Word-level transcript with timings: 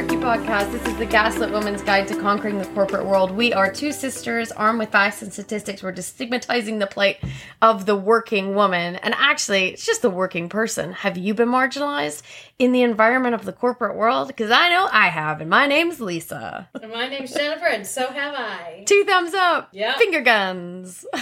Patriarchy 0.00 0.18
Podcast. 0.18 0.72
This 0.72 0.86
is 0.86 0.96
the 0.96 1.04
Gaslit 1.04 1.50
Woman's 1.50 1.82
Guide 1.82 2.08
to 2.08 2.18
Conquering 2.18 2.56
the 2.56 2.64
Corporate 2.68 3.04
World. 3.04 3.32
We 3.32 3.52
are 3.52 3.70
two 3.70 3.92
sisters 3.92 4.50
armed 4.50 4.78
with 4.78 4.88
facts 4.88 5.20
and 5.20 5.30
statistics. 5.30 5.82
We're 5.82 5.92
destigmatizing 5.92 6.78
the 6.78 6.86
plight 6.86 7.18
of 7.60 7.84
the 7.84 7.94
working 7.94 8.54
woman. 8.54 8.96
And 8.96 9.12
actually, 9.18 9.68
it's 9.68 9.84
just 9.84 10.00
the 10.00 10.08
working 10.08 10.48
person. 10.48 10.94
Have 10.94 11.18
you 11.18 11.34
been 11.34 11.50
marginalized 11.50 12.22
in 12.58 12.72
the 12.72 12.80
environment 12.80 13.34
of 13.34 13.44
the 13.44 13.52
corporate 13.52 13.94
world? 13.94 14.28
Because 14.28 14.50
I 14.50 14.70
know 14.70 14.88
I 14.90 15.08
have, 15.08 15.42
and 15.42 15.50
my 15.50 15.66
name's 15.66 16.00
Lisa. 16.00 16.70
And 16.80 16.90
my 16.90 17.06
name's 17.06 17.34
Jennifer, 17.34 17.66
and 17.66 17.86
so 17.86 18.10
have 18.10 18.34
I. 18.34 18.84
Two 18.86 19.04
thumbs 19.04 19.34
up. 19.34 19.68
Yeah. 19.72 19.98
Finger 19.98 20.22
guns. 20.22 21.04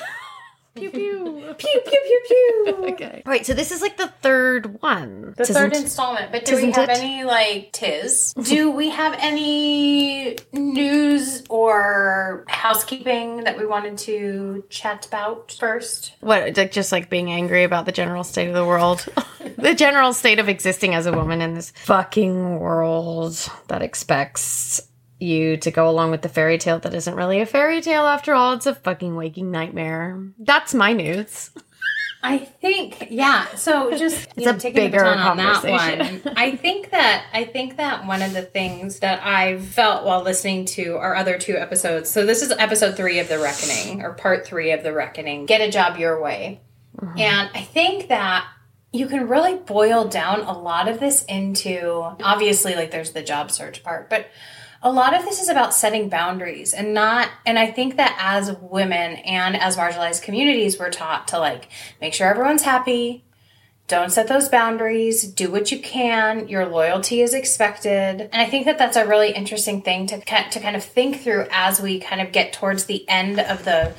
pew 0.90 0.90
pew. 0.90 1.54
Pew 1.58 1.80
pew 1.86 2.00
pew 2.06 2.20
pew. 2.66 2.76
Okay. 2.92 3.22
All 3.26 3.32
right, 3.32 3.44
so 3.44 3.54
this 3.54 3.70
is 3.72 3.80
like 3.82 3.96
the 3.96 4.08
third 4.08 4.80
one. 4.82 5.34
The 5.36 5.44
Tisn't- 5.44 5.54
third 5.54 5.72
installment. 5.76 6.32
But 6.32 6.44
do 6.44 6.56
we 6.56 6.70
have 6.72 6.88
it? 6.88 6.98
any 6.98 7.24
like 7.24 7.72
tis? 7.72 8.34
Do 8.34 8.70
we 8.70 8.90
have 8.90 9.16
any 9.18 10.36
news 10.52 11.44
or 11.48 12.44
housekeeping 12.48 13.44
that 13.44 13.58
we 13.58 13.66
wanted 13.66 13.98
to 13.98 14.64
chat 14.68 15.06
about 15.06 15.52
first? 15.58 16.14
What, 16.20 16.56
like 16.56 16.72
just 16.72 16.92
like 16.92 17.08
being 17.10 17.30
angry 17.30 17.64
about 17.64 17.86
the 17.86 17.92
general 17.92 18.24
state 18.24 18.48
of 18.48 18.54
the 18.54 18.64
world? 18.64 19.06
the 19.56 19.74
general 19.74 20.12
state 20.12 20.38
of 20.38 20.48
existing 20.48 20.94
as 20.94 21.06
a 21.06 21.12
woman 21.12 21.40
in 21.40 21.54
this 21.54 21.72
fucking 21.84 22.58
world 22.58 23.48
that 23.68 23.82
expects 23.82 24.80
you 25.20 25.56
to 25.58 25.70
go 25.70 25.88
along 25.88 26.10
with 26.10 26.22
the 26.22 26.28
fairy 26.28 26.58
tale 26.58 26.78
that 26.80 26.94
isn't 26.94 27.14
really 27.14 27.40
a 27.40 27.46
fairy 27.46 27.80
tale 27.80 28.06
after 28.06 28.34
all. 28.34 28.52
It's 28.52 28.66
a 28.66 28.74
fucking 28.74 29.16
waking 29.16 29.50
nightmare. 29.50 30.22
That's 30.38 30.74
my 30.74 30.92
news. 30.92 31.50
I 32.20 32.38
think, 32.38 33.08
yeah. 33.10 33.46
So 33.54 33.96
just 33.96 34.28
It's 34.36 34.46
a 34.46 34.54
taking 34.54 34.90
bigger 34.90 35.04
on 35.04 35.36
that 35.36 35.62
conversation. 35.62 36.20
one. 36.22 36.34
I 36.36 36.56
think 36.56 36.90
that 36.90 37.26
I 37.32 37.44
think 37.44 37.76
that 37.76 38.06
one 38.06 38.22
of 38.22 38.32
the 38.32 38.42
things 38.42 38.98
that 39.00 39.24
I've 39.24 39.64
felt 39.64 40.04
while 40.04 40.22
listening 40.22 40.64
to 40.66 40.96
our 40.96 41.14
other 41.14 41.38
two 41.38 41.56
episodes. 41.56 42.10
So 42.10 42.26
this 42.26 42.42
is 42.42 42.50
episode 42.58 42.96
three 42.96 43.20
of 43.20 43.28
the 43.28 43.38
Reckoning, 43.38 44.02
or 44.02 44.14
part 44.14 44.44
three 44.44 44.72
of 44.72 44.82
the 44.82 44.92
Reckoning. 44.92 45.46
Get 45.46 45.60
a 45.60 45.70
job 45.70 45.96
your 45.96 46.20
way, 46.20 46.60
mm-hmm. 47.00 47.18
and 47.18 47.50
I 47.54 47.60
think 47.62 48.08
that. 48.08 48.46
You 48.90 49.06
can 49.06 49.28
really 49.28 49.54
boil 49.56 50.08
down 50.08 50.40
a 50.40 50.58
lot 50.58 50.88
of 50.88 50.98
this 50.98 51.22
into 51.26 51.90
obviously 52.22 52.74
like 52.74 52.90
there's 52.90 53.10
the 53.10 53.22
job 53.22 53.50
search 53.50 53.84
part, 53.84 54.08
but 54.08 54.28
a 54.82 54.92
lot 54.92 55.14
of 55.14 55.24
this 55.24 55.40
is 55.40 55.48
about 55.48 55.74
setting 55.74 56.08
boundaries 56.08 56.72
and 56.72 56.94
not 56.94 57.28
and 57.44 57.58
i 57.58 57.66
think 57.70 57.96
that 57.96 58.16
as 58.20 58.56
women 58.60 59.16
and 59.16 59.56
as 59.56 59.76
marginalized 59.76 60.22
communities 60.22 60.78
we're 60.78 60.90
taught 60.90 61.28
to 61.28 61.38
like 61.38 61.68
make 62.00 62.14
sure 62.14 62.28
everyone's 62.28 62.62
happy. 62.62 63.24
Don't 63.86 64.12
set 64.12 64.28
those 64.28 64.50
boundaries. 64.50 65.22
Do 65.22 65.50
what 65.50 65.72
you 65.72 65.80
can. 65.80 66.46
Your 66.48 66.66
loyalty 66.66 67.22
is 67.22 67.32
expected. 67.32 68.20
And 68.20 68.34
i 68.34 68.44
think 68.44 68.66
that 68.66 68.78
that's 68.78 68.96
a 68.96 69.06
really 69.06 69.32
interesting 69.32 69.80
thing 69.82 70.06
to, 70.08 70.20
to 70.20 70.60
kind 70.60 70.76
of 70.76 70.84
think 70.84 71.22
through 71.22 71.46
as 71.50 71.80
we 71.80 71.98
kind 71.98 72.20
of 72.20 72.30
get 72.30 72.52
towards 72.52 72.84
the 72.84 73.08
end 73.08 73.40
of 73.40 73.64
the 73.64 73.94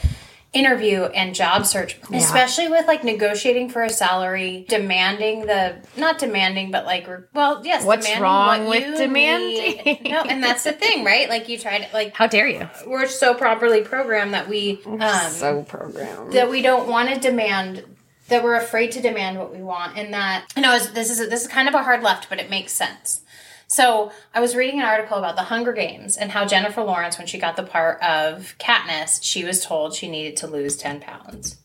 interview 0.51 1.03
and 1.03 1.35
job 1.35 1.63
search 1.63 1.95
especially 2.11 2.67
with 2.67 2.87
like 2.87 3.03
negotiating 3.03 3.69
for 3.69 3.83
a 3.83 3.89
salary 3.89 4.65
demanding 4.67 5.41
the 5.45 5.75
not 5.95 6.17
demanding 6.17 6.71
but 6.71 6.85
like 6.85 7.07
well 7.35 7.61
yes 7.63 7.85
What's 7.85 8.05
demanding 8.07 8.23
wrong 8.23 8.65
what 8.65 8.69
with 8.79 8.87
you 8.87 8.97
demanding? 8.97 9.83
need. 9.85 10.03
no 10.11 10.21
and 10.21 10.43
that's 10.43 10.63
the 10.63 10.71
thing 10.71 11.03
right 11.05 11.29
like 11.29 11.49
you 11.49 11.59
try 11.59 11.77
to 11.77 11.93
like 11.93 12.15
How 12.15 12.25
dare 12.25 12.47
you? 12.47 12.67
we're 12.87 13.07
so 13.07 13.35
properly 13.35 13.81
programmed 13.81 14.33
that 14.33 14.49
we 14.49 14.81
um 14.85 15.29
so 15.29 15.61
programmed. 15.61 16.33
that 16.33 16.49
we 16.49 16.63
don't 16.63 16.87
want 16.89 17.13
to 17.13 17.19
demand 17.19 17.83
that 18.29 18.43
we're 18.43 18.55
afraid 18.55 18.91
to 18.93 19.01
demand 19.01 19.37
what 19.37 19.53
we 19.53 19.61
want 19.61 19.97
and 19.99 20.13
that 20.15 20.45
you 20.55 20.63
know 20.63 20.79
this 20.79 21.11
is 21.11 21.17
this 21.29 21.41
is 21.43 21.47
kind 21.47 21.67
of 21.67 21.75
a 21.75 21.83
hard 21.83 22.01
left 22.01 22.27
but 22.27 22.39
it 22.39 22.49
makes 22.49 22.71
sense 22.71 23.21
so 23.69 24.11
i 24.33 24.41
was 24.41 24.53
reading 24.55 24.81
an 24.81 24.85
article 24.85 25.17
about 25.17 25.37
the 25.37 25.43
hunger 25.43 25.71
games 25.71 26.17
and 26.17 26.31
how 26.31 26.43
jennifer 26.45 26.83
lawrence 26.83 27.17
when 27.17 27.25
she 27.25 27.39
got 27.39 27.55
the 27.55 27.63
part 27.63 28.01
of 28.03 28.53
katniss 28.59 29.19
she 29.23 29.45
was 29.45 29.63
told 29.63 29.93
she 29.93 30.09
needed 30.09 30.35
to 30.35 30.47
lose 30.47 30.75
10 30.75 30.99
pounds. 30.99 31.55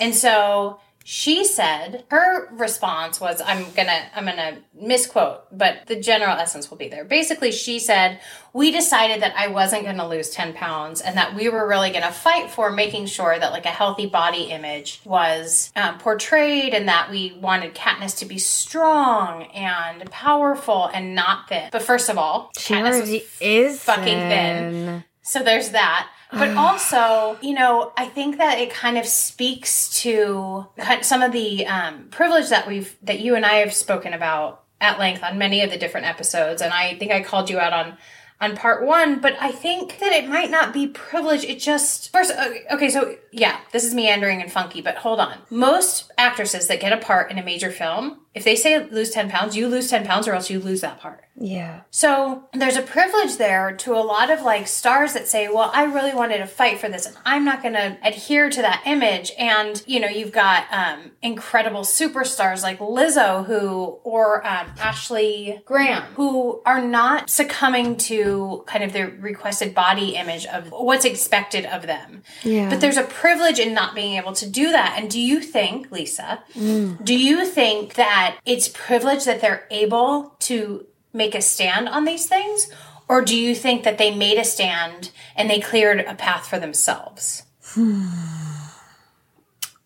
And 0.00 0.14
so 0.14 0.80
she 1.08 1.44
said 1.44 2.02
her 2.10 2.48
response 2.56 3.20
was 3.20 3.40
i'm 3.46 3.64
gonna 3.76 3.96
i'm 4.16 4.24
gonna 4.24 4.58
misquote 4.74 5.42
but 5.56 5.86
the 5.86 5.94
general 5.94 6.36
essence 6.36 6.68
will 6.68 6.76
be 6.76 6.88
there 6.88 7.04
basically 7.04 7.52
she 7.52 7.78
said 7.78 8.18
we 8.52 8.72
decided 8.72 9.22
that 9.22 9.32
i 9.36 9.46
wasn't 9.46 9.84
gonna 9.84 10.08
lose 10.08 10.30
10 10.30 10.52
pounds 10.54 11.00
and 11.00 11.16
that 11.16 11.32
we 11.36 11.48
were 11.48 11.68
really 11.68 11.90
gonna 11.92 12.10
fight 12.10 12.50
for 12.50 12.72
making 12.72 13.06
sure 13.06 13.38
that 13.38 13.52
like 13.52 13.66
a 13.66 13.68
healthy 13.68 14.06
body 14.06 14.44
image 14.50 15.00
was 15.04 15.70
um, 15.76 15.96
portrayed 15.98 16.74
and 16.74 16.88
that 16.88 17.08
we 17.08 17.38
wanted 17.40 17.72
katniss 17.72 18.18
to 18.18 18.26
be 18.26 18.36
strong 18.38 19.44
and 19.54 20.10
powerful 20.10 20.90
and 20.92 21.14
not 21.14 21.48
thin 21.48 21.68
but 21.70 21.82
first 21.82 22.08
of 22.08 22.18
all 22.18 22.50
She 22.58 22.74
katniss 22.74 23.00
was 23.00 23.22
is 23.40 23.80
fucking 23.80 24.04
thin. 24.04 25.04
so 25.22 25.40
there's 25.44 25.68
that. 25.70 26.10
But 26.32 26.50
also, 26.56 27.38
you 27.40 27.54
know, 27.54 27.92
I 27.96 28.06
think 28.06 28.38
that 28.38 28.58
it 28.58 28.70
kind 28.70 28.98
of 28.98 29.06
speaks 29.06 30.00
to 30.02 30.66
some 31.02 31.22
of 31.22 31.32
the 31.32 31.66
um, 31.66 32.08
privilege 32.10 32.48
that 32.50 32.66
we've 32.66 32.96
that 33.02 33.20
you 33.20 33.34
and 33.34 33.46
I 33.46 33.56
have 33.56 33.72
spoken 33.72 34.12
about 34.12 34.62
at 34.80 34.98
length 34.98 35.22
on 35.22 35.38
many 35.38 35.62
of 35.62 35.70
the 35.70 35.78
different 35.78 36.06
episodes, 36.06 36.62
and 36.62 36.72
I 36.72 36.96
think 36.96 37.12
I 37.12 37.22
called 37.22 37.50
you 37.50 37.58
out 37.58 37.72
on 37.72 37.96
on 38.40 38.56
part 38.56 38.84
one. 38.84 39.20
But 39.20 39.36
I 39.40 39.50
think 39.50 39.98
that 40.00 40.12
it 40.12 40.28
might 40.28 40.50
not 40.50 40.72
be 40.72 40.88
privilege. 40.88 41.44
It 41.44 41.58
just 41.58 42.12
first 42.12 42.32
okay, 42.32 42.64
okay. 42.70 42.90
So 42.90 43.16
yeah, 43.32 43.60
this 43.72 43.84
is 43.84 43.94
meandering 43.94 44.42
and 44.42 44.50
funky, 44.50 44.80
but 44.82 44.96
hold 44.96 45.20
on. 45.20 45.38
Most 45.50 46.12
actresses 46.18 46.68
that 46.68 46.80
get 46.80 46.92
a 46.92 46.98
part 46.98 47.30
in 47.30 47.38
a 47.38 47.44
major 47.44 47.70
film, 47.70 48.20
if 48.36 48.44
they 48.44 48.54
say 48.54 48.78
lose 48.84 49.10
ten 49.10 49.28
pounds, 49.28 49.56
you 49.56 49.66
lose 49.66 49.88
ten 49.88 50.06
pounds, 50.06 50.28
or 50.28 50.34
else 50.34 50.48
you 50.50 50.60
lose 50.60 50.82
that 50.82 51.00
part. 51.00 51.24
Yeah. 51.38 51.82
So 51.90 52.44
there's 52.54 52.76
a 52.76 52.82
privilege 52.82 53.36
there 53.36 53.76
to 53.76 53.92
a 53.94 54.00
lot 54.00 54.30
of 54.30 54.40
like 54.42 54.66
stars 54.66 55.12
that 55.12 55.28
say, 55.28 55.48
well, 55.48 55.70
I 55.72 55.84
really 55.84 56.14
wanted 56.14 56.38
to 56.38 56.46
fight 56.46 56.78
for 56.78 56.88
this 56.88 57.04
and 57.04 57.14
I'm 57.26 57.44
not 57.44 57.62
going 57.62 57.74
to 57.74 57.98
adhere 58.02 58.48
to 58.48 58.62
that 58.62 58.82
image. 58.86 59.32
And, 59.38 59.82
you 59.86 60.00
know, 60.00 60.08
you've 60.08 60.32
got 60.32 60.64
um, 60.72 61.10
incredible 61.20 61.82
superstars 61.82 62.62
like 62.62 62.78
Lizzo 62.78 63.44
who, 63.44 63.98
or 64.02 64.46
um, 64.46 64.68
Ashley 64.78 65.60
Graham, 65.66 66.04
who 66.14 66.62
are 66.64 66.80
not 66.80 67.28
succumbing 67.28 67.96
to 67.98 68.64
kind 68.66 68.82
of 68.82 68.94
the 68.94 69.08
requested 69.20 69.74
body 69.74 70.16
image 70.16 70.46
of 70.46 70.70
what's 70.70 71.04
expected 71.04 71.66
of 71.66 71.82
them. 71.86 72.22
Yeah. 72.44 72.70
But 72.70 72.80
there's 72.80 72.96
a 72.96 73.04
privilege 73.04 73.58
in 73.58 73.74
not 73.74 73.94
being 73.94 74.16
able 74.16 74.32
to 74.32 74.48
do 74.48 74.72
that. 74.72 74.94
And 74.98 75.10
do 75.10 75.20
you 75.20 75.40
think, 75.40 75.92
Lisa, 75.92 76.42
do 76.54 77.14
you 77.14 77.44
think 77.44 77.94
that 77.94 78.25
it's 78.44 78.68
privilege 78.68 79.24
that 79.24 79.40
they're 79.40 79.66
able 79.70 80.34
to 80.40 80.86
make 81.12 81.34
a 81.34 81.42
stand 81.42 81.88
on 81.88 82.04
these 82.04 82.26
things? 82.26 82.70
Or 83.08 83.22
do 83.22 83.36
you 83.36 83.54
think 83.54 83.84
that 83.84 83.98
they 83.98 84.14
made 84.14 84.38
a 84.38 84.44
stand 84.44 85.10
and 85.36 85.48
they 85.48 85.60
cleared 85.60 86.00
a 86.00 86.14
path 86.14 86.46
for 86.46 86.58
themselves? 86.58 87.44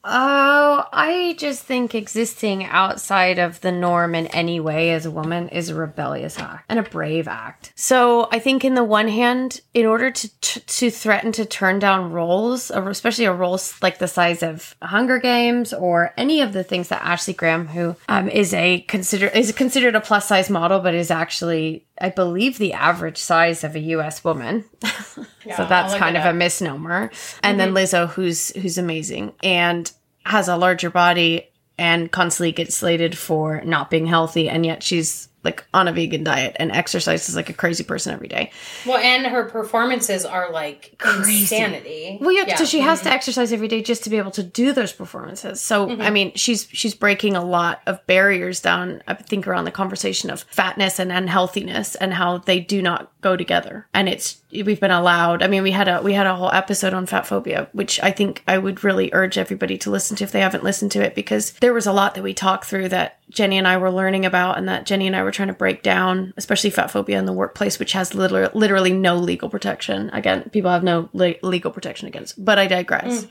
Oh, 0.03 0.85
I 0.93 1.35
just 1.39 1.63
think 1.63 1.95
existing 1.95 2.65
outside 2.65 3.39
of 3.39 3.61
the 3.61 3.71
norm 3.71 4.15
in 4.15 4.29
any 4.29 4.59
way 4.59 4.93
as 4.93 5.05
a 5.05 5.11
woman 5.11 5.51
is 5.51 5.69
a 5.69 5.75
rebellious 5.75 6.39
act 6.39 6.65
and 6.71 6.79
a 6.79 6.83
brave 6.83 7.29
act. 7.29 7.73
So 7.77 8.27
I 8.33 8.39
think, 8.39 8.65
in 8.65 8.75
the 8.75 8.85
one 8.85 9.09
hand, 9.09 9.61
in 9.75 9.85
order 9.85 10.11
to 10.11 10.41
to, 10.41 10.61
to 10.61 10.91
threaten 10.91 11.33
to 11.33 11.45
turn 11.45 11.81
down 11.81 12.13
roles, 12.13 12.71
especially 12.71 13.27
a 13.27 13.33
role 13.33 13.61
like 13.83 13.99
the 13.99 14.09
size 14.09 14.43
of 14.43 14.75
Hunger 14.83 15.19
Games 15.19 15.75
or 15.75 16.15
any 16.17 16.41
of 16.41 16.55
the 16.55 16.65
things 16.65 16.89
that 16.89 17.03
Ashley 17.03 17.35
Graham, 17.35 17.69
who 17.69 17.95
um, 18.09 18.29
is 18.29 18.55
a 18.55 18.81
consider 18.89 19.27
is 19.27 19.53
considered 19.53 19.95
a 19.95 20.01
plus 20.01 20.27
size 20.27 20.49
model, 20.49 20.81
but 20.81 20.95
is 20.95 21.11
actually, 21.11 21.87
I 22.01 22.09
believe, 22.09 22.57
the 22.57 22.73
average 22.73 23.19
size 23.19 23.65
of 23.65 23.77
a 23.77 23.81
U.S. 23.81 24.25
woman. 24.25 24.65
so 24.85 25.67
that's 25.69 25.95
kind 25.95 26.17
of 26.17 26.25
a 26.25 26.33
misnomer. 26.33 27.11
And 27.43 27.61
then 27.61 27.75
Lizzo, 27.75 28.09
who's 28.09 28.49
who's 28.57 28.79
amazing 28.79 29.35
and 29.43 29.91
has 30.31 30.49
a 30.49 30.57
larger 30.57 30.91
body 30.91 31.49
and 31.79 32.11
constantly 32.13 32.53
gets 32.53 32.77
slated 32.77 33.17
for 33.17 33.63
not 33.65 33.91
being 33.91 34.07
healthy, 34.07 34.49
and 34.49 34.65
yet 34.67 34.83
she's 34.83 35.29
like 35.43 35.65
on 35.73 35.89
a 35.89 35.93
vegan 35.93 36.23
diet 36.23 36.55
and 36.59 36.71
exercises 36.71 37.35
like 37.35 37.49
a 37.49 37.55
crazy 37.55 37.83
person 37.83 38.13
every 38.13 38.29
day. 38.29 38.51
Well, 38.85 38.99
and 38.99 39.25
her 39.27 39.45
performances 39.45 40.27
are 40.27 40.53
like 40.53 40.95
insanity. 41.03 42.19
Well, 42.21 42.33
yeah, 42.33 42.55
so 42.57 42.65
she 42.67 42.79
Mm-hmm. 42.81 42.89
has 42.89 43.01
to 43.03 43.11
exercise 43.11 43.53
every 43.53 43.69
day 43.69 43.83
just 43.83 44.05
to 44.05 44.11
be 44.11 44.19
able 44.19 44.31
to 44.33 44.43
do 44.43 44.73
those 44.75 44.93
performances. 44.93 45.61
So, 45.63 45.87
Mm-hmm. 45.89 46.03
I 46.03 46.11
mean, 46.11 46.33
she's 46.35 46.69
she's 46.73 46.95
breaking 46.95 47.37
a 47.37 47.45
lot 47.45 47.81
of 47.87 48.07
barriers 48.07 48.61
down. 48.61 49.03
I 49.09 49.15
think 49.15 49.47
around 49.49 49.65
the 49.65 49.71
conversation 49.71 50.29
of 50.31 50.43
fatness 50.51 50.99
and 50.99 51.11
unhealthiness 51.11 51.95
and 51.95 52.13
how 52.13 52.39
they 52.39 52.61
do 52.61 52.83
not 52.83 53.11
go 53.23 53.37
together. 53.37 53.87
And 53.95 54.09
it's 54.11 54.40
we've 54.53 54.81
been 54.81 54.91
allowed. 54.91 55.43
I 55.43 55.47
mean, 55.47 55.63
we 55.63 55.71
had 55.71 55.89
a 55.89 56.03
we 56.03 56.13
had 56.13 56.27
a 56.27 56.35
whole 56.35 56.51
episode 56.53 56.93
on 56.93 57.07
fat 57.07 57.27
phobia, 57.27 57.69
which 57.73 58.01
I 58.03 58.11
think 58.11 58.43
I 58.47 58.59
would 58.59 58.83
really 58.83 59.11
urge 59.13 59.39
everybody 59.39 59.79
to 59.79 59.91
listen 59.91 60.17
to 60.17 60.25
if 60.25 60.33
they 60.33 60.41
haven't 60.41 60.65
listened 60.65 60.93
to 60.93 61.03
it 61.03 61.15
because 61.15 61.53
there 61.55 61.73
was 61.73 61.87
a 61.87 61.93
lot 61.93 62.15
that 62.15 62.23
we 62.23 62.35
talked 62.35 62.65
through 62.65 62.89
that 62.91 63.19
Jenny 63.31 63.59
and 63.59 63.69
I 63.69 63.77
were 63.77 63.91
learning 63.91 64.27
about 64.27 64.59
and 64.59 64.69
that 64.69 64.87
Jenny 64.87 65.07
and 65.07 65.15
I 65.15 65.23
were 65.23 65.31
trying 65.31 65.49
to 65.49 65.55
break 65.55 65.83
down, 65.83 66.35
especially 66.37 66.71
fat 66.71 66.91
phobia 66.91 67.19
in 67.19 67.27
the 67.27 67.33
workplace, 67.33 67.79
which 67.79 67.93
has 67.93 68.15
literally, 68.15 68.51
literally 68.55 68.93
no 68.93 69.17
legal 69.17 69.49
protection. 69.49 70.11
Again, 70.11 70.51
people 70.51 70.71
have 70.71 70.83
no 70.83 71.09
le- 71.13 71.35
legal 71.43 71.71
protection 71.71 72.09
against. 72.09 72.43
But 72.45 72.59
I 72.59 72.67
digress. 72.67 73.27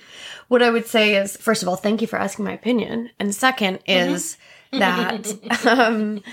What 0.47 0.63
I 0.63 0.71
would 0.71 0.87
say 0.87 1.15
is, 1.15 1.37
first 1.37 1.61
of 1.61 1.69
all, 1.69 1.75
thank 1.75 2.01
you 2.01 2.07
for 2.07 2.17
asking 2.17 2.45
my 2.45 2.53
opinion, 2.53 3.11
and 3.19 3.35
second 3.35 3.79
is 3.85 4.37
that 4.71 5.31
um, 5.65 6.23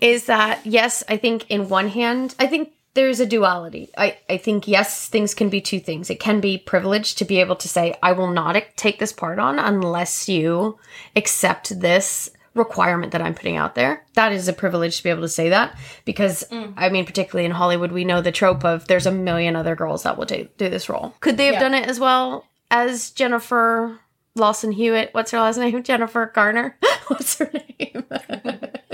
is 0.00 0.26
that 0.26 0.64
yes, 0.64 1.02
I 1.08 1.16
think 1.16 1.50
in 1.50 1.68
one 1.68 1.88
hand, 1.88 2.34
I 2.38 2.46
think 2.46 2.72
there's 2.96 3.20
a 3.20 3.26
duality. 3.26 3.90
I, 3.96 4.16
I 4.28 4.38
think 4.38 4.66
yes, 4.66 5.06
things 5.06 5.34
can 5.34 5.48
be 5.48 5.60
two 5.60 5.78
things. 5.78 6.10
It 6.10 6.18
can 6.18 6.40
be 6.40 6.58
privileged 6.58 7.18
to 7.18 7.24
be 7.24 7.38
able 7.38 7.56
to 7.56 7.68
say, 7.68 7.94
I 8.02 8.12
will 8.12 8.30
not 8.30 8.56
take 8.74 8.98
this 8.98 9.12
part 9.12 9.38
on 9.38 9.58
unless 9.58 10.28
you 10.28 10.78
accept 11.14 11.78
this 11.78 12.30
requirement 12.54 13.12
that 13.12 13.20
I'm 13.20 13.34
putting 13.34 13.56
out 13.56 13.74
there. 13.74 14.04
That 14.14 14.32
is 14.32 14.48
a 14.48 14.52
privilege 14.52 14.96
to 14.96 15.02
be 15.04 15.10
able 15.10 15.22
to 15.22 15.28
say 15.28 15.50
that 15.50 15.76
because 16.06 16.44
mm. 16.50 16.72
I 16.76 16.88
mean, 16.88 17.04
particularly 17.04 17.44
in 17.44 17.52
Hollywood, 17.52 17.92
we 17.92 18.04
know 18.04 18.22
the 18.22 18.32
trope 18.32 18.64
of 18.64 18.86
there's 18.88 19.06
a 19.06 19.12
million 19.12 19.54
other 19.54 19.76
girls 19.76 20.02
that 20.04 20.16
will 20.16 20.24
do, 20.24 20.48
do 20.56 20.70
this 20.70 20.88
role. 20.88 21.14
Could 21.20 21.36
they 21.36 21.46
have 21.46 21.54
yeah. 21.56 21.60
done 21.60 21.74
it 21.74 21.86
as 21.86 22.00
well 22.00 22.46
as 22.70 23.10
Jennifer 23.10 24.00
Lawson 24.34 24.72
Hewitt? 24.72 25.10
What's 25.12 25.30
her 25.32 25.40
last 25.40 25.58
name? 25.58 25.82
Jennifer 25.84 26.32
Garner. 26.34 26.78
What's 27.08 27.38
her 27.38 27.52
name? 27.78 28.04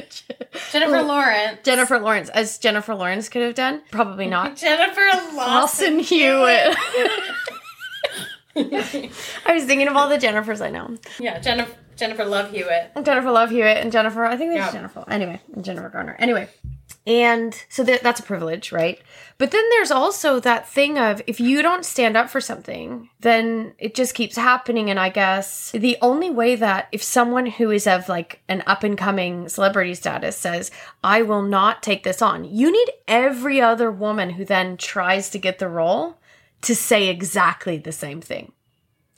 Jennifer 0.70 1.02
Lawrence. 1.06 1.58
Jennifer 1.62 1.98
Lawrence, 1.98 2.28
as 2.30 2.58
Jennifer 2.58 2.94
Lawrence 2.94 3.28
could 3.28 3.42
have 3.42 3.54
done. 3.54 3.82
Probably 3.90 4.26
not. 4.26 4.56
Jennifer 4.62 5.08
Lawson, 5.12 5.36
Lawson 5.36 5.98
Hewitt. 6.00 6.76
I 8.54 9.54
was 9.54 9.64
thinking 9.64 9.88
of 9.88 9.96
all 9.96 10.08
the 10.08 10.18
Jennifers 10.18 10.60
I 10.60 10.70
know. 10.70 10.96
Yeah, 11.18 11.38
Jennifer 11.38 11.74
Jennifer 11.96 12.24
Love 12.24 12.50
Hewitt. 12.50 12.92
Jennifer 13.02 13.30
Love 13.30 13.50
Hewitt 13.50 13.78
and 13.78 13.92
Jennifer. 13.92 14.24
I 14.24 14.36
think 14.36 14.52
there's 14.52 14.66
yeah. 14.66 14.72
Jennifer. 14.72 15.04
Anyway, 15.08 15.40
Jennifer 15.60 15.88
Garner. 15.88 16.16
Anyway, 16.18 16.48
and 17.06 17.54
so 17.68 17.82
that, 17.84 18.02
that's 18.02 18.20
a 18.20 18.22
privilege, 18.22 18.72
right? 18.72 19.00
But 19.42 19.50
then 19.50 19.68
there's 19.70 19.90
also 19.90 20.38
that 20.38 20.68
thing 20.68 21.00
of 21.00 21.20
if 21.26 21.40
you 21.40 21.62
don't 21.62 21.84
stand 21.84 22.16
up 22.16 22.30
for 22.30 22.40
something, 22.40 23.10
then 23.18 23.74
it 23.76 23.92
just 23.92 24.14
keeps 24.14 24.36
happening. 24.36 24.88
And 24.88 25.00
I 25.00 25.08
guess 25.08 25.72
the 25.72 25.98
only 26.00 26.30
way 26.30 26.54
that 26.54 26.86
if 26.92 27.02
someone 27.02 27.46
who 27.46 27.72
is 27.72 27.88
of 27.88 28.08
like 28.08 28.40
an 28.48 28.62
up 28.68 28.84
and 28.84 28.96
coming 28.96 29.48
celebrity 29.48 29.94
status 29.94 30.36
says, 30.36 30.70
I 31.02 31.22
will 31.22 31.42
not 31.42 31.82
take 31.82 32.04
this 32.04 32.22
on, 32.22 32.44
you 32.44 32.70
need 32.70 32.92
every 33.08 33.60
other 33.60 33.90
woman 33.90 34.30
who 34.30 34.44
then 34.44 34.76
tries 34.76 35.28
to 35.30 35.40
get 35.40 35.58
the 35.58 35.68
role 35.68 36.18
to 36.60 36.76
say 36.76 37.08
exactly 37.08 37.78
the 37.78 37.90
same 37.90 38.20
thing. 38.20 38.52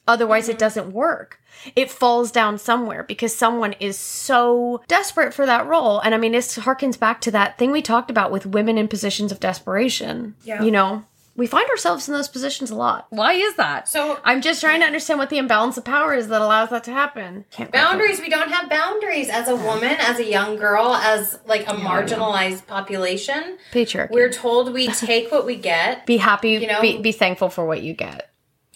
Otherwise, 0.06 0.44
mm-hmm. 0.44 0.52
it 0.52 0.58
doesn't 0.58 0.92
work. 0.92 1.40
It 1.76 1.90
falls 1.90 2.30
down 2.30 2.58
somewhere 2.58 3.02
because 3.02 3.34
someone 3.34 3.74
is 3.80 3.98
so 3.98 4.82
desperate 4.86 5.32
for 5.32 5.46
that 5.46 5.66
role. 5.66 6.00
And 6.00 6.14
I 6.14 6.18
mean, 6.18 6.32
this 6.32 6.58
harkens 6.58 6.98
back 6.98 7.20
to 7.22 7.30
that 7.30 7.58
thing 7.58 7.70
we 7.70 7.82
talked 7.82 8.10
about 8.10 8.30
with 8.30 8.44
women 8.44 8.76
in 8.76 8.88
positions 8.88 9.32
of 9.32 9.40
desperation. 9.40 10.34
Yeah. 10.44 10.62
You 10.62 10.70
know, 10.70 11.04
we 11.36 11.46
find 11.46 11.68
ourselves 11.70 12.06
in 12.06 12.14
those 12.14 12.28
positions 12.28 12.70
a 12.70 12.76
lot. 12.76 13.06
Why 13.10 13.32
is 13.32 13.56
that? 13.56 13.88
So 13.88 14.20
I'm 14.24 14.40
just 14.40 14.60
trying 14.60 14.80
to 14.80 14.86
understand 14.86 15.18
what 15.18 15.30
the 15.30 15.38
imbalance 15.38 15.76
of 15.76 15.84
power 15.84 16.14
is 16.14 16.28
that 16.28 16.40
allows 16.40 16.70
that 16.70 16.84
to 16.84 16.92
happen. 16.92 17.44
Can't 17.50 17.72
boundaries. 17.72 18.20
We 18.20 18.28
don't 18.28 18.50
have 18.50 18.70
boundaries 18.70 19.28
as 19.28 19.48
a 19.48 19.56
woman, 19.56 19.96
as 19.98 20.18
a 20.18 20.24
young 20.24 20.56
girl, 20.56 20.94
as 20.94 21.38
like 21.46 21.62
a 21.62 21.74
marginalized 21.74 22.66
population. 22.66 23.58
Patriarchy. 23.72 24.10
We're 24.10 24.32
told 24.32 24.72
we 24.72 24.88
take 24.88 25.32
what 25.32 25.44
we 25.44 25.56
get. 25.56 26.06
Be 26.06 26.18
happy. 26.18 26.50
You 26.50 26.66
know, 26.68 26.80
be, 26.80 26.98
be 27.00 27.12
thankful 27.12 27.48
for 27.48 27.66
what 27.66 27.82
you 27.82 27.94
get. 27.94 28.30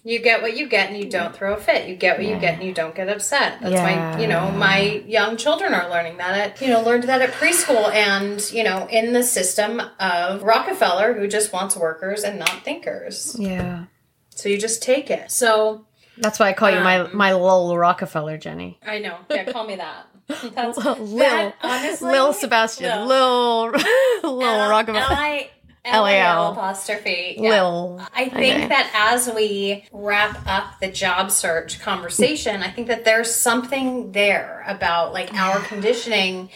You 0.04 0.20
get 0.20 0.42
what 0.42 0.56
you 0.56 0.68
get 0.68 0.90
and 0.90 0.96
you 0.96 1.10
don't 1.10 1.34
throw 1.34 1.54
a 1.54 1.56
fit. 1.56 1.88
You 1.88 1.96
get 1.96 2.18
what 2.18 2.26
yeah. 2.26 2.34
you 2.34 2.40
get 2.40 2.54
and 2.54 2.62
you 2.62 2.72
don't 2.72 2.94
get 2.94 3.08
upset. 3.08 3.60
That's 3.60 3.74
yeah. 3.74 4.14
why, 4.16 4.20
you 4.20 4.28
know, 4.28 4.50
my 4.52 5.02
young 5.06 5.36
children 5.36 5.74
are 5.74 5.90
learning 5.90 6.18
that 6.18 6.38
at, 6.38 6.60
you 6.60 6.68
know, 6.68 6.82
learned 6.82 7.04
that 7.04 7.20
at 7.20 7.32
preschool 7.32 7.92
and, 7.92 8.40
you 8.52 8.62
know, 8.62 8.86
in 8.90 9.12
the 9.12 9.22
system 9.22 9.82
of 9.98 10.42
Rockefeller 10.42 11.14
who 11.14 11.26
just 11.26 11.52
wants 11.52 11.76
workers 11.76 12.22
and 12.22 12.38
not 12.38 12.64
thinkers. 12.64 13.36
Yeah. 13.38 13.86
So 14.30 14.48
you 14.48 14.56
just 14.56 14.82
take 14.82 15.10
it. 15.10 15.30
So 15.30 15.84
that's 16.20 16.38
why 16.38 16.48
I 16.48 16.52
call 16.52 16.68
um, 16.68 16.74
you 16.76 16.80
my 16.84 17.00
um, 17.00 17.16
my 17.16 17.32
Lil 17.32 17.76
Rockefeller, 17.76 18.38
Jenny. 18.38 18.78
I 18.86 18.98
know. 18.98 19.18
Yeah, 19.30 19.50
call 19.50 19.66
me 19.66 19.76
that. 19.76 20.06
That's 20.54 20.76
Lil, 20.76 21.16
that, 21.16 21.54
honestly, 21.62 22.10
Lil 22.10 22.34
Sebastian, 22.34 23.08
Lil 23.08 23.70
Lil 24.22 24.68
Rockefeller. 24.68 25.46
L-A-L 25.92 26.52
apostrophe. 26.52 27.36
Yeah. 27.38 27.50
Lil. 27.50 28.00
I 28.14 28.28
think 28.28 28.56
okay. 28.56 28.68
that 28.68 28.90
as 28.94 29.30
we 29.34 29.84
wrap 29.92 30.40
up 30.46 30.80
the 30.80 30.90
job 30.90 31.30
search 31.30 31.80
conversation, 31.80 32.62
I 32.62 32.70
think 32.70 32.88
that 32.88 33.04
there's 33.04 33.34
something 33.34 34.12
there 34.12 34.64
about 34.66 35.12
like 35.12 35.32
our 35.34 35.60
conditioning. 35.64 36.50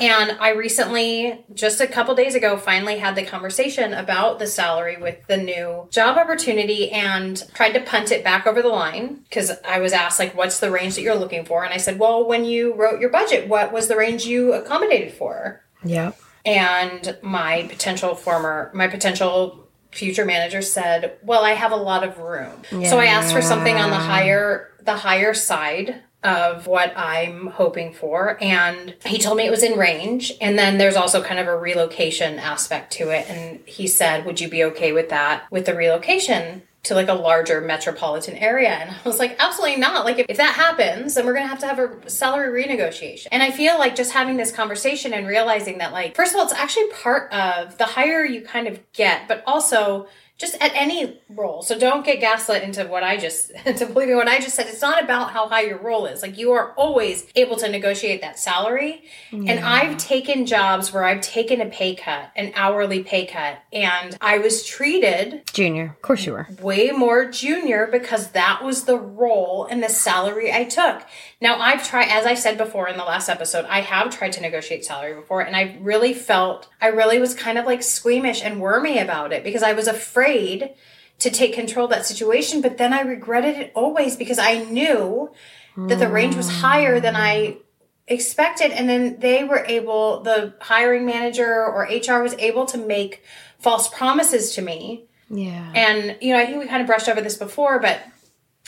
And 0.00 0.32
I 0.40 0.50
recently, 0.50 1.44
just 1.54 1.80
a 1.80 1.86
couple 1.86 2.16
days 2.16 2.34
ago, 2.34 2.56
finally 2.56 2.98
had 2.98 3.14
the 3.14 3.24
conversation 3.24 3.94
about 3.94 4.40
the 4.40 4.46
salary 4.48 4.96
with 4.96 5.24
the 5.28 5.36
new 5.36 5.86
job 5.90 6.18
opportunity 6.18 6.90
and 6.90 7.40
tried 7.54 7.74
to 7.74 7.80
punt 7.80 8.10
it 8.10 8.24
back 8.24 8.44
over 8.44 8.60
the 8.60 8.68
line 8.68 9.20
because 9.28 9.52
I 9.64 9.78
was 9.78 9.92
asked, 9.92 10.18
like, 10.18 10.36
what's 10.36 10.58
the 10.58 10.72
range 10.72 10.96
that 10.96 11.02
you're 11.02 11.14
looking 11.14 11.44
for? 11.44 11.64
And 11.64 11.72
I 11.72 11.76
said, 11.76 12.00
well, 12.00 12.26
when 12.26 12.44
you 12.44 12.74
wrote 12.74 13.00
your 13.00 13.10
budget, 13.10 13.48
what 13.48 13.72
was 13.72 13.86
the 13.86 13.96
range 13.96 14.24
you 14.24 14.52
accommodated 14.52 15.12
for? 15.12 15.62
Yeah 15.84 16.10
and 16.44 17.16
my 17.22 17.66
potential 17.68 18.14
former 18.14 18.70
my 18.74 18.88
potential 18.88 19.66
future 19.92 20.24
manager 20.24 20.60
said 20.60 21.16
well 21.22 21.44
i 21.44 21.52
have 21.52 21.72
a 21.72 21.76
lot 21.76 22.04
of 22.04 22.18
room. 22.18 22.62
Yeah. 22.72 22.90
so 22.90 22.98
i 22.98 23.06
asked 23.06 23.32
for 23.32 23.42
something 23.42 23.76
on 23.76 23.90
the 23.90 23.96
higher 23.96 24.72
the 24.82 24.96
higher 24.96 25.34
side 25.34 26.02
of 26.22 26.66
what 26.66 26.92
i'm 26.96 27.48
hoping 27.48 27.92
for. 27.92 28.38
And 28.42 28.94
he 29.04 29.18
told 29.18 29.36
me 29.36 29.46
it 29.46 29.50
was 29.50 29.62
in 29.62 29.78
range. 29.78 30.32
And 30.40 30.58
then 30.58 30.78
there's 30.78 30.96
also 30.96 31.22
kind 31.22 31.38
of 31.38 31.46
a 31.46 31.56
relocation 31.56 32.38
aspect 32.38 32.94
to 32.94 33.10
it. 33.10 33.28
And 33.28 33.60
he 33.66 33.86
said 33.86 34.24
would 34.24 34.40
you 34.40 34.48
be 34.48 34.64
okay 34.64 34.92
with 34.92 35.10
that 35.10 35.44
with 35.50 35.66
the 35.66 35.74
relocation 35.74 36.62
to 36.84 36.94
like 36.94 37.08
a 37.08 37.14
larger 37.14 37.60
metropolitan 37.60 38.36
area. 38.36 38.70
And 38.70 38.90
I 38.90 38.96
was 39.04 39.18
like, 39.18 39.36
absolutely 39.38 39.76
not. 39.76 40.04
Like, 40.04 40.18
if, 40.18 40.26
if 40.28 40.36
that 40.36 40.54
happens, 40.54 41.14
then 41.14 41.26
we're 41.26 41.32
going 41.32 41.44
to 41.44 41.48
have 41.48 41.58
to 41.60 41.66
have 41.66 41.78
a 41.78 42.10
salary 42.10 42.64
renegotiation. 42.64 43.28
And 43.32 43.42
I 43.42 43.50
feel 43.50 43.78
like 43.78 43.96
just 43.96 44.12
having 44.12 44.36
this 44.36 44.52
conversation 44.52 45.12
and 45.12 45.26
realizing 45.26 45.78
that, 45.78 45.92
like, 45.92 46.14
first 46.14 46.32
of 46.32 46.38
all, 46.38 46.44
it's 46.44 46.54
actually 46.54 46.88
part 46.90 47.32
of 47.32 47.76
the 47.78 47.84
higher 47.84 48.24
you 48.24 48.42
kind 48.42 48.68
of 48.68 48.80
get, 48.92 49.28
but 49.28 49.42
also 49.46 50.06
just 50.36 50.56
at 50.60 50.72
any 50.74 51.20
role. 51.28 51.62
So 51.62 51.78
don't 51.78 52.04
get 52.04 52.20
gaslit 52.20 52.62
into 52.62 52.84
what 52.86 53.04
I 53.04 53.16
just 53.16 53.52
to 53.64 53.86
believing 53.86 54.16
what 54.16 54.28
I 54.28 54.40
just 54.40 54.56
said. 54.56 54.66
It's 54.66 54.82
not 54.82 55.02
about 55.02 55.30
how 55.30 55.48
high 55.48 55.62
your 55.62 55.78
role 55.78 56.06
is. 56.06 56.22
Like 56.22 56.36
you 56.36 56.52
are 56.52 56.72
always 56.72 57.26
able 57.36 57.56
to 57.56 57.68
negotiate 57.68 58.20
that 58.22 58.38
salary. 58.38 59.04
Yeah. 59.30 59.52
And 59.52 59.64
I've 59.64 59.96
taken 59.96 60.46
jobs 60.46 60.92
where 60.92 61.04
I've 61.04 61.20
taken 61.20 61.60
a 61.60 61.66
pay 61.66 61.94
cut, 61.94 62.30
an 62.34 62.52
hourly 62.54 63.02
pay 63.04 63.26
cut, 63.26 63.58
and 63.72 64.16
I 64.20 64.38
was 64.38 64.64
treated 64.66 65.42
junior. 65.52 65.94
Of 65.96 66.02
course 66.02 66.26
you 66.26 66.32
were. 66.32 66.48
Way 66.60 66.90
more 66.90 67.30
junior 67.30 67.88
because 67.90 68.32
that 68.32 68.64
was 68.64 68.84
the 68.84 68.98
role 68.98 69.66
and 69.70 69.82
the 69.82 69.88
salary 69.88 70.52
I 70.52 70.64
took. 70.64 71.02
Now 71.44 71.58
I've 71.60 71.86
tried 71.86 72.08
as 72.08 72.24
I 72.24 72.34
said 72.34 72.56
before 72.56 72.88
in 72.88 72.96
the 72.96 73.04
last 73.04 73.28
episode, 73.28 73.66
I 73.66 73.82
have 73.82 74.16
tried 74.16 74.32
to 74.32 74.40
negotiate 74.40 74.84
salary 74.84 75.14
before 75.14 75.42
and 75.42 75.54
I 75.54 75.76
really 75.80 76.14
felt 76.14 76.68
I 76.80 76.86
really 76.86 77.18
was 77.18 77.34
kind 77.34 77.58
of 77.58 77.66
like 77.66 77.82
squeamish 77.82 78.42
and 78.42 78.62
wormy 78.62 78.98
about 78.98 79.30
it 79.30 79.44
because 79.44 79.62
I 79.62 79.74
was 79.74 79.86
afraid 79.86 80.70
to 81.18 81.30
take 81.30 81.52
control 81.52 81.84
of 81.84 81.90
that 81.90 82.06
situation, 82.06 82.62
but 82.62 82.78
then 82.78 82.94
I 82.94 83.02
regretted 83.02 83.56
it 83.56 83.72
always 83.74 84.16
because 84.16 84.38
I 84.38 84.64
knew 84.64 85.30
that 85.76 85.98
the 85.98 86.08
range 86.08 86.34
was 86.34 86.48
higher 86.48 86.98
than 86.98 87.14
I 87.14 87.58
expected. 88.06 88.70
And 88.70 88.88
then 88.88 89.18
they 89.20 89.44
were 89.44 89.64
able, 89.66 90.22
the 90.22 90.54
hiring 90.60 91.04
manager 91.04 91.64
or 91.66 91.82
HR 91.82 92.22
was 92.22 92.34
able 92.34 92.64
to 92.66 92.78
make 92.78 93.22
false 93.58 93.88
promises 93.88 94.54
to 94.54 94.62
me. 94.62 95.04
Yeah. 95.28 95.72
And, 95.74 96.16
you 96.20 96.32
know, 96.32 96.40
I 96.40 96.46
think 96.46 96.58
we 96.58 96.66
kind 96.66 96.80
of 96.80 96.86
brushed 96.86 97.08
over 97.08 97.20
this 97.20 97.36
before, 97.36 97.80
but 97.80 98.00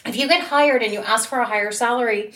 if 0.04 0.16
you 0.16 0.28
get 0.28 0.42
hired 0.42 0.82
and 0.82 0.92
you 0.92 1.00
ask 1.00 1.28
for 1.28 1.38
a 1.38 1.46
higher 1.46 1.72
salary, 1.72 2.32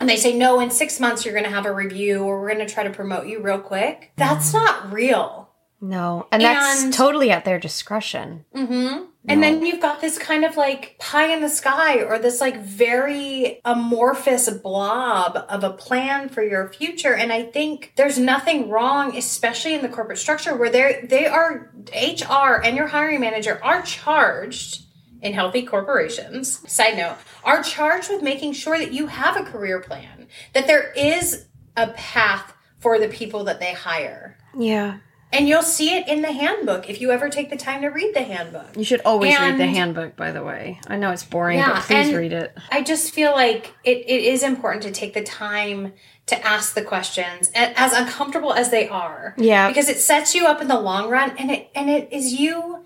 and 0.00 0.08
they 0.08 0.16
say, 0.16 0.36
no, 0.36 0.58
in 0.60 0.70
six 0.70 0.98
months 0.98 1.24
you're 1.24 1.34
going 1.34 1.44
to 1.44 1.50
have 1.50 1.66
a 1.66 1.72
review 1.72 2.24
or 2.24 2.40
we're 2.40 2.52
going 2.52 2.66
to 2.66 2.72
try 2.72 2.82
to 2.82 2.90
promote 2.90 3.26
you 3.26 3.40
real 3.40 3.60
quick, 3.60 4.12
that's 4.16 4.52
not 4.52 4.92
real. 4.92 5.50
No, 5.82 6.26
and, 6.30 6.42
and 6.42 6.56
that's 6.56 6.96
totally 6.96 7.30
at 7.30 7.44
their 7.44 7.58
discretion. 7.58 8.44
Mm-hmm. 8.54 9.06
No. 9.22 9.34
And 9.34 9.42
then 9.42 9.64
you've 9.64 9.80
got 9.80 10.00
this 10.00 10.18
kind 10.18 10.46
of 10.46 10.56
like 10.56 10.96
pie 10.98 11.32
in 11.32 11.42
the 11.42 11.48
sky 11.48 12.02
or 12.02 12.18
this 12.18 12.40
like 12.40 12.62
very 12.62 13.60
amorphous 13.66 14.48
blob 14.48 15.44
of 15.48 15.62
a 15.62 15.70
plan 15.70 16.30
for 16.30 16.42
your 16.42 16.68
future. 16.68 17.14
And 17.14 17.30
I 17.30 17.42
think 17.42 17.92
there's 17.96 18.18
nothing 18.18 18.70
wrong, 18.70 19.16
especially 19.16 19.74
in 19.74 19.82
the 19.82 19.90
corporate 19.90 20.18
structure 20.18 20.56
where 20.56 20.70
they 20.70 21.04
they 21.06 21.26
are 21.26 21.70
HR 21.94 22.62
and 22.62 22.76
your 22.76 22.86
hiring 22.86 23.20
manager 23.20 23.60
are 23.62 23.82
charged 23.82 24.86
in 25.22 25.32
healthy 25.32 25.62
corporations. 25.62 26.60
Side 26.70 26.96
note, 26.96 27.16
are 27.44 27.62
charged 27.62 28.10
with 28.10 28.22
making 28.22 28.52
sure 28.52 28.78
that 28.78 28.92
you 28.92 29.06
have 29.06 29.36
a 29.36 29.44
career 29.44 29.80
plan, 29.80 30.28
that 30.52 30.66
there 30.66 30.92
is 30.92 31.46
a 31.76 31.88
path 31.88 32.52
for 32.78 32.98
the 32.98 33.08
people 33.08 33.44
that 33.44 33.60
they 33.60 33.72
hire. 33.72 34.36
Yeah. 34.56 34.98
And 35.32 35.48
you'll 35.48 35.62
see 35.62 35.94
it 35.94 36.08
in 36.08 36.22
the 36.22 36.32
handbook 36.32 36.90
if 36.90 37.00
you 37.00 37.12
ever 37.12 37.28
take 37.28 37.50
the 37.50 37.56
time 37.56 37.82
to 37.82 37.88
read 37.88 38.14
the 38.14 38.22
handbook. 38.22 38.76
You 38.76 38.82
should 38.82 39.00
always 39.02 39.36
and, 39.36 39.58
read 39.58 39.60
the 39.60 39.72
handbook, 39.72 40.16
by 40.16 40.32
the 40.32 40.42
way. 40.42 40.80
I 40.88 40.96
know 40.96 41.12
it's 41.12 41.22
boring, 41.22 41.58
yeah, 41.58 41.74
but 41.74 41.82
please 41.82 42.12
read 42.12 42.32
it. 42.32 42.56
I 42.70 42.82
just 42.82 43.12
feel 43.12 43.30
like 43.30 43.72
it, 43.84 43.98
it 43.98 44.24
is 44.24 44.42
important 44.42 44.82
to 44.82 44.90
take 44.90 45.14
the 45.14 45.22
time 45.22 45.92
to 46.26 46.46
ask 46.46 46.74
the 46.74 46.82
questions, 46.82 47.50
as 47.54 47.92
uncomfortable 47.92 48.52
as 48.52 48.70
they 48.70 48.88
are. 48.88 49.34
Yeah. 49.36 49.68
Because 49.68 49.88
it 49.88 49.98
sets 49.98 50.34
you 50.34 50.46
up 50.46 50.60
in 50.60 50.68
the 50.68 50.80
long 50.80 51.10
run 51.10 51.36
and 51.36 51.50
it 51.50 51.70
and 51.74 51.90
it 51.90 52.12
is 52.12 52.32
you 52.32 52.79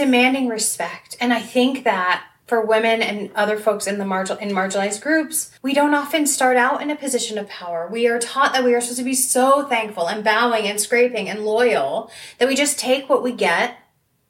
demanding 0.00 0.48
respect. 0.48 1.14
And 1.20 1.30
I 1.32 1.40
think 1.40 1.84
that 1.84 2.24
for 2.46 2.64
women 2.64 3.02
and 3.02 3.30
other 3.34 3.58
folks 3.58 3.86
in 3.86 3.98
the 3.98 4.04
margin 4.06 4.38
in 4.38 4.48
marginalized 4.48 5.02
groups, 5.02 5.50
we 5.62 5.74
don't 5.74 5.94
often 5.94 6.26
start 6.26 6.56
out 6.56 6.80
in 6.80 6.90
a 6.90 6.96
position 6.96 7.36
of 7.36 7.46
power. 7.48 7.86
We 7.92 8.08
are 8.08 8.18
taught 8.18 8.54
that 8.54 8.64
we 8.64 8.74
are 8.74 8.80
supposed 8.80 8.98
to 8.98 9.04
be 9.04 9.14
so 9.14 9.68
thankful 9.68 10.08
and 10.08 10.24
bowing 10.24 10.66
and 10.66 10.80
scraping 10.80 11.28
and 11.28 11.44
loyal 11.44 12.10
that 12.38 12.48
we 12.48 12.56
just 12.56 12.78
take 12.78 13.10
what 13.10 13.22
we 13.22 13.32
get 13.32 13.76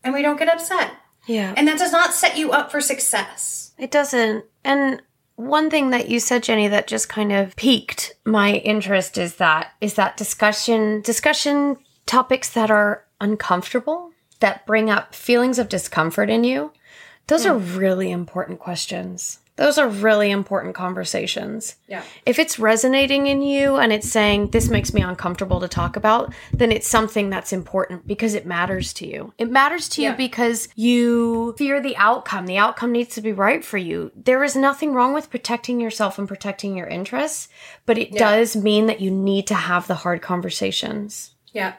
and 0.02 0.12
we 0.12 0.22
don't 0.22 0.38
get 0.38 0.52
upset. 0.52 0.90
Yeah. 1.28 1.54
And 1.56 1.68
that 1.68 1.78
does 1.78 1.92
not 1.92 2.12
set 2.12 2.36
you 2.36 2.50
up 2.50 2.72
for 2.72 2.80
success. 2.80 3.72
It 3.78 3.92
doesn't. 3.92 4.44
And 4.64 5.00
one 5.36 5.70
thing 5.70 5.90
that 5.90 6.08
you 6.08 6.18
said, 6.18 6.42
Jenny, 6.42 6.66
that 6.66 6.88
just 6.88 7.08
kind 7.08 7.32
of 7.32 7.54
piqued 7.54 8.14
my 8.24 8.54
interest 8.54 9.18
is 9.18 9.36
that 9.36 9.72
is 9.80 9.94
that 9.94 10.16
discussion 10.16 11.00
discussion 11.00 11.76
topics 12.06 12.50
that 12.50 12.72
are 12.72 13.04
uncomfortable, 13.20 14.09
that 14.40 14.66
bring 14.66 14.90
up 14.90 15.14
feelings 15.14 15.59
of 15.59 15.68
discomfort 15.68 16.30
in 16.30 16.44
you. 16.44 16.73
Those 17.26 17.47
are 17.47 17.59
hmm. 17.59 17.78
really 17.78 18.11
important 18.11 18.59
questions. 18.59 19.38
Those 19.61 19.76
are 19.76 19.88
really 19.90 20.30
important 20.30 20.75
conversations. 20.75 21.76
Yeah. 21.87 22.02
If 22.25 22.38
it's 22.38 22.59
resonating 22.59 23.26
in 23.26 23.42
you 23.42 23.76
and 23.76 23.92
it's 23.92 24.11
saying, 24.11 24.52
this 24.52 24.70
makes 24.70 24.94
me 24.94 25.02
uncomfortable 25.02 25.61
to 25.61 25.68
talk 25.68 25.97
about, 25.97 26.32
then 26.50 26.73
it's 26.73 26.88
something 26.88 27.28
that's 27.28 27.52
important 27.52 28.06
because 28.06 28.32
it 28.32 28.47
matters 28.47 28.94
to 28.94 29.06
you. 29.06 29.35
It 29.37 29.50
matters 29.50 29.87
to 29.90 30.02
you 30.02 30.14
because 30.14 30.68
you 30.76 31.54
fear 31.59 31.78
the 31.78 31.94
outcome. 31.99 32.47
The 32.47 32.56
outcome 32.56 32.90
needs 32.90 33.14
to 33.16 33.20
be 33.20 33.32
right 33.32 33.62
for 33.62 33.76
you. 33.76 34.11
There 34.16 34.42
is 34.42 34.56
nothing 34.56 34.94
wrong 34.94 35.12
with 35.12 35.28
protecting 35.28 35.78
yourself 35.78 36.18
and 36.18 36.26
protecting 36.26 36.75
your 36.75 36.87
interests, 36.87 37.50
but 37.85 37.99
it 37.99 38.12
does 38.12 38.56
mean 38.56 38.87
that 38.87 39.02
you 39.02 39.11
need 39.11 39.47
to 39.49 39.54
have 39.54 39.87
the 39.87 39.94
hard 39.97 40.23
conversations. 40.23 41.35
Yeah. 41.52 41.75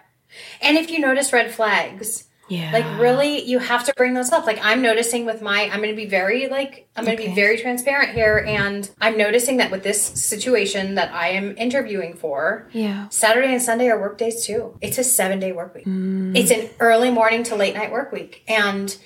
And 0.61 0.77
if 0.77 0.91
you 0.91 0.99
notice 0.99 1.33
red 1.33 1.51
flags, 1.51 2.25
Yeah. 2.51 2.71
like 2.73 2.99
really 2.99 3.43
you 3.43 3.59
have 3.59 3.85
to 3.85 3.93
bring 3.95 4.13
those 4.13 4.31
up 4.33 4.45
like 4.45 4.59
i'm 4.61 4.81
noticing 4.81 5.25
with 5.25 5.41
my 5.41 5.69
i'm 5.71 5.77
going 5.81 5.89
to 5.89 5.95
be 5.95 6.05
very 6.05 6.49
like 6.49 6.89
i'm 6.97 7.05
going 7.05 7.15
to 7.15 7.23
Okay. 7.23 7.31
be 7.31 7.35
very 7.35 7.57
transparent 7.57 8.09
here 8.13 8.43
and 8.45 8.89
i'm 8.99 9.17
noticing 9.17 9.55
that 9.57 9.71
with 9.71 9.83
this 9.83 10.01
situation 10.01 10.95
that 10.95 11.13
i 11.13 11.29
am 11.29 11.55
interviewing 11.57 12.13
for 12.13 12.67
yeah. 12.73 13.07
saturday 13.09 13.53
and 13.53 13.61
sunday 13.61 13.87
are 13.87 13.99
work 13.99 14.17
days 14.17 14.45
too 14.45 14.77
it's 14.81 14.97
a 14.97 15.03
seven 15.03 15.39
day 15.39 15.53
work 15.53 15.73
week 15.75 15.85
Mm. 15.85 16.37
it's 16.37 16.51
an 16.51 16.69
early 16.79 17.09
morning 17.09 17.43
to 17.43 17.55
late 17.55 17.73
night 17.73 17.91
work 17.91 18.11
week 18.11 18.43
and 18.49 18.97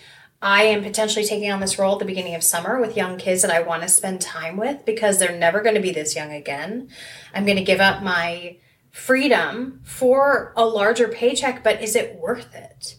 i 0.41 0.63
am 0.63 0.81
potentially 0.83 1.23
taking 1.25 1.51
on 1.51 1.59
this 1.59 1.77
role 1.77 1.93
at 1.93 1.99
the 1.99 2.05
beginning 2.05 2.33
of 2.35 2.43
summer 2.43 2.81
with 2.81 2.97
young 2.97 3.15
kids 3.17 3.43
that 3.43 3.51
i 3.51 3.61
want 3.61 3.83
to 3.83 3.87
spend 3.89 4.21
time 4.21 4.57
with 4.57 4.83
because 4.85 5.19
they're 5.19 5.37
never 5.37 5.61
going 5.61 5.75
to 5.75 5.81
be 5.81 5.91
this 5.91 6.15
young 6.15 6.31
again 6.31 6.89
i'm 7.35 7.45
going 7.45 7.57
to 7.57 7.63
give 7.63 7.79
up 7.79 8.01
my 8.01 8.57
freedom 8.91 9.81
for 9.83 10.53
a 10.57 10.65
larger 10.65 11.07
paycheck 11.07 11.63
but 11.63 11.81
is 11.81 11.95
it 11.95 12.15
worth 12.19 12.55
it 12.55 12.95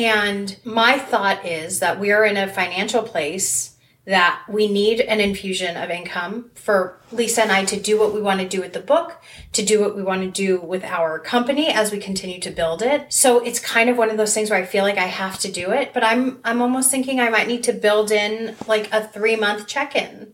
and 0.00 0.56
my 0.64 0.98
thought 0.98 1.44
is 1.44 1.80
that 1.80 2.00
we 2.00 2.10
are 2.12 2.24
in 2.24 2.36
a 2.36 2.48
financial 2.48 3.02
place 3.02 3.76
that 4.06 4.42
we 4.48 4.66
need 4.66 5.00
an 5.00 5.20
infusion 5.20 5.76
of 5.76 5.90
income 5.90 6.50
for 6.54 6.98
Lisa 7.12 7.42
and 7.42 7.52
I 7.52 7.64
to 7.66 7.78
do 7.78 7.98
what 7.98 8.14
we 8.14 8.20
want 8.20 8.40
to 8.40 8.48
do 8.48 8.60
with 8.60 8.72
the 8.72 8.80
book, 8.80 9.20
to 9.52 9.64
do 9.64 9.80
what 9.80 9.94
we 9.94 10.02
want 10.02 10.22
to 10.22 10.30
do 10.30 10.58
with 10.60 10.82
our 10.84 11.18
company 11.18 11.68
as 11.68 11.92
we 11.92 11.98
continue 11.98 12.40
to 12.40 12.50
build 12.50 12.82
it. 12.82 13.12
So 13.12 13.40
it's 13.40 13.60
kind 13.60 13.90
of 13.90 13.98
one 13.98 14.10
of 14.10 14.16
those 14.16 14.34
things 14.34 14.50
where 14.50 14.58
I 14.58 14.64
feel 14.64 14.84
like 14.84 14.98
I 14.98 15.06
have 15.06 15.38
to 15.40 15.52
do 15.52 15.70
it, 15.70 15.92
but 15.92 16.02
I'm 16.02 16.40
I'm 16.44 16.62
almost 16.62 16.90
thinking 16.90 17.20
I 17.20 17.28
might 17.28 17.46
need 17.46 17.62
to 17.64 17.72
build 17.72 18.10
in 18.10 18.56
like 18.66 18.86
a 18.92 19.02
3-month 19.02 19.66
check-in 19.66 20.32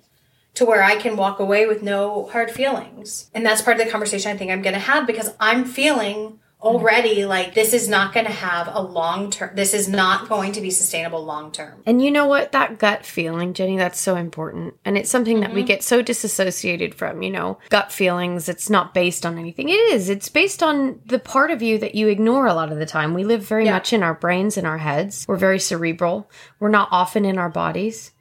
to 0.54 0.64
where 0.64 0.82
I 0.82 0.96
can 0.96 1.16
walk 1.16 1.38
away 1.38 1.66
with 1.66 1.82
no 1.82 2.26
hard 2.28 2.50
feelings. 2.50 3.30
And 3.35 3.44
that's 3.44 3.62
part 3.62 3.78
of 3.78 3.85
the 3.85 3.92
conversation 3.92 4.30
I 4.30 4.38
think 4.38 4.50
I'm 4.50 4.62
going 4.62 4.75
to 4.75 4.78
have 4.78 5.06
because 5.06 5.35
I'm 5.38 5.64
feeling 5.66 6.38
already 6.66 7.25
like 7.25 7.54
this 7.54 7.73
is 7.73 7.88
not 7.88 8.12
going 8.12 8.26
to 8.26 8.32
have 8.32 8.68
a 8.73 8.80
long 8.80 9.30
term 9.30 9.54
this 9.54 9.73
is 9.73 9.88
not 9.88 10.28
going 10.28 10.52
to 10.52 10.61
be 10.61 10.70
sustainable 10.70 11.25
long 11.25 11.52
term. 11.52 11.82
And 11.87 12.02
you 12.02 12.11
know 12.11 12.26
what? 12.26 12.52
That 12.52 12.78
gut 12.78 13.04
feeling, 13.06 13.54
Jenny, 13.54 13.76
that's 13.76 14.00
so 14.00 14.16
important. 14.16 14.75
And 14.85 14.99
it's 14.99 15.11
something 15.11 15.40
that 15.40 15.52
we 15.52 15.61
mm-hmm. 15.61 15.68
get 15.68 15.82
so 15.82 16.02
disassociated 16.02 16.94
from, 16.94 17.23
you 17.23 17.30
know, 17.30 17.58
gut 17.68 17.92
feelings. 17.92 18.49
It's 18.49 18.68
not 18.68 18.94
based 18.94 19.25
on 19.25 19.38
anything. 19.38 19.68
It 19.68 19.75
is. 19.94 20.08
It's 20.08 20.28
based 20.28 20.62
on 20.62 21.00
the 21.06 21.18
part 21.18 21.50
of 21.50 21.62
you 21.62 21.78
that 21.78 21.94
you 21.94 22.08
ignore 22.08 22.46
a 22.46 22.54
lot 22.54 22.73
of 22.73 22.78
the 22.78 22.87
time. 22.87 23.14
We 23.14 23.25
live 23.25 23.42
very 23.42 23.66
Yeah. 23.66 23.73
much 23.73 23.92
in 23.92 24.02
our 24.02 24.14
brains 24.14 24.56
and 24.56 24.66
our 24.66 24.78
heads. 24.78 25.25
We're 25.28 25.37
very 25.37 25.61
cerebral. 25.61 26.30
We're 26.58 26.68
not 26.68 26.88
often 26.90 27.25
in 27.25 27.38
our 27.38 27.50
bodies. 27.50 28.12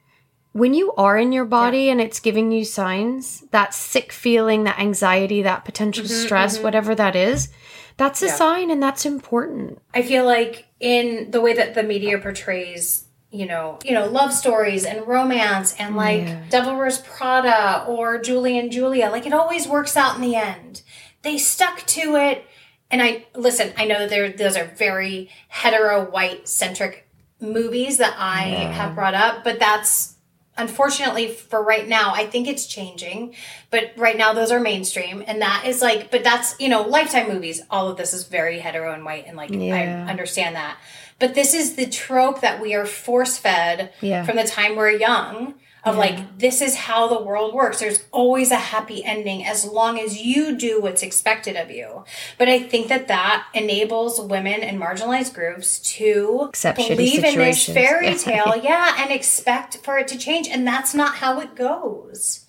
When 0.52 0.72
you 0.72 0.94
are 0.94 1.18
in 1.18 1.32
your 1.32 1.44
body 1.44 1.90
and 1.90 2.00
it's 2.00 2.18
giving 2.18 2.50
you 2.50 2.64
signs, 2.64 3.44
that 3.50 3.74
sick 3.74 4.10
feeling, 4.10 4.64
that 4.64 4.78
anxiety, 4.78 5.42
that 5.42 5.66
potential 5.66 6.04
mm-hmm, 6.04 6.24
stress, 6.24 6.54
mm-hmm. 6.54 6.64
whatever 6.64 6.94
that 6.94 7.14
is, 7.14 7.50
that's 7.96 8.22
a 8.22 8.26
Yeah. 8.26 8.34
sign 8.34 8.70
and 8.70 8.82
that's 8.82 9.06
important. 9.06 9.80
I 9.94 10.02
feel 10.02 10.24
like 10.24 10.66
in 10.80 11.30
the 11.30 11.40
way 11.40 11.52
that 11.54 11.74
the 11.74 11.82
media 11.82 12.18
portrays 12.18 13.02
you 13.32 13.44
know, 13.44 13.78
you 13.84 13.92
know, 13.92 14.06
love 14.06 14.32
stories 14.32 14.84
and 14.86 15.06
romance 15.06 15.74
and 15.78 15.94
like 15.96 16.22
Yeah. 16.22 16.40
Devil 16.48 16.76
Wears 16.76 16.98
Prada 16.98 17.84
or 17.86 18.18
Julie 18.18 18.58
and 18.58 18.70
Julia, 18.70 19.10
like 19.10 19.26
it 19.26 19.32
always 19.34 19.66
works 19.68 19.96
out 19.96 20.14
in 20.14 20.22
the 20.22 20.36
end. 20.36 20.80
They 21.22 21.36
stuck 21.36 21.84
to 21.86 22.14
it. 22.16 22.44
And 22.90 23.02
I 23.02 23.26
listen, 23.34 23.72
I 23.76 23.84
know 23.84 23.98
that 23.98 24.10
there 24.10 24.30
those 24.30 24.56
are 24.56 24.64
very 24.64 25.28
hetero 25.48 26.08
white 26.08 26.48
centric 26.48 27.08
movies 27.40 27.98
that 27.98 28.14
I 28.16 28.42
have 28.72 28.94
brought 28.94 29.14
up, 29.14 29.42
but 29.44 29.58
that's 29.58 30.14
unfortunately 30.58 31.28
for 31.28 31.62
right 31.62 31.86
now 31.86 32.12
i 32.14 32.26
think 32.26 32.48
it's 32.48 32.66
changing 32.66 33.34
but 33.70 33.92
right 33.96 34.16
now 34.16 34.32
those 34.32 34.50
are 34.50 34.60
mainstream 34.60 35.22
and 35.26 35.42
that 35.42 35.64
is 35.66 35.82
like 35.82 36.10
but 36.10 36.24
that's 36.24 36.54
you 36.58 36.68
know 36.68 36.82
lifetime 36.82 37.28
movies 37.28 37.60
all 37.70 37.88
of 37.88 37.96
this 37.96 38.12
is 38.14 38.24
very 38.26 38.58
hetero 38.58 38.92
and 38.92 39.04
white 39.04 39.26
and 39.26 39.36
like 39.36 39.50
Yeah. 39.50 40.04
i 40.06 40.10
understand 40.10 40.56
that 40.56 40.78
but 41.18 41.34
this 41.34 41.54
is 41.54 41.76
the 41.76 41.86
trope 41.86 42.40
that 42.40 42.60
we 42.60 42.74
are 42.74 42.86
force 42.86 43.36
fed 43.38 43.92
Yeah. 44.00 44.24
from 44.24 44.36
the 44.36 44.44
time 44.44 44.76
we're 44.76 44.90
young 44.90 45.54
of 45.86 45.96
like 45.96 46.38
this 46.38 46.60
is 46.60 46.74
how 46.76 47.06
the 47.08 47.22
world 47.22 47.54
works 47.54 47.78
there's 47.78 48.04
always 48.10 48.50
a 48.50 48.56
happy 48.56 49.04
ending 49.04 49.44
as 49.44 49.64
long 49.64 49.98
as 49.98 50.20
you 50.20 50.56
do 50.56 50.80
what's 50.82 51.02
expected 51.02 51.56
of 51.56 51.70
you 51.70 52.04
but 52.38 52.48
i 52.48 52.58
think 52.58 52.88
that 52.88 53.08
that 53.08 53.46
enables 53.54 54.20
women 54.20 54.62
and 54.62 54.80
marginalized 54.80 55.32
groups 55.32 55.78
to 55.78 56.46
Accept 56.48 56.76
believe 56.76 57.24
in 57.24 57.38
this 57.38 57.64
fairy 57.78 58.14
tale 58.16 58.54
yeah 58.62 58.96
and 58.98 59.10
expect 59.12 59.78
for 59.78 59.96
it 59.98 60.08
to 60.08 60.18
change 60.18 60.48
and 60.48 60.66
that's 60.66 60.94
not 60.94 61.16
how 61.16 61.40
it 61.40 61.54
goes 61.54 62.46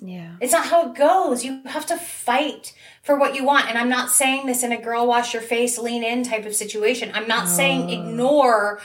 Yeah. 0.00 0.32
it's 0.40 0.52
not 0.52 0.66
how 0.66 0.90
it 0.90 0.96
goes. 0.96 1.44
You 1.44 1.62
have 1.66 1.86
to 1.86 1.96
fight 1.96 2.74
for 3.02 3.16
what 3.18 3.34
you 3.36 3.44
want. 3.44 3.68
And 3.68 3.78
I'm 3.78 3.88
not 3.88 4.10
saying 4.10 4.46
this 4.46 4.62
in 4.64 4.72
a 4.72 4.80
girl 4.80 5.06
wash 5.06 5.32
your 5.32 5.42
face, 5.42 5.78
lean 5.78 6.02
in 6.02 6.24
type 6.24 6.44
of 6.46 6.54
situation. 6.54 7.10
I'm 7.14 7.28
not 7.28 7.48
saying 7.48 7.90
ignore. 7.90 8.80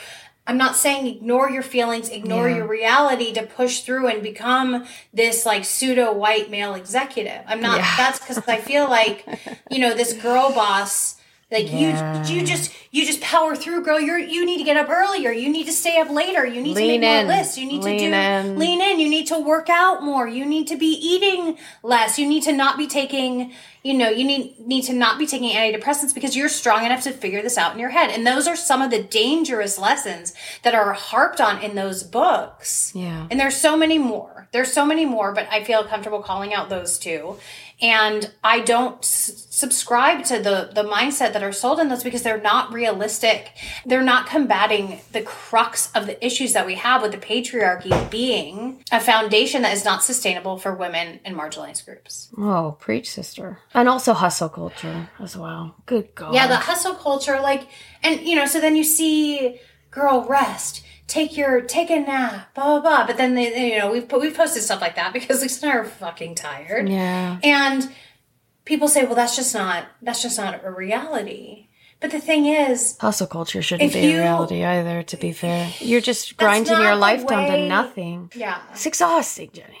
I'm 0.48 0.56
not 0.56 0.74
saying 0.76 1.06
ignore 1.06 1.50
your 1.50 1.62
feelings, 1.62 2.08
ignore 2.08 2.48
Yeah. 2.48 2.56
your 2.56 2.66
reality 2.66 3.32
to 3.34 3.42
push 3.42 3.80
through 3.82 4.08
and 4.08 4.22
become 4.22 4.86
this 5.12 5.44
like 5.44 5.66
pseudo 5.66 6.10
white 6.12 6.50
male 6.50 6.74
executive. 6.74 7.42
I'm 7.46 7.60
not, 7.60 7.76
Yeah. 7.78 7.94
that's 7.98 8.18
because 8.18 8.38
I 8.48 8.56
feel 8.56 8.88
like, 8.88 9.26
you 9.70 9.78
know, 9.78 9.92
this 9.92 10.14
girl 10.14 10.50
boss, 10.52 11.16
like 11.50 11.70
Yeah. 11.70 12.24
you, 12.26 12.36
you 12.40 12.46
just, 12.46 12.72
you 12.90 13.06
just 13.06 13.20
power 13.20 13.56
through, 13.56 13.84
girl. 13.84 13.98
You're, 14.00 14.18
you 14.18 14.44
need 14.44 14.58
to 14.58 14.64
get 14.64 14.76
up 14.76 14.88
earlier. 14.90 15.30
You 15.30 15.48
need 15.50 15.64
to 15.66 15.72
stay 15.72 15.98
up 15.98 16.10
later. 16.10 16.44
You 16.46 16.60
need 16.62 16.76
Lean 16.76 17.00
to 17.00 17.06
make 17.06 17.20
in. 17.20 17.26
more 17.26 17.36
lists. 17.36 17.56
You 17.58 17.66
need 17.66 17.82
Lean 17.82 17.98
to 17.98 18.08
do, 18.10 18.14
in. 18.14 18.58
lean 18.58 18.80
in. 18.82 19.00
You 19.00 19.08
need 19.08 19.26
to 19.28 19.38
work 19.38 19.68
out 19.70 20.02
more. 20.02 20.26
You 20.28 20.44
need 20.44 20.66
to 20.68 20.76
be 20.76 20.86
eating 20.92 21.56
less. 21.82 22.18
You 22.18 22.28
need 22.28 22.42
to 22.44 22.52
not 22.52 22.76
be 22.76 22.86
taking, 22.86 23.52
you 23.82 23.94
know, 23.94 24.10
you 24.10 24.24
need 24.24 24.58
need 24.60 24.82
to 24.82 24.92
not 24.92 25.18
be 25.18 25.26
taking 25.26 25.50
antidepressants 25.50 26.14
because 26.14 26.36
you're 26.36 26.48
strong 26.50 26.84
enough 26.84 27.02
to 27.04 27.12
figure 27.12 27.40
this 27.42 27.56
out 27.56 27.72
in 27.72 27.78
your 27.78 27.90
head. 27.90 28.10
And 28.10 28.26
those 28.26 28.46
are 28.46 28.56
some 28.56 28.82
of 28.82 28.90
the 28.90 29.02
dangerous 29.02 29.78
lessons 29.78 30.34
that 30.64 30.74
are 30.74 30.92
harped 30.92 31.40
on 31.40 31.62
in 31.62 31.74
those 31.74 32.02
books. 32.02 32.92
Yeah. 32.94 33.26
And 33.30 33.38
there's 33.40 33.56
so 33.56 33.76
many 33.76 33.96
more. 33.98 34.48
There's 34.52 34.72
so 34.72 34.86
many 34.86 35.04
more, 35.04 35.32
but 35.32 35.46
I 35.50 35.62
feel 35.62 35.84
comfortable 35.84 36.20
calling 36.22 36.54
out 36.54 36.68
those 36.70 36.98
two. 36.98 37.36
And 37.80 38.32
I 38.42 38.58
don't 38.60 38.98
s- 38.98 39.46
subscribe 39.50 40.24
to 40.24 40.38
the 40.40 40.70
the 40.74 40.82
mindset 40.82 41.32
that 41.32 41.42
are 41.44 41.52
sold 41.52 41.78
in 41.78 41.88
those 41.88 42.02
because 42.02 42.22
they're 42.24 42.40
not 42.40 42.72
realistic. 42.72 43.52
They're 43.86 44.02
not 44.02 44.26
combating 44.26 45.00
the 45.12 45.22
crux 45.22 45.90
of 45.94 46.06
the 46.06 46.24
issues 46.24 46.52
that 46.54 46.66
we 46.66 46.74
have 46.74 47.02
with 47.02 47.12
the 47.12 47.18
patriarchy 47.18 48.10
being 48.10 48.82
a 48.90 48.98
foundation 49.00 49.62
that 49.62 49.72
is 49.72 49.84
not 49.84 50.02
sustainable 50.02 50.58
for 50.58 50.74
women 50.74 51.20
and 51.24 51.36
marginalized 51.36 51.84
groups. 51.84 52.30
Oh, 52.36 52.76
preach, 52.80 53.08
sister. 53.10 53.58
And 53.74 53.88
also 53.88 54.12
hustle 54.12 54.48
culture 54.48 55.08
as 55.20 55.36
well. 55.36 55.76
Good 55.86 56.14
God. 56.16 56.34
Yeah, 56.34 56.48
the 56.48 56.56
hustle 56.56 56.94
culture, 56.94 57.38
like, 57.40 57.68
and 58.02 58.20
you 58.22 58.34
know, 58.34 58.46
so 58.46 58.60
then 58.60 58.74
you 58.74 58.84
see, 58.84 59.60
girl, 59.92 60.26
rest, 60.28 60.84
take 61.08 61.36
your, 61.36 61.60
take 61.62 61.90
a 61.90 61.98
nap, 61.98 62.54
blah 62.54 62.64
blah 62.64 62.80
blah. 62.80 63.06
But 63.08 63.16
then 63.16 63.34
they, 63.34 63.50
they, 63.50 63.72
you 63.72 63.78
know, 63.80 63.90
we've 63.90 64.08
put, 64.08 64.20
we've 64.20 64.36
posted 64.36 64.62
stuff 64.62 64.80
like 64.80 64.94
that 64.94 65.12
because 65.18 65.42
Lisa 65.42 65.66
and 65.66 65.72
I 65.74 65.76
are 65.78 65.84
fucking 65.84 66.36
tired, 66.36 66.88
Yeah. 66.88 67.38
and 67.42 67.90
people 68.64 68.86
say, 68.86 69.04
well, 69.04 69.14
that's 69.16 69.34
just 69.34 69.52
not, 69.54 69.86
that's 70.02 70.22
just 70.22 70.38
not 70.38 70.64
a 70.64 70.70
reality. 70.70 71.64
But 72.00 72.12
the 72.12 72.20
thing 72.20 72.46
is, 72.46 72.96
Hustle 73.00 73.26
culture 73.26 73.60
shouldn't 73.60 73.92
be 73.92 73.98
you- 73.98 74.18
a 74.18 74.20
reality 74.20 74.62
either, 74.64 75.02
to 75.02 75.16
be 75.16 75.32
fair. 75.32 75.68
You're 75.80 76.00
just 76.00 76.36
grinding 76.36 76.80
your 76.80 76.94
life 76.94 77.26
down 77.26 77.48
to 77.50 77.66
nothing. 77.66 78.30
yeah, 78.36 78.60
It's 78.70 78.86
exhausting, 78.86 79.50
Jenny. 79.52 79.80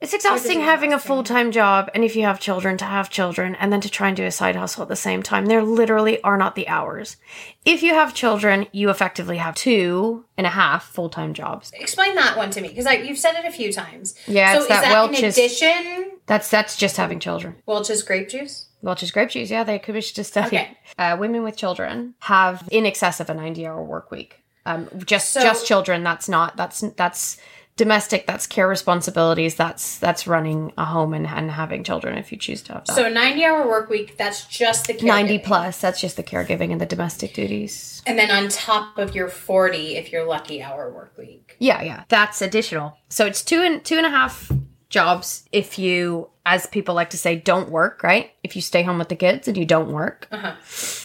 It's 0.00 0.14
exhausting 0.14 0.60
having 0.60 0.92
a 0.92 0.98
full 0.98 1.24
time 1.24 1.50
job, 1.50 1.90
and 1.92 2.04
if 2.04 2.14
you 2.14 2.22
have 2.22 2.38
children, 2.38 2.76
to 2.78 2.84
have 2.84 3.10
children, 3.10 3.56
and 3.56 3.72
then 3.72 3.80
to 3.80 3.88
try 3.90 4.06
and 4.08 4.16
do 4.16 4.24
a 4.24 4.30
side 4.30 4.54
hustle 4.54 4.82
at 4.82 4.88
the 4.88 4.94
same 4.94 5.24
time. 5.24 5.46
There 5.46 5.62
literally 5.62 6.22
are 6.22 6.36
not 6.36 6.54
the 6.54 6.68
hours. 6.68 7.16
If 7.64 7.82
you 7.82 7.94
have 7.94 8.14
children, 8.14 8.68
you 8.70 8.90
effectively 8.90 9.38
have 9.38 9.56
two 9.56 10.24
and 10.36 10.46
a 10.46 10.50
half 10.50 10.84
full 10.84 11.08
time 11.08 11.34
jobs. 11.34 11.72
Explain 11.74 12.14
that 12.14 12.36
one 12.36 12.50
to 12.52 12.60
me 12.60 12.68
because 12.68 12.86
you've 13.06 13.18
said 13.18 13.34
it 13.34 13.44
a 13.44 13.50
few 13.50 13.72
times. 13.72 14.14
Yeah, 14.28 14.52
so 14.52 14.58
it's 14.58 14.62
is 14.64 14.68
that 14.68 14.82
that 14.82 14.92
Welch's- 14.92 15.18
in 15.20 15.24
addition? 15.44 16.12
That's 16.26 16.48
that's 16.48 16.76
just 16.76 16.96
having 16.96 17.18
children. 17.18 17.56
Welch's 17.66 18.04
grape 18.04 18.28
juice. 18.28 18.66
Welch's 18.82 19.10
grape 19.10 19.30
juice, 19.30 19.50
yeah, 19.50 19.64
they 19.64 19.80
commissioned 19.80 20.20
a 20.20 20.24
study. 20.24 20.46
Okay. 20.56 20.78
Uh, 20.98 21.16
women 21.18 21.44
with 21.44 21.56
children 21.56 22.14
have 22.20 22.66
in 22.72 22.84
excess 22.84 23.20
of 23.20 23.30
a 23.30 23.34
ninety 23.34 23.64
hour 23.66 23.82
work 23.84 24.10
week. 24.10 24.42
Um, 24.66 24.88
just 25.04 25.30
So- 25.30 25.42
just 25.42 25.66
children. 25.66 26.02
That's 26.04 26.28
not 26.28 26.56
that's 26.56 26.80
that's 26.96 27.38
domestic. 27.78 28.26
That's 28.26 28.46
care 28.46 28.68
responsibilities. 28.68 29.54
That's 29.54 29.98
that's 29.98 30.26
running 30.26 30.72
a 30.76 30.84
home 30.84 31.14
and, 31.14 31.26
and 31.26 31.50
having 31.50 31.82
children 31.84 32.18
if 32.18 32.30
you 32.30 32.36
choose 32.36 32.60
to 32.64 32.74
have 32.74 32.84
that. 32.86 32.94
So 32.94 33.08
ninety-hour 33.08 33.66
work 33.66 33.88
week. 33.88 34.18
That's 34.18 34.44
just 34.46 34.86
the 34.88 34.92
90 34.92 35.38
caregiving. 35.38 35.44
plus 35.44 35.80
that's 35.80 36.00
just 36.00 36.16
the 36.18 36.22
caregiving 36.22 36.70
and 36.72 36.80
the 36.80 36.86
domestic 36.86 37.32
duties 37.32 38.02
and 38.06 38.18
then 38.18 38.30
on 38.30 38.48
top 38.50 38.98
of 38.98 39.14
your 39.14 39.28
forty, 39.28 39.96
if 39.96 40.12
you're 40.12 40.26
lucky, 40.26 40.62
hour 40.62 40.90
work 40.92 41.14
week. 41.16 41.56
yeah 41.58 41.80
yeah 41.82 42.04
that's 42.08 42.42
additional 42.42 42.98
so 43.08 43.24
it's 43.24 43.42
two 43.42 43.62
and 43.62 43.82
two 43.84 43.96
and 43.96 44.04
a 44.06 44.10
half 44.10 44.52
jobs 44.90 45.44
if 45.52 45.78
you 45.78 46.28
as 46.46 46.66
people 46.66 46.94
like 46.94 47.10
to 47.10 47.18
say 47.18 47.36
don't 47.36 47.68
work 47.70 48.02
right 48.02 48.30
if 48.42 48.56
you 48.56 48.62
stay 48.62 48.82
home 48.82 48.98
with 48.98 49.08
the 49.10 49.16
kids 49.16 49.46
and 49.46 49.56
you 49.56 49.66
don't 49.66 49.92
work 49.92 50.26
Uh-huh. 50.32 50.54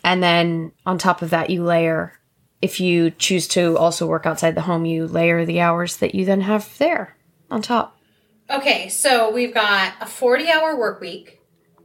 and 0.06 0.24
then 0.24 0.72
on 0.86 0.98
top 0.98 1.22
of 1.22 1.32
that 1.32 1.50
you 1.50 1.64
layer 1.64 2.14
if 2.64 2.80
you 2.80 3.12
choose 3.12 3.48
to 3.50 3.78
also 3.78 4.08
work 4.08 4.26
outside 4.26 4.56
the 4.56 4.62
home 4.70 4.86
you 4.86 5.06
layer 5.08 5.46
the 5.46 5.60
hours 5.60 5.98
that 5.98 6.16
you 6.16 6.24
then 6.26 6.42
have 6.42 6.64
there 6.78 7.16
on 7.52 7.62
top 7.62 7.88
Okay, 8.50 8.90
so 8.90 9.32
we've 9.32 9.54
got 9.54 9.94
a 10.02 10.06
forty-hour 10.06 10.76
work 10.78 11.00
week 11.02 11.40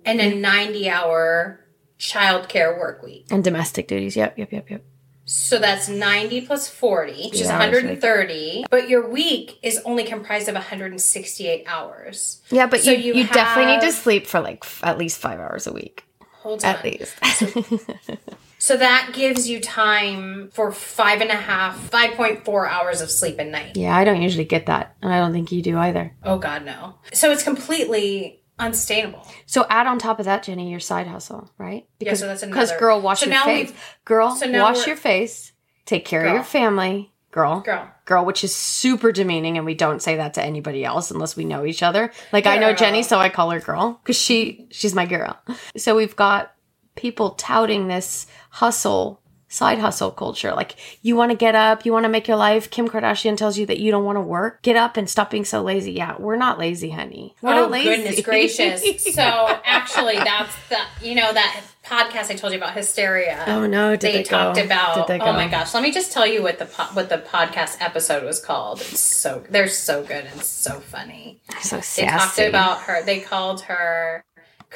and 0.04 0.20
a 0.20 0.34
ninety-hour 0.34 1.60
childcare 1.98 2.76
work 2.78 3.02
week. 3.02 3.26
and 3.30 3.42
domestic 3.44 3.88
duties 3.88 4.16
yep 4.16 4.36
yep 4.38 4.52
yep 4.52 4.68
yep 4.70 4.82
So 5.24 5.58
that's 5.58 5.88
90 5.88 6.46
plus 6.48 6.68
40, 6.68 7.12
which 7.30 7.34
is 7.34 7.48
Yeah, 7.48 7.58
130. 7.58 8.64
But 8.70 8.88
your 8.88 9.08
week 9.10 9.58
is 9.62 9.78
only 9.84 10.04
comprised 10.04 10.48
of 10.48 10.54
168 10.54 11.64
hours. 11.66 12.40
yeah 12.50 12.66
but 12.66 12.80
So 12.80 12.90
you, 12.92 12.98
you 13.14 13.14
you, 13.22 13.26
definitely 13.28 13.72
need 13.74 13.82
to 13.82 13.92
sleep 13.92 14.26
for 14.26 14.40
like 14.40 14.60
f- 14.64 14.80
at 14.82 14.96
least 14.98 15.18
five 15.20 15.38
hours 15.40 15.66
a 15.66 15.72
week 15.72 16.04
Hold 16.42 16.64
on. 16.64 16.70
at 16.70 16.84
least 16.84 17.12
So 17.36 17.46
that 18.76 19.10
gives 19.14 19.48
you 19.48 19.60
time 19.60 20.50
for 20.52 20.72
five 20.72 21.20
and 21.20 21.30
a 21.30 21.34
half, 21.36 21.90
5.4 21.90 22.68
hours 22.68 23.00
of 23.00 23.10
sleep 23.10 23.38
a 23.38 23.44
night. 23.44 23.76
yeah 23.76 23.96
i 23.96 24.04
don't 24.04 24.20
usually 24.22 24.44
get 24.44 24.66
that 24.66 24.96
and 25.02 25.12
i 25.12 25.18
don't 25.18 25.32
think 25.32 25.52
you 25.52 25.62
do 25.62 25.78
either 25.78 26.12
Oh, 26.24 26.38
God, 26.38 26.64
no. 26.64 26.94
So 27.12 27.30
it's 27.30 27.42
completely 27.44 28.42
unsustainable. 28.58 29.24
So 29.46 29.64
add 29.70 29.86
on 29.86 29.98
top 29.98 30.18
of 30.18 30.24
that, 30.24 30.42
Jenny, 30.42 30.70
your 30.70 30.80
side 30.80 31.06
hustle, 31.06 31.48
right? 31.58 31.86
Yeah, 32.00 32.14
so 32.14 32.26
that's 32.26 32.42
another. 32.42 32.60
because 32.66 32.72
girl, 32.78 33.00
wash 33.00 33.20
So 33.20 33.26
your 33.26 33.34
now 33.34 33.44
face. 33.44 33.72
Girl, 34.04 34.34
so 34.34 34.46
now 34.46 34.64
wash 34.64 34.86
your 34.86 34.96
face. 34.96 35.52
Take 35.86 36.04
care 36.04 36.26
of 36.26 36.32
your 36.34 36.42
family. 36.42 37.12
Girl. 37.30 37.60
Girl. 37.60 37.88
Girl, 38.04 38.24
which 38.24 38.42
is 38.42 38.54
super 38.54 39.12
demeaning, 39.12 39.56
and 39.58 39.64
we 39.66 39.74
don't 39.74 40.02
say 40.02 40.16
that 40.16 40.34
to 40.34 40.42
anybody 40.42 40.84
else 40.84 41.10
unless 41.10 41.36
we 41.36 41.44
know 41.44 41.64
each 41.64 41.82
other. 41.82 42.10
Like 42.32 42.46
I 42.46 42.58
know 42.58 42.72
Jenny, 42.72 43.02
so 43.04 43.18
I 43.18 43.28
call 43.28 43.50
her 43.50 43.60
girl 43.60 44.00
because 44.02 44.16
she 44.16 44.66
she's 44.70 44.94
my 44.94 45.06
girl. 45.06 45.38
So 45.76 45.94
we've 45.94 46.16
got 46.16 46.52
people 46.98 47.30
touting 47.30 47.88
this 47.88 48.26
hustle, 48.50 49.20
side 49.48 49.78
hustle 49.78 50.10
culture. 50.10 50.52
Like 50.52 50.76
you 51.00 51.16
want 51.16 51.30
to 51.30 51.36
get 51.36 51.54
up, 51.54 51.86
you 51.86 51.92
want 51.92 52.04
to 52.04 52.08
make 52.08 52.28
your 52.28 52.36
life. 52.36 52.70
Kim 52.70 52.88
Kardashian 52.88 53.36
tells 53.36 53.56
you 53.56 53.66
that 53.66 53.78
you 53.78 53.90
don't 53.90 54.04
want 54.04 54.16
to 54.16 54.20
work. 54.20 54.62
Get 54.62 54.76
up 54.76 54.96
and 54.96 55.08
stop 55.08 55.30
being 55.30 55.44
so 55.44 55.62
lazy. 55.62 55.92
Yeah, 55.92 56.16
we're 56.18 56.36
not 56.36 56.58
lazy, 56.58 56.90
honey. 56.90 57.34
We're 57.40 57.52
oh, 57.52 57.56
not 57.62 57.70
lazy. 57.70 57.88
goodness 57.88 58.20
gracious. 58.22 58.82
So 59.18 59.22
actually, 59.64 60.16
that's 60.16 60.54
the, 60.68 60.78
you 61.02 61.14
know, 61.14 61.32
that 61.32 61.62
podcast 61.88 62.30
I 62.30 62.34
told 62.34 62.52
you 62.52 62.58
about 62.58 62.74
hysteria. 62.74 63.44
Oh 63.46 63.66
no! 63.66 63.92
Did 63.96 64.00
they 64.00 64.12
they, 64.18 64.22
talked 64.22 64.56
go? 64.56 64.64
about 64.64 65.06
they 65.08 65.18
oh 65.18 65.32
my 65.32 65.48
gosh 65.48 65.72
let 65.74 65.82
me 65.82 65.90
just 65.90 66.12
tell 66.12 66.26
you 66.26 66.42
what 66.42 66.58
the 66.58 66.66
po- 66.66 66.92
what 66.92 67.08
the 67.08 67.18
podcast 67.18 67.78
episode 67.80 68.24
was 68.24 68.40
called 68.40 68.80
it's 68.80 69.00
so 69.00 69.42
they're 69.48 69.68
so 69.68 70.02
good 70.02 70.26
and 70.26 70.42
so 70.42 70.80
funny 70.80 71.40
So 71.62 71.80
sassy. 71.80 72.02
they 72.02 72.08
talked 72.08 72.38
about 72.38 72.82
her 72.82 73.02
they 73.04 73.20
called 73.20 73.62
her 73.62 74.22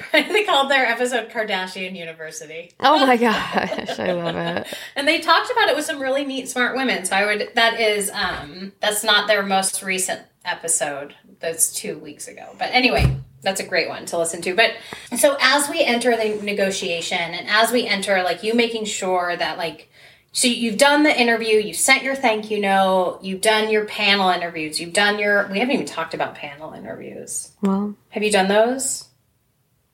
they 0.13 0.45
called 0.45 0.71
their 0.71 0.87
episode 0.87 1.29
kardashian 1.31 1.97
university. 1.97 2.73
Oh 2.81 3.07
my 3.07 3.17
gosh, 3.17 3.99
I 3.99 4.13
love 4.13 4.37
it. 4.37 4.67
and 4.97 5.07
they 5.07 5.21
talked 5.21 5.51
about 5.51 5.69
it 5.69 5.77
with 5.77 5.85
some 5.85 6.01
really 6.01 6.25
neat 6.25 6.49
smart 6.49 6.77
women. 6.77 7.05
So 7.05 7.15
i 7.17 7.27
would 7.27 7.51
that 7.55 7.79
is 7.79 8.11
um 8.11 8.73
that's 8.81 9.05
not 9.05 9.29
their 9.29 9.43
most 9.43 9.83
recent 9.83 10.23
episode. 10.45 11.15
That's 11.41 11.73
two 11.73 11.99
weeks 11.99 12.27
ago. 12.29 12.55
But 12.59 12.71
anyway 12.73 13.17
that's 13.43 13.61
a 13.61 13.67
great 13.67 13.89
one 13.89 14.07
to 14.07 14.19
listen 14.19 14.41
to. 14.43 14.55
But 14.55 14.71
so 15.19 15.37
as 15.41 15.69
we 15.69 15.83
enter 15.83 16.17
the 16.17 16.41
negotiation 16.43 17.19
and 17.19 17.49
as 17.49 17.71
we 17.71 17.87
enter 17.87 18.23
like 18.23 18.43
you 18.43 18.55
making 18.55 18.87
sure 18.87 19.37
that 19.37 19.59
like 19.59 19.91
so 20.35 20.49
you've 20.49 20.79
done 20.79 21.03
the 21.03 21.21
interview 21.21 21.59
you 21.59 21.75
sent 21.75 22.03
your 22.03 22.15
thank 22.15 22.51
you 22.51 22.59
note 22.59 23.19
you've 23.21 23.43
done 23.43 23.69
your 23.69 23.85
panel 23.85 24.31
interviews 24.31 24.81
you've 24.81 24.95
done 24.95 25.19
your 25.19 25.47
we 25.49 25.59
haven't 25.59 25.75
even 25.75 25.85
talked 25.85 26.15
about 26.15 26.35
panel 26.35 26.73
interviews. 26.73 27.51
Well, 27.61 27.95
have 28.09 28.23
you 28.23 28.31
done 28.31 28.49
those 28.49 29.09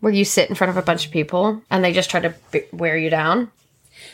where 0.00 0.12
you 0.12 0.24
sit 0.24 0.48
in 0.48 0.54
front 0.54 0.70
of 0.70 0.76
a 0.76 0.82
bunch 0.82 1.06
of 1.06 1.12
people 1.12 1.62
and 1.70 1.84
they 1.84 1.92
just 1.92 2.10
try 2.10 2.20
to 2.20 2.34
b- 2.52 2.62
wear 2.72 2.96
you 2.96 3.10
down 3.10 3.50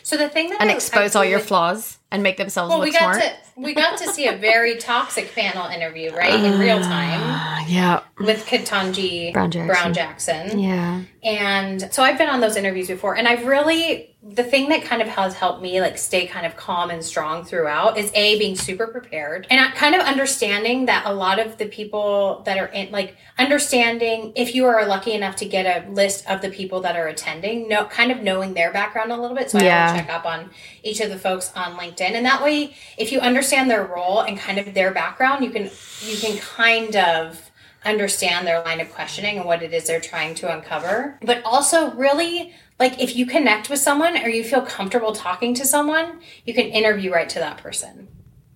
so 0.02 0.16
the 0.16 0.28
thing 0.28 0.48
that 0.50 0.60
and 0.60 0.70
I- 0.70 0.74
expose 0.74 1.14
I 1.14 1.18
all 1.20 1.24
your 1.24 1.38
flaws 1.40 1.98
and 2.14 2.22
make 2.22 2.36
themselves 2.38 2.70
well 2.70 2.78
look 2.78 2.86
we 2.86 2.92
got 2.92 3.14
smart. 3.16 3.22
to 3.22 3.60
we 3.60 3.74
got 3.74 3.98
to 3.98 4.08
see 4.08 4.26
a 4.28 4.36
very 4.36 4.76
toxic 4.90 5.32
panel 5.34 5.66
interview 5.68 6.10
right 6.14 6.32
in 6.42 6.58
real 6.58 6.80
time 6.80 7.20
Uh, 7.22 7.64
yeah, 7.68 8.00
with 8.18 8.46
Ketanji 8.46 9.32
Brown 9.32 9.50
Jackson. 9.50 9.66
Brown 9.66 9.94
Jackson. 9.94 10.58
yeah. 10.58 11.02
And 11.22 11.88
so 11.92 12.02
I've 12.02 12.18
been 12.18 12.28
on 12.28 12.40
those 12.40 12.56
interviews 12.56 12.88
before 12.88 13.16
and 13.16 13.26
I've 13.28 13.46
really 13.46 14.10
the 14.26 14.42
thing 14.44 14.70
that 14.70 14.82
kind 14.82 15.02
of 15.02 15.08
has 15.08 15.34
helped 15.34 15.60
me 15.62 15.80
like 15.82 15.98
stay 15.98 16.26
kind 16.26 16.46
of 16.46 16.56
calm 16.56 16.88
and 16.90 17.04
strong 17.04 17.44
throughout 17.44 17.98
is 17.98 18.10
a 18.14 18.38
being 18.38 18.56
super 18.56 18.86
prepared 18.86 19.46
and 19.50 19.74
kind 19.74 19.94
of 19.94 20.00
understanding 20.00 20.86
that 20.86 21.02
a 21.06 21.12
lot 21.12 21.38
of 21.38 21.58
the 21.58 21.66
people 21.66 22.42
that 22.46 22.56
are 22.58 22.66
in 22.68 22.90
like 22.90 23.16
understanding 23.38 24.32
if 24.34 24.54
you 24.54 24.64
are 24.66 24.84
lucky 24.86 25.12
enough 25.12 25.36
to 25.36 25.44
get 25.46 25.64
a 25.64 25.88
list 25.90 26.28
of 26.28 26.40
the 26.42 26.48
people 26.50 26.80
that 26.80 26.96
are 26.96 27.06
attending 27.06 27.68
no 27.68 27.84
kind 27.84 28.10
of 28.10 28.22
knowing 28.22 28.52
their 28.54 28.72
background 28.72 29.12
a 29.12 29.16
little 29.16 29.36
bit 29.36 29.50
so 29.50 29.58
Yeah. 29.58 29.86
I 29.88 29.92
will 29.92 29.98
check 30.00 30.10
up 30.10 30.24
on 30.26 30.50
each 30.82 31.00
of 31.00 31.08
the 31.10 31.18
folks 31.18 31.52
on 31.54 31.76
LinkedIn 31.76 32.03
and 32.12 32.26
that 32.26 32.42
way 32.42 32.76
if 32.98 33.10
you 33.10 33.20
understand 33.20 33.70
their 33.70 33.84
role 33.84 34.20
and 34.20 34.38
kind 34.38 34.58
of 34.58 34.74
their 34.74 34.92
background 34.92 35.44
you 35.44 35.50
can 35.50 35.70
you 36.02 36.16
can 36.18 36.36
kind 36.38 36.94
of 36.96 37.50
understand 37.84 38.46
their 38.46 38.62
line 38.62 38.80
of 38.80 38.92
questioning 38.92 39.36
and 39.36 39.46
what 39.46 39.62
it 39.62 39.72
is 39.72 39.86
they're 39.86 40.00
trying 40.00 40.34
to 40.36 40.52
uncover. 40.52 41.18
But 41.22 41.42
also, 41.44 41.92
really, 41.92 42.54
like 42.78 43.00
if 43.00 43.14
you 43.16 43.26
connect 43.26 43.70
with 43.70 43.78
someone 43.78 44.16
or 44.16 44.28
you 44.28 44.44
feel 44.44 44.62
comfortable 44.62 45.12
talking 45.12 45.54
to 45.54 45.64
someone, 45.64 46.20
you 46.44 46.54
can 46.54 46.66
interview 46.66 47.12
right 47.12 47.28
to 47.28 47.38
that 47.38 47.58
person 47.58 48.08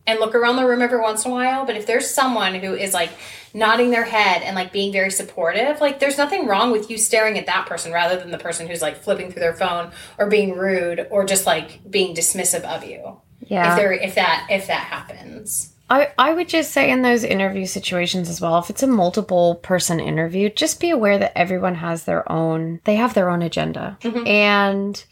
and 0.07 0.21
look 0.21 0.35
around 0.35 0.57
the 0.57 0.67
room 0.67 0.81
every 0.81 1.01
once 1.01 1.25
in 1.25 1.31
a 1.31 1.35
while. 1.35 1.67
But 1.67 1.77
if 1.77 1.87
there's 1.87 2.09
someone 2.09 2.55
who 2.55 2.75
is 2.75 2.95
like 2.95 3.11
nodding 3.53 3.91
their 3.91 4.05
head 4.05 4.43
and 4.43 4.57
like 4.57 4.73
being 4.73 4.93
very 4.93 5.11
supportive, 5.11 5.81
like 5.81 6.01
there's 6.01 6.17
nothing 6.17 6.47
wrong 6.47 6.73
with 6.73 6.91
you 6.91 6.97
staring 6.97 7.39
at 7.39 7.47
that 7.47 7.67
person 7.67 7.93
rather 7.93 8.17
than 8.17 8.31
the 8.31 8.39
person 8.39 8.67
who's 8.67 8.83
like 8.83 8.97
flipping 8.97 9.31
through 9.31 9.41
their 9.41 9.55
phone 9.55 9.93
or 10.17 10.27
being 10.27 10.57
rude 10.57 11.07
or 11.11 11.25
just 11.25 11.47
like 11.47 11.91
being 11.91 12.17
dismissive 12.17 12.65
of 12.65 12.85
you. 12.85 13.21
Yeah. 13.49 13.73
If 13.73 13.79
there 13.79 13.93
if 13.93 14.15
that 14.15 14.47
if 14.51 14.67
that 14.69 14.85
happens. 14.85 15.73
I, 15.91 16.13
I 16.19 16.35
would 16.35 16.49
just 16.49 16.73
say 16.73 16.91
in 16.91 17.01
those 17.01 17.25
interview 17.25 17.65
situations 17.65 18.29
as 18.29 18.43
well, 18.43 18.59
if 18.59 18.69
it's 18.69 18.83
a 18.83 18.87
multiple 18.87 19.55
person 19.57 20.01
interview, 20.01 20.51
just 20.51 20.81
be 20.81 20.91
aware 20.91 21.17
that 21.17 21.37
everyone 21.37 21.77
has 21.77 22.05
their 22.05 22.31
own, 22.31 22.81
they 22.85 22.97
have 22.97 23.15
their 23.15 23.31
own 23.31 23.41
agenda. 23.41 23.97
Mm-hmm. 24.03 24.27
And 24.27 25.05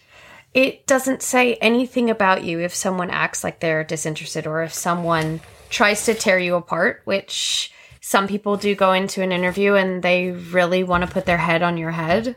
it 0.52 0.86
doesn't 0.86 1.22
say 1.22 1.54
anything 1.56 2.10
about 2.10 2.44
you 2.44 2.60
if 2.60 2.74
someone 2.74 3.10
acts 3.10 3.42
like 3.42 3.60
they're 3.60 3.84
disinterested 3.84 4.46
or 4.46 4.62
if 4.62 4.74
someone 4.74 5.40
tries 5.70 6.04
to 6.04 6.14
tear 6.14 6.38
you 6.38 6.56
apart, 6.56 7.00
which 7.04 7.72
some 8.06 8.28
people 8.28 8.56
do 8.56 8.72
go 8.76 8.92
into 8.92 9.20
an 9.20 9.32
interview 9.32 9.74
and 9.74 10.00
they 10.00 10.30
really 10.30 10.84
want 10.84 11.02
to 11.02 11.10
put 11.10 11.26
their 11.26 11.36
head 11.36 11.64
on 11.64 11.76
your 11.76 11.90
head. 11.90 12.36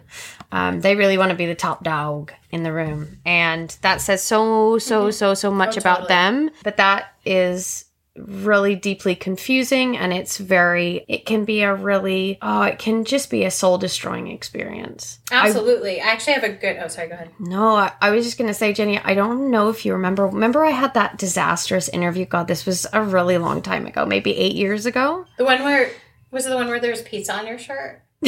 Um, 0.52 0.82
they 0.82 0.96
really 0.96 1.16
want 1.16 1.30
to 1.30 1.36
be 1.36 1.46
the 1.46 1.54
top 1.54 1.84
dog 1.84 2.34
in 2.50 2.64
the 2.64 2.74
room. 2.74 3.20
And 3.24 3.70
that 3.84 4.02
says 4.02 4.24
so, 4.24 4.80
so, 4.80 5.12
so, 5.12 5.36
so 5.36 5.52
much 5.52 5.78
about 5.78 6.08
totally. 6.08 6.08
them. 6.08 6.50
But 6.64 6.78
that 6.78 7.14
is 7.24 7.86
really 8.28 8.76
deeply 8.76 9.16
confusing 9.16 9.98
and 9.98 10.12
it's 10.14 10.38
very 10.38 11.06
it 11.08 11.26
can 11.26 11.46
be 11.46 11.62
a 11.62 11.74
really 11.74 12.38
oh 12.42 12.64
it 12.64 12.80
can 12.80 13.06
just 13.06 13.30
be 13.30 13.46
a 13.46 13.52
soul 13.52 13.78
destroying 13.78 14.28
experience 14.28 15.20
Absolutely. 15.32 16.02
I, 16.02 16.06
actually 16.08 16.34
have 16.34 16.44
a 16.44 16.50
good 16.50 16.78
oh 16.84 16.88
sorry, 16.88 17.08
go 17.08 17.16
ahead. 17.16 17.30
no 17.40 17.76
I, 17.76 17.92
I 18.02 18.12
was 18.12 18.26
just 18.26 18.38
gonna 18.38 18.54
say 18.54 18.74
jenny 18.74 19.00
i 19.00 19.14
don't 19.14 19.50
know 19.52 19.70
if 19.70 19.86
you 19.86 19.94
remember 19.94 20.28
remember 20.28 20.64
i 20.64 20.72
had 20.72 20.94
that 20.96 21.18
disastrous 21.18 21.90
interview 21.90 22.26
god 22.26 22.48
this 22.48 22.66
was 22.66 22.86
a 22.94 23.02
really 23.02 23.38
long 23.38 23.62
time 23.62 23.86
ago 23.86 24.06
maybe 24.06 24.36
eight 24.36 24.56
years 24.56 24.86
ago 24.86 25.26
The 25.38 25.46
one 25.46 25.64
where 25.64 25.92
was 26.32 26.46
it 26.46 26.50
the 26.50 26.56
one 26.56 26.68
where 26.68 26.80
there's 26.80 27.02
pizza 27.02 27.34
on 27.34 27.48
your 27.48 27.58
shirt? 27.58 28.04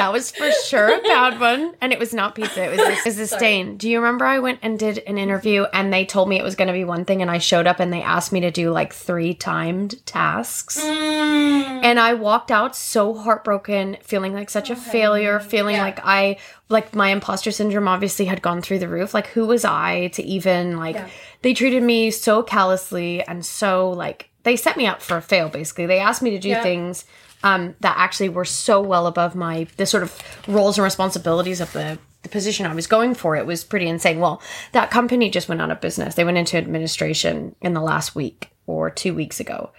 that, 0.00 0.12
was 0.12 0.30
for 0.30 0.50
sure 0.66 0.88
a 0.98 1.02
bad 1.02 1.38
one. 1.40 1.74
And 1.80 1.92
it 1.92 1.98
was 1.98 2.12
not 2.12 2.34
pizza. 2.34 2.64
It 2.64 2.70
was 2.70 2.80
a, 2.80 2.92
it 2.92 3.04
was 3.04 3.18
a 3.18 3.26
stain. 3.26 3.76
Do 3.76 3.88
you 3.88 3.98
remember 4.00 4.24
I 4.24 4.38
went 4.40 4.58
and 4.62 4.78
did 4.78 4.98
an 5.06 5.18
interview 5.18 5.64
and 5.72 5.92
they 5.92 6.04
told 6.04 6.28
me 6.28 6.36
it 6.38 6.42
was 6.42 6.54
going 6.54 6.68
to 6.68 6.72
be 6.74 6.84
one 6.84 7.04
thing 7.04 7.22
and 7.22 7.30
I 7.30 7.38
showed 7.38 7.66
up 7.66 7.80
and 7.80 7.92
they 7.92 8.02
asked 8.02 8.32
me 8.32 8.40
to 8.40 8.50
do 8.50 8.70
like 8.70 8.92
three 8.92 9.34
timed 9.34 10.04
tasks. 10.06 10.80
Mm. 10.80 11.80
And 11.84 11.98
I 12.00 12.14
walked 12.14 12.50
out 12.50 12.76
so 12.76 13.14
heartbroken, 13.14 13.96
feeling 14.02 14.34
like 14.34 14.50
such 14.50 14.70
a 14.70 14.76
failure, 14.76 15.40
feeling 15.40 15.76
Yeah. 15.76 15.82
like 15.82 16.00
I 16.04 16.36
like 16.68 16.94
my 16.94 17.08
imposter 17.10 17.50
syndrome 17.50 17.88
obviously 17.88 18.26
had 18.26 18.42
gone 18.42 18.62
through 18.62 18.78
the 18.80 18.88
roof. 18.88 19.14
Like 19.14 19.28
who 19.28 19.46
was 19.46 19.64
I 19.64 20.08
to 20.08 20.22
even 20.22 20.76
like 20.76 20.96
Yeah. 20.96 21.08
they 21.42 21.54
treated 21.54 21.82
me 21.82 22.10
so 22.10 22.42
callously 22.42 23.22
and 23.22 23.44
so 23.44 23.90
like 23.90 24.28
they 24.42 24.56
set 24.56 24.76
me 24.76 24.86
up 24.86 25.02
for 25.02 25.16
a 25.16 25.22
fail 25.22 25.48
basically. 25.48 25.86
They 25.86 25.98
asked 26.00 26.22
me 26.22 26.30
to 26.30 26.38
do 26.38 26.48
Yeah. 26.50 26.62
things 26.62 27.04
um, 27.42 27.74
that 27.80 27.96
actually 27.96 28.28
were 28.28 28.44
so 28.44 28.80
well 28.80 29.06
above 29.06 29.34
my 29.34 29.66
the 29.76 29.86
sort 29.86 30.02
of 30.02 30.20
roles 30.46 30.78
and 30.78 30.84
responsibilities 30.84 31.60
of 31.60 31.72
the 31.72 31.98
the 32.22 32.28
position 32.28 32.66
I 32.66 32.74
was 32.74 32.86
going 32.86 33.14
for. 33.14 33.34
It 33.36 33.46
was 33.46 33.64
pretty 33.64 33.88
insane. 33.88 34.20
Well, 34.20 34.42
that 34.72 34.90
company 34.90 35.30
just 35.30 35.48
went 35.48 35.62
out 35.62 35.70
of 35.70 35.80
business. 35.80 36.14
They 36.14 36.24
went 36.24 36.36
into 36.36 36.58
administration 36.58 37.56
in 37.62 37.72
the 37.72 37.80
last 37.80 38.14
week 38.14 38.49
or 38.70 38.90
two 38.90 39.14
weeks 39.14 39.40
ago. 39.40 39.70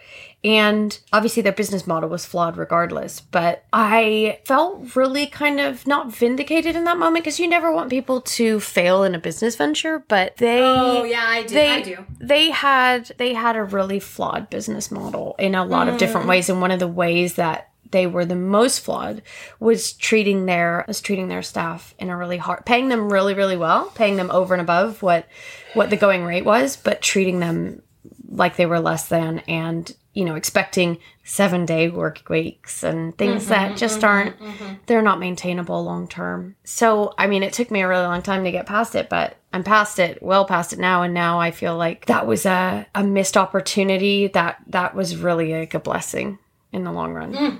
And 0.43 0.97
obviously 1.13 1.43
their 1.43 1.51
business 1.51 1.85
model 1.85 2.09
was 2.09 2.25
flawed 2.25 2.57
regardless. 2.57 3.19
But 3.21 3.63
I 3.71 4.39
felt 4.45 4.95
really 4.95 5.27
kind 5.27 5.59
of 5.59 5.85
not 5.85 6.11
vindicated 6.11 6.75
in 6.75 6.83
that 6.85 6.97
moment 6.97 7.23
because 7.23 7.39
you 7.39 7.47
never 7.47 7.71
want 7.71 7.91
people 7.91 8.21
to 8.21 8.59
fail 8.59 9.03
in 9.03 9.13
a 9.13 9.19
business 9.19 9.55
venture, 9.55 10.03
but 10.07 10.37
they 10.37 10.61
Oh 10.63 11.03
yeah, 11.03 11.23
I 11.27 11.43
do. 11.43 11.53
they 11.53 11.69
I 11.69 11.81
do. 11.81 11.97
they 12.19 12.49
had 12.49 13.11
they 13.19 13.33
had 13.35 13.55
a 13.55 13.63
really 13.63 13.99
flawed 13.99 14.49
business 14.49 14.89
model 14.89 15.35
in 15.37 15.53
a 15.53 15.63
lot 15.63 15.87
of 15.87 15.95
Mm. 15.95 15.99
different 15.99 16.27
ways 16.27 16.49
and 16.49 16.59
one 16.59 16.71
of 16.71 16.79
the 16.79 16.87
ways 16.87 17.35
that 17.35 17.67
they 17.91 18.07
were 18.07 18.25
the 18.25 18.35
most 18.35 18.79
flawed 18.79 19.21
was 19.59 19.91
treating 19.93 20.45
their 20.47 20.85
was 20.87 21.01
treating 21.01 21.27
their 21.27 21.41
staff 21.43 21.93
in 21.99 22.09
a 22.09 22.17
really 22.17 22.37
hard 22.37 22.65
paying 22.65 22.87
them 22.89 23.11
really 23.11 23.33
really 23.35 23.57
well 23.57 23.91
paying 23.93 24.15
them 24.15 24.31
over 24.31 24.53
and 24.55 24.61
above 24.61 25.03
what 25.03 25.27
what 25.73 25.89
the 25.91 25.97
going 25.97 26.23
rate 26.23 26.45
was 26.45 26.77
but 26.77 27.01
treating 27.01 27.39
them 27.41 27.81
like 28.31 28.55
they 28.55 28.65
were 28.65 28.79
less 28.79 29.07
than 29.07 29.39
and 29.39 29.95
you 30.13 30.25
know 30.25 30.35
expecting 30.35 30.97
seven 31.23 31.65
day 31.65 31.89
work 31.89 32.23
weeks 32.29 32.83
and 32.83 33.17
things 33.17 33.47
that 33.47 33.69
mm-hmm, 33.69 33.77
just 33.77 33.97
mm-hmm, 33.97 34.05
aren't 34.05 34.39
mm-hmm. 34.39 34.73
they're 34.85 35.01
not 35.01 35.19
maintainable 35.19 35.83
long 35.83 36.07
term. 36.07 36.55
So 36.63 37.13
i 37.17 37.27
mean 37.27 37.43
it 37.43 37.53
took 37.53 37.69
me 37.69 37.81
a 37.81 37.87
really 37.87 38.05
long 38.05 38.21
time 38.21 38.43
to 38.43 38.51
get 38.51 38.65
past 38.65 38.95
it 38.95 39.09
but 39.09 39.35
i'm 39.53 39.63
past 39.63 39.99
it 39.99 40.21
well 40.23 40.45
past 40.45 40.73
it 40.73 40.79
now 40.79 41.03
and 41.03 41.13
now 41.13 41.39
i 41.39 41.51
feel 41.51 41.77
like 41.77 42.05
that 42.05 42.25
was 42.25 42.45
a, 42.45 42.85
a 42.95 43.03
missed 43.03 43.37
opportunity 43.37 44.27
that 44.27 44.57
that 44.67 44.95
was 44.95 45.17
really 45.17 45.53
like 45.53 45.73
a 45.73 45.79
blessing 45.79 46.39
in 46.71 46.83
the 46.83 46.91
long 46.91 47.13
run. 47.13 47.33
Mm. 47.33 47.59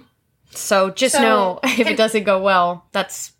So 0.52 0.90
just 0.90 1.16
So, 1.16 1.22
know 1.22 1.60
if 1.64 1.76
can- 1.76 1.88
it 1.88 1.98
doesn't 1.98 2.24
go 2.24 2.42
well 2.42 2.86
that's 2.92 3.34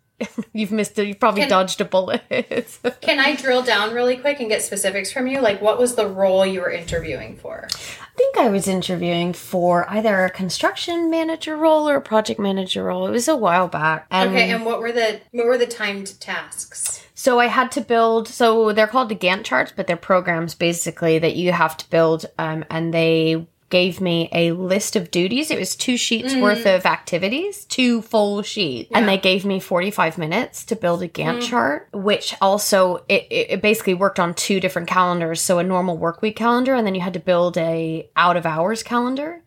you've 0.52 0.72
missed 0.72 0.98
it 0.98 1.06
you've 1.08 1.20
probably 1.20 1.42
Can- 1.42 1.50
dodged 1.50 1.80
a 1.80 1.84
bullet 1.84 2.22
Can 3.00 3.20
I 3.20 3.34
drill 3.36 3.62
down 3.62 3.94
really 3.94 4.16
quick 4.16 4.40
and 4.40 4.48
get 4.48 4.62
specifics 4.62 5.12
from 5.12 5.26
you? 5.26 5.40
Like, 5.40 5.60
what 5.60 5.78
was 5.78 5.94
the 5.94 6.06
role 6.06 6.44
you 6.46 6.60
were 6.60 6.70
interviewing 6.70 7.36
for? 7.36 7.68
I 7.72 8.14
think 8.16 8.38
I 8.38 8.48
was 8.48 8.68
interviewing 8.68 9.32
for 9.32 9.88
either 9.90 10.24
a 10.24 10.30
construction 10.30 11.10
manager 11.10 11.56
role 11.56 11.88
or 11.88 11.96
a 11.96 12.00
project 12.02 12.38
manager 12.38 12.84
role. 12.84 13.06
It 13.06 13.10
was 13.10 13.28
a 13.28 13.36
while 13.36 13.68
back. 13.68 14.06
And 14.10 14.30
Okay, 14.30 14.50
and 14.50 14.64
what 14.64 14.80
were 14.80 14.92
the 14.92 15.20
what 15.32 15.46
were 15.46 15.58
the 15.58 15.66
timed 15.66 16.20
tasks? 16.20 17.04
so 17.14 17.38
I 17.38 17.46
had 17.46 17.70
to 17.72 17.80
build, 17.80 18.26
so 18.28 18.72
they're 18.72 18.86
called 18.88 19.08
the 19.08 19.14
Gantt 19.14 19.44
charts, 19.44 19.72
but 19.74 19.86
they're 19.86 19.96
programs 19.96 20.54
basically 20.54 21.18
that 21.20 21.36
you 21.36 21.52
have 21.52 21.76
to 21.76 21.88
build. 21.90 22.26
Um, 22.38 22.64
and 22.70 22.92
they 22.92 23.46
gave 23.72 24.02
me 24.02 24.28
a 24.32 24.52
list 24.52 24.96
of 24.96 25.10
duties. 25.10 25.50
It 25.50 25.58
was 25.58 25.74
two 25.74 25.96
sheets 25.96 26.36
worth 26.36 26.64
mm. 26.64 26.76
of 26.76 26.84
activities, 26.84 27.64
two 27.64 28.02
full 28.02 28.42
sheets. 28.42 28.90
And 28.94 29.08
they 29.08 29.16
gave 29.16 29.46
me 29.46 29.60
45 29.60 30.18
minutes 30.18 30.66
to 30.66 30.76
build 30.76 31.02
a 31.02 31.08
Gantt 31.08 31.38
mm. 31.38 31.48
chart, 31.48 31.88
which 31.90 32.36
also, 32.42 32.96
it, 33.08 33.26
it 33.30 33.46
it 33.52 33.62
basically 33.62 33.94
worked 33.94 34.20
on 34.20 34.34
two 34.34 34.60
different 34.60 34.88
calendars. 34.88 35.40
So 35.40 35.58
a 35.58 35.64
normal 35.64 35.96
work 35.96 36.20
week 36.20 36.36
calendar, 36.36 36.74
and 36.74 36.86
then 36.86 36.94
you 36.94 37.00
had 37.00 37.14
to 37.14 37.18
build 37.18 37.56
a 37.56 38.10
out 38.14 38.36
of 38.36 38.44
hours 38.44 38.82
calendar. 38.82 39.42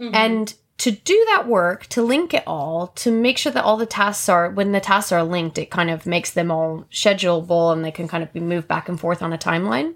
Mm-hmm. 0.00 0.14
And 0.14 0.54
to 0.78 0.90
do 0.90 1.26
that 1.28 1.46
work, 1.46 1.86
to 1.88 2.02
link 2.02 2.32
it 2.32 2.44
all, 2.46 2.88
to 2.88 3.10
make 3.10 3.36
sure 3.36 3.52
that 3.52 3.64
all 3.64 3.76
the 3.76 3.84
tasks 3.84 4.28
are, 4.30 4.48
when 4.50 4.72
the 4.72 4.80
tasks 4.80 5.12
are 5.12 5.22
linked, 5.22 5.58
it 5.58 5.70
kind 5.70 5.90
of 5.90 6.06
makes 6.06 6.30
them 6.30 6.50
all 6.50 6.86
schedulable 6.90 7.72
and 7.74 7.84
they 7.84 7.90
can 7.90 8.08
kind 8.08 8.22
of 8.22 8.32
be 8.32 8.40
moved 8.40 8.68
back 8.68 8.88
and 8.88 8.98
forth 8.98 9.22
on 9.22 9.34
a 9.34 9.38
timeline. 9.38 9.94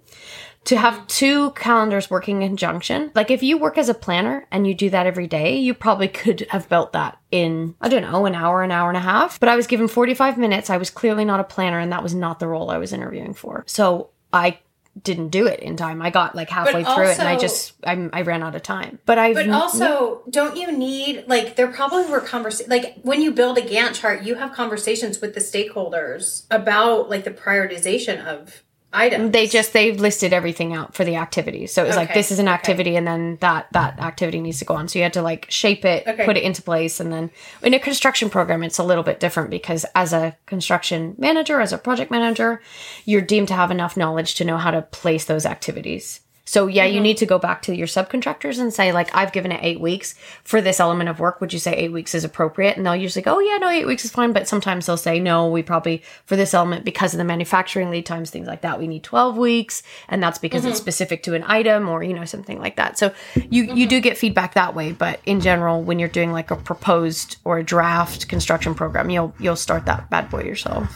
To 0.64 0.76
have 0.76 1.06
two 1.06 1.50
calendars 1.52 2.10
working 2.10 2.42
in 2.42 2.50
conjunction, 2.50 3.10
like 3.14 3.30
if 3.30 3.42
you 3.42 3.58
work 3.58 3.78
as 3.78 3.88
a 3.88 3.94
planner 3.94 4.46
and 4.50 4.66
you 4.66 4.74
do 4.74 4.90
that 4.90 5.06
every 5.06 5.26
day, 5.26 5.56
you 5.56 5.74
probably 5.74 6.08
could 6.20 6.46
have 6.50 6.68
built 6.68 6.92
that 6.92 7.18
in, 7.30 7.74
I 7.80 7.88
don't 7.88 8.02
know, 8.02 8.26
an 8.26 8.34
hour, 8.34 8.62
an 8.62 8.70
hour 8.70 8.88
and 8.88 8.96
a 8.96 9.00
half. 9.00 9.40
But 9.40 9.48
I 9.48 9.56
was 9.56 9.66
given 9.66 9.88
45 9.88 10.36
minutes. 10.38 10.68
I 10.70 10.76
was 10.76 10.90
clearly 10.90 11.24
not 11.24 11.40
a 11.40 11.44
planner 11.44 11.78
and 11.78 11.92
that 11.92 12.02
was 12.02 12.14
not 12.14 12.38
the 12.38 12.46
role 12.46 12.70
I 12.70 12.78
was 12.78 12.92
interviewing 12.92 13.34
for. 13.34 13.64
So 13.66 14.10
I 14.32 14.58
didn't 15.02 15.28
do 15.28 15.46
it 15.46 15.60
in 15.60 15.76
time. 15.76 16.02
I 16.02 16.10
got 16.10 16.34
like 16.34 16.50
halfway 16.50 16.84
through 16.84 17.08
it 17.08 17.18
and 17.18 17.28
I 17.28 17.38
just, 17.38 17.74
I, 17.84 18.10
I 18.12 18.22
ran 18.22 18.42
out 18.42 18.54
of 18.54 18.62
time. 18.62 18.98
But 19.06 19.18
I, 19.18 19.32
But 19.32 19.48
also, 19.48 20.22
don't 20.28 20.56
you 20.56 20.70
need 20.72 21.24
like 21.26 21.56
there 21.56 21.68
probably 21.68 22.04
were 22.06 22.20
conversations 22.20 22.68
like 22.68 22.96
when 23.02 23.22
you 23.22 23.32
build 23.32 23.56
a 23.56 23.62
Gantt 23.62 23.94
chart, 23.94 24.24
you 24.24 24.34
have 24.34 24.52
conversations 24.52 25.20
with 25.20 25.34
the 25.34 25.40
stakeholders 25.40 26.46
about 26.50 27.08
like 27.08 27.24
the 27.24 27.30
prioritization 27.30 28.22
of 28.24 28.62
items. 28.92 29.32
they 29.32 29.46
just 29.46 29.72
they've 29.72 30.00
listed 30.00 30.32
everything 30.32 30.72
out 30.74 30.94
for 30.94 31.04
the 31.04 31.16
activity 31.16 31.66
so 31.66 31.84
it 31.84 31.86
was 31.86 31.96
like 31.96 32.12
this 32.14 32.30
is 32.30 32.38
an 32.38 32.48
okay. 32.48 32.54
activity 32.54 32.96
and 32.96 33.06
then 33.06 33.36
that 33.40 33.66
that 33.72 33.98
activity 34.00 34.40
needs 34.40 34.58
to 34.58 34.64
go 34.64 34.74
on 34.74 34.88
so 34.88 34.98
you 34.98 35.02
had 35.02 35.12
to 35.12 35.22
like 35.22 35.46
shape 35.50 35.84
it 35.84 36.06
Okay. 36.06 36.24
put 36.24 36.36
it 36.36 36.42
into 36.42 36.62
place 36.62 36.98
and 37.00 37.12
then 37.12 37.30
in 37.62 37.74
a 37.74 37.78
construction 37.78 38.28
program 38.30 38.62
it's 38.62 38.78
a 38.78 38.84
little 38.84 39.04
bit 39.04 39.20
different 39.20 39.50
because 39.50 39.84
as 39.94 40.12
a 40.12 40.36
construction 40.46 41.14
manager 41.18 41.60
as 41.60 41.72
a 41.72 41.78
project 41.78 42.10
manager 42.10 42.60
you're 43.04 43.20
deemed 43.20 43.48
to 43.48 43.54
have 43.54 43.70
enough 43.70 43.96
knowledge 43.96 44.34
to 44.34 44.44
know 44.44 44.56
how 44.56 44.70
to 44.70 44.82
place 44.82 45.24
those 45.26 45.46
activities 45.46 46.20
so 46.54 46.66
yeah 46.66 46.84
Mm-hmm. 46.86 46.94
you 46.96 47.00
need 47.08 47.18
to 47.18 47.26
go 47.26 47.38
back 47.38 47.58
to 47.66 47.72
your 47.80 47.86
subcontractors 47.96 48.58
and 48.62 48.70
say 48.78 48.86
like 48.98 49.08
i've 49.14 49.32
given 49.36 49.52
it 49.52 49.60
eight 49.62 49.80
weeks 49.88 50.14
for 50.50 50.60
this 50.60 50.80
element 50.80 51.08
of 51.10 51.20
work. 51.20 51.40
Would 51.40 51.52
you 51.52 51.58
say 51.66 51.72
eight 51.82 51.92
weeks 51.92 52.14
is 52.18 52.24
appropriate? 52.24 52.76
And 52.76 52.84
they'll 52.84 52.96
usually 53.06 53.22
go 53.22 53.36
oh 53.36 53.40
yeah 53.48 53.58
no 53.58 53.68
eight 53.68 53.86
weeks 53.86 54.04
is 54.04 54.10
fine. 54.10 54.32
But 54.32 54.48
sometimes 54.48 54.86
they'll 54.86 54.96
say 55.08 55.20
no 55.20 55.36
we 55.48 55.62
probably 55.62 56.02
for 56.28 56.36
this 56.36 56.52
element 56.54 56.84
because 56.84 57.12
of 57.14 57.18
the 57.18 57.24
manufacturing 57.34 57.88
lead 57.90 58.06
times 58.06 58.30
things 58.30 58.48
like 58.52 58.62
that 58.62 58.78
we 58.80 58.86
need 58.86 59.02
12 59.04 59.36
weeks 59.36 59.82
and 60.08 60.22
that's 60.22 60.38
because 60.38 60.62
Mm-hmm. 60.62 60.70
it's 60.70 60.78
specific 60.86 61.22
to 61.24 61.34
an 61.34 61.44
item 61.46 61.88
or 61.88 62.02
you 62.02 62.14
know 62.14 62.24
something 62.24 62.58
like 62.58 62.76
that. 62.76 62.98
So 62.98 63.12
you 63.48 63.62
you 63.78 63.86
do 63.86 64.00
get 64.00 64.16
feedback 64.18 64.54
that 64.54 64.74
way. 64.74 64.92
But 64.92 65.20
in 65.26 65.40
general 65.40 65.82
when 65.82 65.98
you're 66.00 66.08
doing 66.20 66.32
like 66.32 66.50
a 66.50 66.56
proposed 66.56 67.36
or 67.44 67.58
a 67.58 67.64
draft 67.64 68.28
construction 68.28 68.74
program 68.74 69.10
you'll 69.10 69.32
you'll 69.38 69.56
start 69.68 69.86
that 69.86 70.10
bad 70.10 70.28
boy 70.30 70.42
yourself 70.42 70.86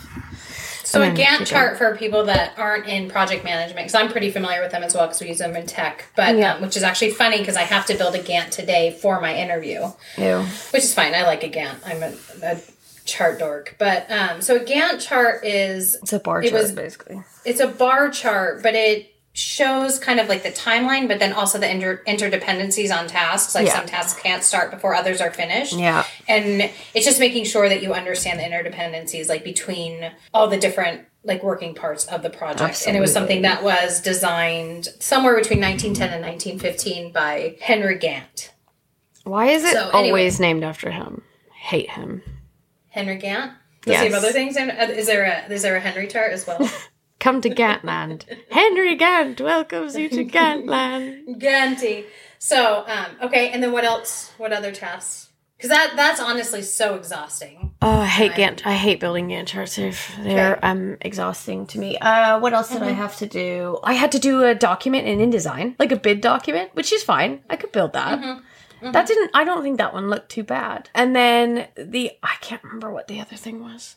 So 0.84 1.02
a 1.02 1.10
Gantt 1.10 1.46
chart 1.46 1.78
for 1.78 1.96
people 1.96 2.24
that 2.26 2.58
aren't 2.58 2.86
in 2.86 3.08
project 3.10 3.42
management, 3.44 3.86
because 3.86 3.94
I'm 3.94 4.10
pretty 4.10 4.30
familiar 4.30 4.60
with 4.62 4.70
them 4.72 4.82
as 4.82 4.94
well, 4.94 5.06
because 5.06 5.20
we 5.20 5.28
use 5.28 5.38
them 5.38 5.56
in 5.56 5.66
tech. 5.66 6.04
But 6.14 6.36
Yeah. 6.36 6.54
um, 6.54 6.62
which 6.62 6.76
is 6.76 6.82
actually 6.82 7.10
funny 7.10 7.38
because 7.38 7.56
I 7.56 7.62
have 7.62 7.86
to 7.86 7.94
build 7.94 8.14
a 8.14 8.20
Gantt 8.22 8.50
today 8.50 8.90
for 9.00 9.20
my 9.20 9.34
interview, 9.34 9.90
Ew. 10.18 10.44
which 10.72 10.82
is 10.84 10.94
fine. 10.94 11.14
I 11.14 11.22
like 11.24 11.42
a 11.42 11.48
Gantt. 11.48 11.76
I'm 11.86 12.02
a, 12.02 12.12
a 12.42 12.60
chart 13.04 13.38
dork. 13.38 13.76
But 13.78 14.10
um, 14.10 14.40
so 14.42 14.56
a 14.56 14.60
Gantt 14.60 15.00
chart 15.06 15.44
is 15.44 15.94
it's 16.02 16.12
a 16.12 16.18
bar 16.20 16.42
It 16.42 16.50
chart 16.50 16.62
was- 16.62 16.72
basically 16.72 17.22
it's 17.44 17.60
a 17.60 17.68
bar 17.68 18.10
chart, 18.10 18.62
but 18.62 18.74
it 18.74 19.13
shows 19.34 19.98
kind 19.98 20.20
of 20.20 20.28
like 20.28 20.42
the 20.44 20.50
timeline, 20.50 21.08
but 21.08 21.18
then 21.18 21.32
also 21.32 21.58
the 21.58 21.68
inter- 21.70 22.00
interdependencies 22.06 22.96
on 22.96 23.08
tasks. 23.08 23.54
Like 23.54 23.66
Yeah. 23.66 23.74
some 23.76 23.86
tasks 23.86 24.20
can't 24.22 24.42
start 24.44 24.70
before 24.70 24.94
others 24.94 25.20
are 25.20 25.32
finished. 25.32 25.74
Yeah. 25.76 26.04
And 26.28 26.70
it's 26.94 27.04
just 27.04 27.18
making 27.20 27.44
sure 27.44 27.68
that 27.68 27.82
you 27.82 27.92
understand 27.92 28.38
the 28.38 28.44
interdependencies, 28.44 29.28
like 29.28 29.42
between 29.44 30.12
all 30.32 30.46
the 30.48 30.56
different 30.56 31.02
like 31.24 31.42
working 31.42 31.74
parts 31.74 32.04
of 32.06 32.22
the 32.22 32.30
project. 32.30 32.84
And 32.86 32.96
it 32.96 33.00
was 33.00 33.12
something 33.12 33.42
that 33.42 33.64
was 33.64 34.00
designed 34.00 34.88
somewhere 35.00 35.34
between 35.34 35.58
1910 35.60 36.12
and 36.12 36.22
1915 36.22 37.12
by 37.12 37.56
Henry 37.60 37.98
Gantt. 37.98 38.50
why 39.24 39.46
is 39.46 39.64
it 39.64 39.72
So, 39.72 39.88
anyway. 39.88 40.08
always 40.10 40.38
named 40.38 40.62
after 40.62 40.90
him 40.90 41.22
hate 41.54 41.90
him 41.90 42.22
Henry 42.90 43.18
Gantt. 43.18 43.54
Does 43.82 43.96
he 43.98 44.04
have 44.04 44.10
Yes. 44.10 44.14
other 44.14 44.32
things? 44.32 44.56
In, 44.56 44.70
uh, 44.70 44.86
is 44.94 45.06
there 45.06 45.24
a 45.24 45.52
is 45.52 45.62
there 45.62 45.74
a 45.76 45.80
Henry 45.80 46.06
chart 46.06 46.32
as 46.32 46.46
well? 46.46 46.58
Come 47.24 47.40
to 47.40 47.48
Gantland. 47.48 48.26
Henry 48.50 48.98
Gantt 48.98 49.40
welcomes 49.40 49.96
you 49.96 50.10
to 50.10 50.24
Gantland. 50.36 51.38
Ganty. 51.40 52.04
So, 52.38 52.84
um, 52.86 53.06
okay, 53.22 53.48
and 53.48 53.62
then 53.62 53.72
what 53.72 53.82
else? 53.84 54.32
What 54.36 54.52
other 54.52 54.70
tasks? 54.72 55.30
Because 55.56 55.70
that 55.70 55.94
that's 55.96 56.20
honestly 56.20 56.60
so 56.60 56.96
exhausting. 56.96 57.72
Oh, 57.80 58.00
I 58.00 58.04
hate 58.04 58.32
Gantt. 58.32 58.66
I 58.66 58.74
hate 58.74 59.00
building 59.00 59.28
Gantt 59.28 59.46
charts. 59.46 59.76
They're, 59.76 60.56
Okay. 60.58 60.60
um 60.68 60.98
exhausting 61.00 61.66
to 61.68 61.78
me. 61.78 61.96
Uh, 61.96 62.40
what 62.40 62.52
else 62.52 62.68
did 62.68 62.82
I 62.82 62.90
have 62.90 63.16
to 63.16 63.26
do? 63.26 63.78
I 63.82 63.94
had 63.94 64.12
to 64.12 64.18
do 64.18 64.42
a 64.44 64.54
document 64.54 65.06
in 65.06 65.18
InDesign, 65.20 65.76
like 65.78 65.92
a 65.92 65.96
bid 65.96 66.20
document, 66.20 66.74
which 66.74 66.92
is 66.92 67.02
fine. 67.02 67.40
I 67.48 67.56
could 67.56 67.72
build 67.72 67.94
that. 67.94 68.20
That 68.82 69.06
didn't. 69.06 69.30
I 69.32 69.44
don't 69.44 69.62
think 69.62 69.78
that 69.78 69.94
one 69.94 70.10
looked 70.10 70.28
too 70.28 70.42
bad. 70.44 70.90
And 70.94 71.16
then 71.16 71.68
the 71.74 72.12
I 72.22 72.34
can't 72.42 72.62
remember 72.62 72.92
what 72.92 73.08
the 73.08 73.18
other 73.18 73.36
thing 73.36 73.62
was. 73.62 73.96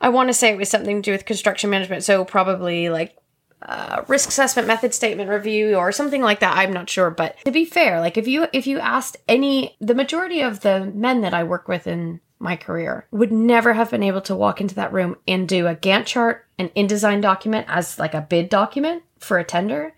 I 0.00 0.08
want 0.08 0.28
to 0.28 0.34
say 0.34 0.50
it 0.50 0.58
was 0.58 0.68
something 0.68 1.02
to 1.02 1.02
do 1.02 1.12
with 1.12 1.24
construction 1.24 1.70
management. 1.70 2.04
So 2.04 2.24
probably 2.24 2.88
like 2.88 3.16
uh, 3.62 4.02
risk 4.06 4.28
assessment 4.28 4.68
method 4.68 4.92
statement 4.94 5.30
review 5.30 5.76
or 5.76 5.90
something 5.90 6.20
like 6.20 6.40
that 6.40 6.58
i'm 6.58 6.74
not 6.74 6.90
sure 6.90 7.10
but 7.10 7.34
to 7.42 7.50
be 7.50 7.64
fair 7.64 8.00
like 8.00 8.18
if 8.18 8.28
you 8.28 8.46
if 8.52 8.66
you 8.66 8.78
asked 8.78 9.16
any 9.26 9.74
the 9.80 9.94
majority 9.94 10.42
of 10.42 10.60
the 10.60 10.92
men 10.94 11.22
that 11.22 11.32
i 11.32 11.42
work 11.42 11.66
with 11.66 11.86
in 11.86 12.20
my 12.38 12.56
career 12.56 13.06
would 13.10 13.32
never 13.32 13.72
have 13.72 13.90
been 13.90 14.02
able 14.02 14.20
to 14.20 14.34
walk 14.34 14.60
into 14.60 14.74
that 14.74 14.92
room 14.92 15.16
and 15.26 15.48
do 15.48 15.66
a 15.66 15.74
Gantt 15.74 16.06
chart, 16.06 16.46
an 16.58 16.68
InDesign 16.70 17.22
document 17.22 17.66
as 17.68 17.98
like 17.98 18.14
a 18.14 18.20
bid 18.20 18.48
document 18.48 19.02
for 19.18 19.38
a 19.38 19.44
tender, 19.44 19.94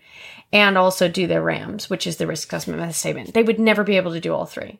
and 0.51 0.77
also 0.77 1.07
do 1.07 1.27
their 1.27 1.41
RAMs, 1.41 1.89
which 1.89 2.07
is 2.07 2.17
the 2.17 2.25
risk 2.27 2.47
assessment 2.51 2.79
method 2.79 2.95
statement. 2.95 3.33
They 3.33 3.43
would 3.43 3.59
never 3.59 3.83
be 3.83 3.97
able 3.97 4.13
to 4.13 4.19
do 4.19 4.33
all 4.33 4.45
three. 4.45 4.79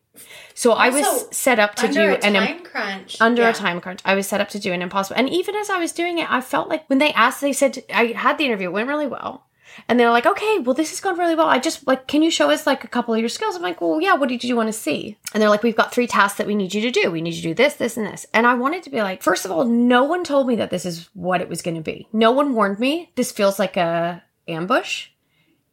So 0.55 0.71
I 0.73 0.89
was 0.89 1.27
set 1.35 1.59
up 1.59 1.75
to 1.75 1.87
Under 1.87 2.15
do 2.15 2.21
a 2.21 2.27
an 2.27 2.35
im- 2.35 2.43
time 2.45 2.63
crunch. 2.63 3.17
under 3.21 3.43
Yeah. 3.43 3.49
a 3.49 3.53
time 3.53 3.79
crunch. 3.79 3.99
I 4.03 4.15
was 4.15 4.27
set 4.27 4.41
up 4.41 4.49
to 4.49 4.59
do 4.59 4.73
an 4.73 4.81
impossible. 4.81 5.19
And 5.19 5.29
even 5.29 5.55
as 5.55 5.69
I 5.69 5.77
was 5.79 5.91
doing 5.91 6.17
it, 6.17 6.29
I 6.31 6.41
felt 6.41 6.69
like 6.69 6.87
when 6.89 6.97
they 6.99 7.13
asked, 7.13 7.41
they 7.41 7.53
said, 7.53 7.83
I 7.93 8.07
had 8.07 8.37
the 8.37 8.45
interview, 8.45 8.69
it 8.69 8.73
went 8.73 8.87
really 8.87 9.07
well. 9.07 9.45
And 9.87 9.99
they're 9.99 10.09
like, 10.09 10.25
okay, 10.25 10.57
well, 10.59 10.73
this 10.73 10.89
has 10.89 10.99
gone 10.99 11.17
really 11.17 11.35
well. 11.35 11.47
I 11.47 11.59
just 11.59 11.85
like, 11.85 12.07
can 12.07 12.23
you 12.23 12.31
show 12.31 12.49
us 12.49 12.65
like 12.65 12.83
a 12.83 12.87
couple 12.87 13.13
of 13.13 13.19
your 13.19 13.29
skills? 13.29 13.55
I'm 13.55 13.61
like, 13.61 13.79
well, 13.79 14.01
yeah, 14.01 14.15
what 14.15 14.27
did 14.27 14.43
you 14.43 14.55
want 14.55 14.67
to 14.67 14.73
see? 14.73 15.15
And 15.33 15.41
they're 15.41 15.49
like, 15.49 15.61
we've 15.63 15.75
got 15.75 15.93
three 15.93 16.07
tasks 16.07 16.39
that 16.39 16.47
we 16.47 16.55
need 16.55 16.73
you 16.73 16.81
to 16.81 16.91
do. 16.91 17.11
We 17.11 17.21
need 17.21 17.35
you 17.35 17.43
to 17.43 17.47
do 17.49 17.53
this, 17.53 17.75
this, 17.75 17.95
and 17.95 18.05
this. 18.07 18.25
And 18.33 18.47
I 18.47 18.55
wanted 18.55 18.81
to 18.83 18.89
be 18.89 19.01
like, 19.03 19.21
first 19.21 19.45
of 19.45 19.51
all, 19.51 19.65
no 19.65 20.03
one 20.03 20.23
told 20.23 20.47
me 20.47 20.55
that 20.55 20.71
this 20.71 20.85
is 20.85 21.07
what 21.13 21.39
it 21.39 21.47
was 21.47 21.61
going 21.61 21.75
to 21.77 21.81
be. 21.83 22.07
No 22.11 22.31
one 22.31 22.55
warned 22.55 22.79
me. 22.79 23.11
This 23.15 23.31
feels 23.31 23.59
like 23.59 23.77
a 23.77 24.23
ambush. 24.47 25.09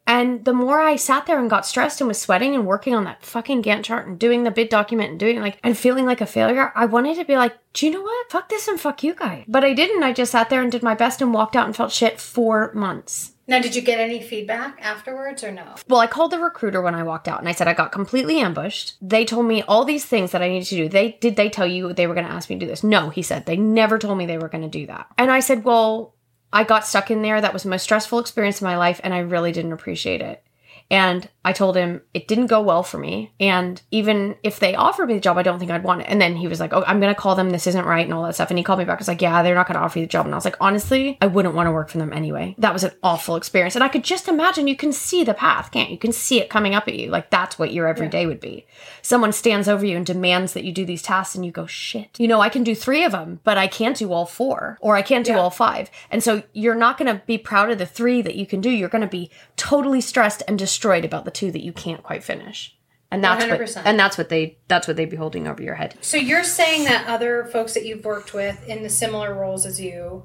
And 0.07 0.45
the 0.45 0.53
more 0.53 0.81
I 0.81 0.97
sat 0.97 1.27
there 1.27 1.41
and 1.41 1.51
got 1.51 1.67
stressed 1.67 2.01
and 2.01 2.09
was 2.09 2.21
sweating 2.21 2.55
and 2.55 2.67
working 2.67 2.95
on 2.95 3.05
that 3.05 3.25
fucking 3.25 3.63
Gantt 3.63 3.85
chart 3.85 4.07
and 4.07 4.19
doing 4.19 4.45
the 4.45 4.51
bid 4.51 4.69
document 4.69 5.11
and 5.11 5.19
doing 5.19 5.41
like 5.41 5.59
and 5.65 5.77
feeling 5.77 6.07
like 6.07 6.21
a 6.21 6.27
failure, 6.27 6.73
I 6.75 6.87
wanted 6.87 7.17
to 7.17 7.25
be 7.25 7.37
like, 7.37 7.57
do 7.73 7.87
you 7.87 7.93
know 7.93 8.03
what? 8.03 8.31
Fuck 8.31 8.49
this 8.49 8.69
and 8.69 8.81
fuck 8.81 9.03
you 9.03 9.15
guys. 9.15 9.45
But 9.49 9.65
I 9.65 9.75
didn't. 9.75 10.03
I 10.03 10.13
just 10.13 10.33
sat 10.33 10.49
there 10.49 10.63
and 10.63 10.71
did 10.71 10.83
my 10.83 10.95
best 10.95 11.21
and 11.21 11.35
walked 11.35 11.57
out 11.57 11.67
and 11.67 11.75
felt 11.75 11.93
shit 11.93 12.21
for 12.21 12.73
months. 12.73 13.33
Now, 13.49 13.61
did 13.61 13.77
you 13.77 13.83
get 13.83 14.01
any 14.01 14.21
feedback 14.21 14.81
afterwards 14.83 15.45
or 15.45 15.53
no? 15.53 15.77
Well, 15.89 16.01
I 16.01 16.09
called 16.09 16.33
the 16.33 16.39
recruiter 16.41 16.83
when 16.83 16.97
I 16.97 17.05
walked 17.05 17.29
out 17.29 17.39
and 17.39 17.49
I 17.49 17.53
said 17.53 17.69
I 17.69 17.75
got 17.75 17.93
completely 17.93 18.41
ambushed. 18.41 18.97
They 19.01 19.25
told 19.25 19.47
me 19.47 19.63
all 19.63 19.85
these 19.85 20.05
things 20.05 20.33
that 20.33 20.43
I 20.43 20.49
needed 20.49 20.67
to 20.69 20.77
do. 20.77 20.89
They 20.89 21.13
did 21.21 21.37
they 21.37 21.49
tell 21.49 21.67
you 21.67 21.93
they 21.93 22.09
were 22.09 22.15
going 22.15 22.27
to 22.27 22.33
ask 22.33 22.51
me 22.51 22.57
to 22.57 22.65
do 22.65 22.67
this? 22.67 22.83
No, 22.83 23.11
he 23.11 23.23
said. 23.23 23.47
They 23.47 23.57
never 23.57 23.99
told 23.99 24.19
me 24.19 24.27
they 24.27 24.39
were 24.39 24.49
going 24.49 24.69
to 24.69 24.79
do 24.79 24.87
that. 24.87 25.07
And 25.17 25.31
I 25.31 25.41
said, 25.41 25.63
"Well, 25.63 26.16
I 26.57 26.65
got 26.65 26.87
stuck 26.87 27.11
in 27.11 27.23
there. 27.23 27.41
That 27.41 27.53
was 27.53 27.65
the 27.65 27.69
most 27.69 27.83
stressful 27.83 28.19
experience 28.19 28.59
of 28.59 28.63
my 28.63 28.77
life 28.77 29.01
and 29.05 29.13
I 29.13 29.19
really 29.19 29.53
didn't 29.53 29.73
appreciate 29.73 30.23
it." 30.23 30.43
And 30.91 31.29
I 31.47 31.53
told 31.53 31.77
him 31.77 32.03
it 32.13 32.27
didn't 32.27 32.49
go 32.49 32.61
well 32.61 32.83
for 32.83 32.99
me. 32.99 33.33
And 33.39 33.81
even 33.93 34.35
if 34.43 34.59
they 34.59 34.75
offered 34.75 35.07
me 35.07 35.15
the 35.15 35.21
job, 35.21 35.39
I 35.39 35.43
don't 35.43 35.59
think 35.61 35.71
I'd 35.71 35.85
want 35.85 36.03
it. 36.03 36.09
And 36.11 36.21
then 36.21 36.35
he 36.37 36.49
was 36.49 36.59
like, 36.59 36.73
Oh, 36.73 36.83
I'm 36.87 37.01
going 37.01 37.15
to 37.15 37.19
call 37.21 37.37
them. 37.37 37.51
This 37.51 37.69
isn't 37.69 37.85
right. 37.87 38.05
And 38.05 38.13
all 38.13 38.25
that 38.25 38.35
stuff. 38.35 38.51
And 38.51 38.59
he 38.59 38.65
called 38.65 38.81
me 38.81 38.85
back. 38.85 38.99
I 38.99 39.01
was 39.01 39.09
like, 39.09 39.23
Yeah, 39.23 39.43
they're 39.43 39.55
not 39.55 39.69
going 39.69 39.77
to 39.79 39.81
offer 39.81 40.01
you 40.01 40.05
the 40.07 40.11
job. 40.11 40.27
And 40.27 40.35
I 40.35 40.37
was 40.37 40.45
like, 40.45 40.57
Honestly, 40.61 41.17
I 41.21 41.27
wouldn't 41.29 41.55
want 41.55 41.69
to 41.69 41.71
work 41.73 41.89
for 41.89 41.99
them 41.99 42.13
anyway. 42.13 42.57
That 42.59 42.73
was 42.73 42.83
an 42.85 42.91
awful 43.03 43.37
experience. 43.37 43.77
And 43.77 43.85
I 43.85 43.89
could 43.89 44.03
just 44.05 44.27
imagine 44.29 44.67
you 44.67 44.75
can 44.77 44.93
see 44.93 45.23
the 45.23 45.35
path, 45.35 45.71
can't 45.71 45.89
you? 45.89 45.95
You 45.95 45.99
can 46.01 46.13
see 46.13 46.41
it 46.41 46.51
coming 46.51 46.75
up 46.75 46.89
at 46.89 46.95
you. 46.97 47.11
Like 47.11 47.31
that's 47.31 47.59
what 47.59 47.73
your 47.73 47.87
everyday 47.87 48.27
would 48.27 48.41
be. 48.41 48.67
Someone 49.01 49.33
stands 49.33 49.69
over 49.69 49.87
you 49.87 49.97
and 49.97 50.05
demands 50.05 50.53
that 50.53 50.65
you 50.65 50.73
do 50.73 50.85
these 50.85 51.01
tasks 51.03 51.37
and 51.37 51.47
you 51.47 51.53
go, 51.53 51.67
Shit, 51.67 52.19
you 52.19 52.27
know, 52.27 52.41
I 52.41 52.49
can 52.49 52.65
do 52.65 52.75
three 52.75 53.05
of 53.05 53.13
them, 53.13 53.39
but 53.45 53.57
I 53.57 53.69
can't 53.69 53.97
do 53.97 54.13
all 54.13 54.27
four 54.27 54.79
or 54.81 54.97
I 54.97 55.03
can't 55.03 55.25
do 55.25 55.31
Yeah. 55.33 55.39
all 55.39 55.51
five. 55.51 55.91
And 56.11 56.25
so 56.25 56.43
you're 56.53 56.75
not 56.75 56.99
going 56.99 57.15
to 57.15 57.23
be 57.25 57.39
proud 57.39 57.71
of 57.71 57.79
the 57.79 57.87
three 57.87 58.21
that 58.23 58.35
you 58.35 58.47
can 58.47 58.61
do. 58.61 58.69
You're 58.71 58.89
going 58.89 59.03
to 59.03 59.07
be 59.07 59.31
totally 59.57 60.01
stressed 60.01 60.43
and 60.49 60.59
destroyed 60.59 61.05
about 61.05 61.25
the 61.25 61.31
two 61.37 61.53
that 61.53 61.63
you 61.63 61.73
can't 61.73 62.03
quite 62.03 62.25
finish. 62.25 62.77
And 63.11 63.23
that's 63.23 63.45
what, 63.47 63.61
100%. 63.61 63.83
and 63.85 63.99
that's 63.99 64.19
what 64.19 64.31
they 64.31 64.59
that's 64.67 64.89
what 64.89 64.97
they'd 64.97 65.09
be 65.09 65.17
holding 65.17 65.47
over 65.47 65.63
your 65.63 65.77
head. 65.77 65.95
So 66.01 66.17
you're 66.17 66.43
saying 66.43 66.85
that 66.85 67.07
other 67.07 67.45
folks 67.53 67.75
that 67.75 67.85
you've 67.87 68.05
worked 68.05 68.35
with 68.35 68.67
in 68.67 68.83
the 68.83 68.89
similar 68.91 69.33
roles 69.33 69.65
as 69.65 69.81
you 69.81 70.25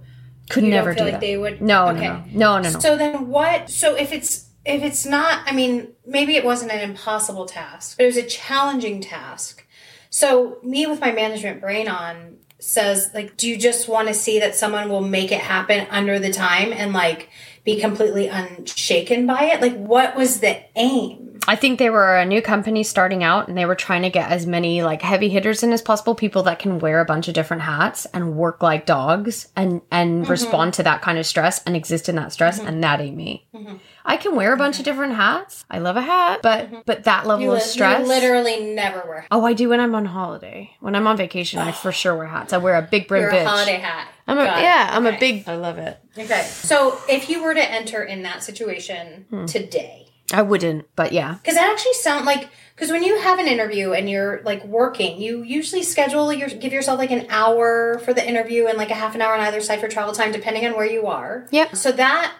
Could 0.49 0.63
you 0.63 0.71
never 0.71 0.95
do 0.95 1.03
like 1.03 1.13
that. 1.13 1.21
they 1.21 1.37
would 1.37 1.61
no, 1.61 1.89
okay. 1.89 2.07
no, 2.07 2.13
no, 2.13 2.23
no, 2.31 2.61
no, 2.61 2.69
no. 2.71 2.79
So 2.79 2.97
then 2.97 3.27
what 3.27 3.69
so 3.69 3.95
if 3.95 4.11
it's 4.11 4.49
if 4.65 4.81
it's 4.83 5.05
not 5.05 5.43
I 5.45 5.53
mean, 5.53 5.89
maybe 6.07 6.35
it 6.35 6.43
wasn't 6.43 6.71
an 6.71 6.79
impossible 6.79 7.45
task, 7.45 7.97
but 7.97 8.03
it 8.03 8.07
was 8.07 8.17
a 8.17 8.25
challenging 8.25 8.99
task. 8.99 9.65
So 10.09 10.57
me 10.63 10.87
with 10.87 10.99
my 10.99 11.11
management 11.11 11.61
brain 11.61 11.87
on 11.87 12.37
says 12.57 13.11
like 13.13 13.37
do 13.37 13.47
you 13.47 13.57
just 13.57 13.87
want 13.87 14.07
to 14.07 14.13
see 14.13 14.39
that 14.39 14.55
someone 14.55 14.89
will 14.89 15.01
make 15.01 15.31
it 15.31 15.39
happen 15.39 15.85
under 15.89 16.19
the 16.19 16.31
time 16.31 16.71
and 16.73 16.93
like 16.93 17.29
be 17.63 17.79
completely 17.79 18.27
unshaken 18.27 19.25
by 19.27 19.43
it? 19.45 19.61
Like 19.61 19.75
what 19.75 20.15
was 20.15 20.39
the 20.39 20.59
aim? 20.75 21.27
I 21.47 21.55
think 21.55 21.79
they 21.79 21.89
were 21.89 22.17
a 22.17 22.25
new 22.25 22.39
company 22.39 22.83
starting 22.83 23.23
out 23.23 23.47
and 23.47 23.57
they 23.57 23.65
were 23.65 23.73
trying 23.73 24.03
to 24.03 24.11
get 24.11 24.29
as 24.31 24.45
many 24.45 24.83
like 24.83 25.01
heavy 25.01 25.27
hitters 25.27 25.63
in 25.63 25.73
as 25.73 25.81
possible, 25.81 26.13
people 26.13 26.43
that 26.43 26.59
can 26.59 26.77
wear 26.77 26.99
a 26.99 27.05
bunch 27.05 27.27
of 27.27 27.33
different 27.33 27.63
hats 27.63 28.05
and 28.13 28.35
work 28.35 28.61
like 28.61 28.85
dogs 28.85 29.47
and 29.55 29.81
and 29.89 30.21
Mm-hmm. 30.21 30.31
respond 30.31 30.73
to 30.75 30.83
that 30.83 31.01
kind 31.01 31.17
of 31.17 31.25
stress 31.25 31.63
and 31.63 31.75
exist 31.75 32.07
in 32.09 32.15
that 32.17 32.31
stress 32.31 32.59
and 32.59 32.83
that 32.83 33.01
ain't 33.01 33.17
me. 33.17 33.47
Mm-hmm. 33.55 33.77
I 34.05 34.17
can 34.17 34.35
wear 34.35 34.53
a 34.53 34.57
bunch 34.57 34.77
of 34.77 34.85
different 34.85 35.15
hats. 35.15 35.65
I 35.69 35.79
love 35.79 35.95
a 35.97 36.01
hat, 36.01 36.41
but 36.43 36.85
but 36.85 37.05
that 37.05 37.25
level 37.25 37.45
You, 37.45 37.51
of 37.53 37.61
stress 37.63 38.01
you 38.01 38.07
literally 38.07 38.73
never 38.75 38.99
wear 39.07 39.25
Oh, 39.31 39.43
I 39.43 39.53
do 39.53 39.69
when 39.69 39.79
I'm 39.79 39.95
on 39.95 40.05
holiday. 40.05 40.75
When 40.79 40.95
I'm 40.95 41.07
on 41.07 41.17
vacation, 41.17 41.59
I 41.59 41.71
for 41.71 41.91
sure 41.91 42.15
wear 42.15 42.27
hats. 42.27 42.53
I 42.53 42.57
wear 42.57 42.75
a 42.75 42.83
big 42.83 43.07
brim 43.07 43.23
your 43.23 43.31
bitch. 43.31 43.45
holiday 43.45 43.79
hat. 43.79 44.09
I'm 44.31 44.37
a 44.39 44.45
Got 44.45 44.59
it. 44.59 44.63
yeah, 44.63 44.89
I'm 44.91 45.05
a 45.05 45.17
big 45.19 45.43
I 45.47 45.55
love 45.55 45.77
it. 45.77 45.99
Okay. 46.17 46.41
So 46.43 46.97
if 47.09 47.29
you 47.29 47.43
were 47.43 47.53
to 47.53 47.71
enter 47.71 48.03
in 48.03 48.23
that 48.23 48.43
situation 48.43 49.25
Hmm. 49.29 49.45
today, 49.45 50.07
I 50.33 50.41
wouldn't, 50.43 50.85
but 50.95 51.11
yeah. 51.11 51.35
because 51.41 51.55
that 51.55 51.69
actually 51.69 51.93
sound 51.93 52.25
like 52.25 52.49
because 52.75 52.89
when 52.89 53.03
you 53.03 53.19
have 53.19 53.37
an 53.37 53.47
interview 53.47 53.91
and 53.93 54.09
you're 54.09 54.41
like 54.43 54.63
working, 54.65 55.21
you 55.21 55.43
usually 55.43 55.83
schedule 55.83 56.31
your 56.33 56.49
give 56.49 56.71
yourself 56.73 56.97
like 56.99 57.11
an 57.11 57.27
hour 57.29 57.99
for 58.05 58.13
the 58.13 58.25
interview 58.27 58.65
and 58.67 58.77
like 58.77 58.89
a 58.91 58.95
half 58.95 59.13
an 59.15 59.21
hour 59.21 59.33
on 59.33 59.41
either 59.41 59.61
side 59.61 59.79
for 59.81 59.87
travel 59.89 60.13
time, 60.13 60.31
depending 60.31 60.65
on 60.65 60.75
where 60.75 60.85
you 60.89 61.05
are. 61.07 61.47
Yep. 61.51 61.75
So 61.75 61.91
that 61.91 62.33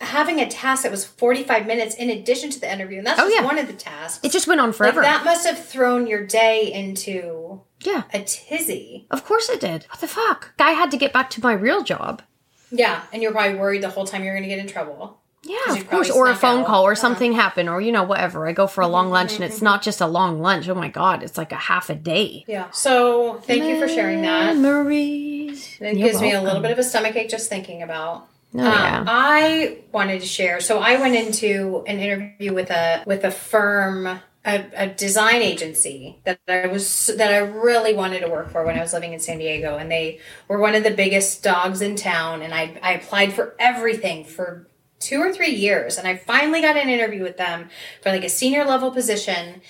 having 0.00 0.38
a 0.40 0.46
task 0.48 0.82
that 0.82 0.90
was 0.90 1.04
45 1.04 1.66
minutes 1.66 1.94
in 1.94 2.10
addition 2.10 2.50
to 2.50 2.60
the 2.60 2.70
interview, 2.70 2.98
and 2.98 3.06
that's 3.06 3.20
Oh, 3.20 3.24
just 3.24 3.36
yeah. 3.36 3.44
one 3.44 3.58
of 3.58 3.66
the 3.66 3.72
tasks. 3.72 4.20
It 4.22 4.32
just 4.32 4.46
went 4.46 4.60
on 4.60 4.68
like 4.68 4.76
forever. 4.76 5.00
that 5.02 5.24
must 5.24 5.46
have 5.46 5.64
thrown 5.64 6.06
your 6.06 6.26
day 6.26 6.70
into 6.72 7.60
yeah. 7.84 8.02
a 8.12 8.20
tizzy. 8.22 9.06
Of 9.10 9.24
course 9.24 9.48
it 9.48 9.60
did. 9.60 9.84
What 9.90 10.00
the 10.00 10.08
fuck? 10.08 10.56
Guy 10.56 10.70
had 10.70 10.90
to 10.90 10.96
get 10.96 11.12
back 11.12 11.30
to 11.30 11.40
my 11.42 11.52
real 11.52 11.82
job. 11.84 12.22
Yeah, 12.70 13.02
and 13.12 13.22
you're 13.22 13.32
probably 13.32 13.56
worried 13.58 13.82
the 13.82 13.90
whole 13.90 14.04
time 14.06 14.24
you're 14.24 14.34
going 14.34 14.42
to 14.42 14.48
get 14.48 14.58
in 14.58 14.66
trouble. 14.66 15.20
Yeah, 15.46 15.74
of 15.74 15.88
course. 15.90 16.10
Or 16.10 16.28
a 16.28 16.34
phone 16.34 16.60
out. 16.60 16.66
call 16.66 16.84
or 16.86 16.92
Uh-huh. 16.92 17.00
something 17.02 17.34
happened 17.34 17.68
or, 17.68 17.78
you 17.80 17.92
know, 17.92 18.02
whatever. 18.02 18.48
I 18.48 18.52
go 18.52 18.66
for 18.66 18.80
a 18.80 18.88
long 18.88 19.10
lunch 19.10 19.34
and 19.34 19.44
it's 19.44 19.60
not 19.60 19.82
just 19.82 20.00
a 20.00 20.06
long 20.06 20.40
lunch. 20.40 20.66
Oh 20.70 20.74
my 20.74 20.88
God. 20.88 21.22
It's 21.22 21.36
like 21.36 21.52
a 21.52 21.56
half 21.56 21.90
a 21.90 21.94
day. 21.94 22.44
Yeah. 22.48 22.70
So 22.70 23.34
thank 23.44 23.62
you 23.64 23.78
for 23.78 23.86
sharing 23.86 24.22
that. 24.22 24.56
Memories. 24.56 25.76
It 25.80 25.98
You're 25.98 26.08
gives 26.08 26.22
me 26.22 26.32
a 26.32 26.40
little 26.42 26.62
bit 26.62 26.70
of 26.70 26.78
a 26.78 26.82
stomach 26.82 27.14
ache 27.16 27.28
just 27.28 27.50
thinking 27.50 27.82
about. 27.82 28.26
Oh, 28.54 28.60
Um, 28.60 28.64
yeah. 28.64 29.04
I 29.06 29.78
wanted 29.92 30.20
to 30.22 30.26
share. 30.26 30.60
So 30.60 30.78
I 30.78 30.98
went 30.98 31.14
into 31.14 31.84
an 31.86 31.98
interview 31.98 32.54
with 32.54 32.70
a 32.70 33.02
with 33.06 33.24
a 33.24 33.30
firm, 33.30 34.20
a, 34.44 34.64
a 34.74 34.88
design 34.88 35.42
agency 35.42 36.20
that 36.24 36.38
I 36.48 36.66
was 36.66 37.10
that 37.16 37.32
I 37.32 37.38
really 37.38 37.94
wanted 37.94 38.20
to 38.20 38.28
work 38.28 38.50
for 38.50 38.64
when 38.64 38.76
I 38.76 38.82
was 38.82 38.92
living 38.92 39.12
in 39.12 39.20
San 39.20 39.38
Diego, 39.38 39.78
and 39.78 39.90
they 39.90 40.20
were 40.48 40.58
one 40.58 40.74
of 40.74 40.84
the 40.84 40.90
biggest 40.90 41.42
dogs 41.42 41.80
in 41.80 41.96
town. 41.96 42.42
And 42.42 42.52
I 42.52 42.78
I 42.82 42.92
applied 42.92 43.32
for 43.32 43.56
everything 43.58 44.24
for 44.24 44.68
two 45.00 45.20
or 45.20 45.32
three 45.32 45.54
years, 45.54 45.98
and 45.98 46.06
I 46.06 46.16
finally 46.16 46.60
got 46.60 46.76
an 46.76 46.88
interview 46.88 47.22
with 47.22 47.36
them 47.36 47.70
for 48.02 48.10
like 48.10 48.24
a 48.24 48.28
senior 48.28 48.64
level 48.64 48.90
position. 48.90 49.62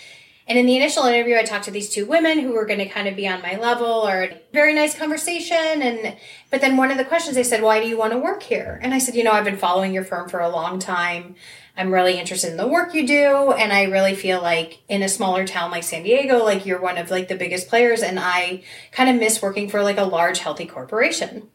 And 0.46 0.58
in 0.58 0.66
the 0.66 0.76
initial 0.76 1.04
interview, 1.04 1.36
I 1.36 1.42
talked 1.42 1.64
to 1.64 1.70
these 1.70 1.88
two 1.88 2.04
women 2.04 2.38
who 2.38 2.52
were 2.52 2.66
going 2.66 2.78
to 2.80 2.88
kind 2.88 3.08
of 3.08 3.16
be 3.16 3.26
on 3.26 3.40
my 3.40 3.56
level 3.56 3.86
or 3.86 4.28
very 4.52 4.74
nice 4.74 4.94
conversation. 4.94 5.56
And, 5.56 6.18
but 6.50 6.60
then 6.60 6.76
one 6.76 6.90
of 6.90 6.98
the 6.98 7.04
questions 7.04 7.34
they 7.34 7.42
said, 7.42 7.62
why 7.62 7.80
do 7.80 7.88
you 7.88 7.96
want 7.96 8.12
to 8.12 8.18
work 8.18 8.42
here? 8.42 8.78
And 8.82 8.92
I 8.92 8.98
said, 8.98 9.14
you 9.14 9.24
know, 9.24 9.32
I've 9.32 9.46
been 9.46 9.56
following 9.56 9.94
your 9.94 10.04
firm 10.04 10.28
for 10.28 10.40
a 10.40 10.50
long 10.50 10.78
time. 10.78 11.34
I'm 11.76 11.92
really 11.92 12.18
interested 12.18 12.50
in 12.50 12.56
the 12.56 12.68
work 12.68 12.94
you 12.94 13.06
do. 13.06 13.52
And 13.52 13.72
I 13.72 13.84
really 13.84 14.14
feel 14.14 14.40
like 14.40 14.82
in 14.88 15.02
a 15.02 15.08
smaller 15.08 15.46
town 15.46 15.70
like 15.70 15.82
San 15.82 16.04
Diego, 16.04 16.44
like 16.44 16.64
you're 16.66 16.80
one 16.80 16.98
of 16.98 17.10
like 17.10 17.28
the 17.28 17.34
biggest 17.34 17.68
players. 17.68 18.02
And 18.02 18.18
I 18.18 18.62
kind 18.92 19.10
of 19.10 19.16
miss 19.16 19.42
working 19.42 19.68
for 19.68 19.82
like 19.82 19.98
a 19.98 20.04
large, 20.04 20.38
healthy 20.38 20.66
corporation. 20.66 21.48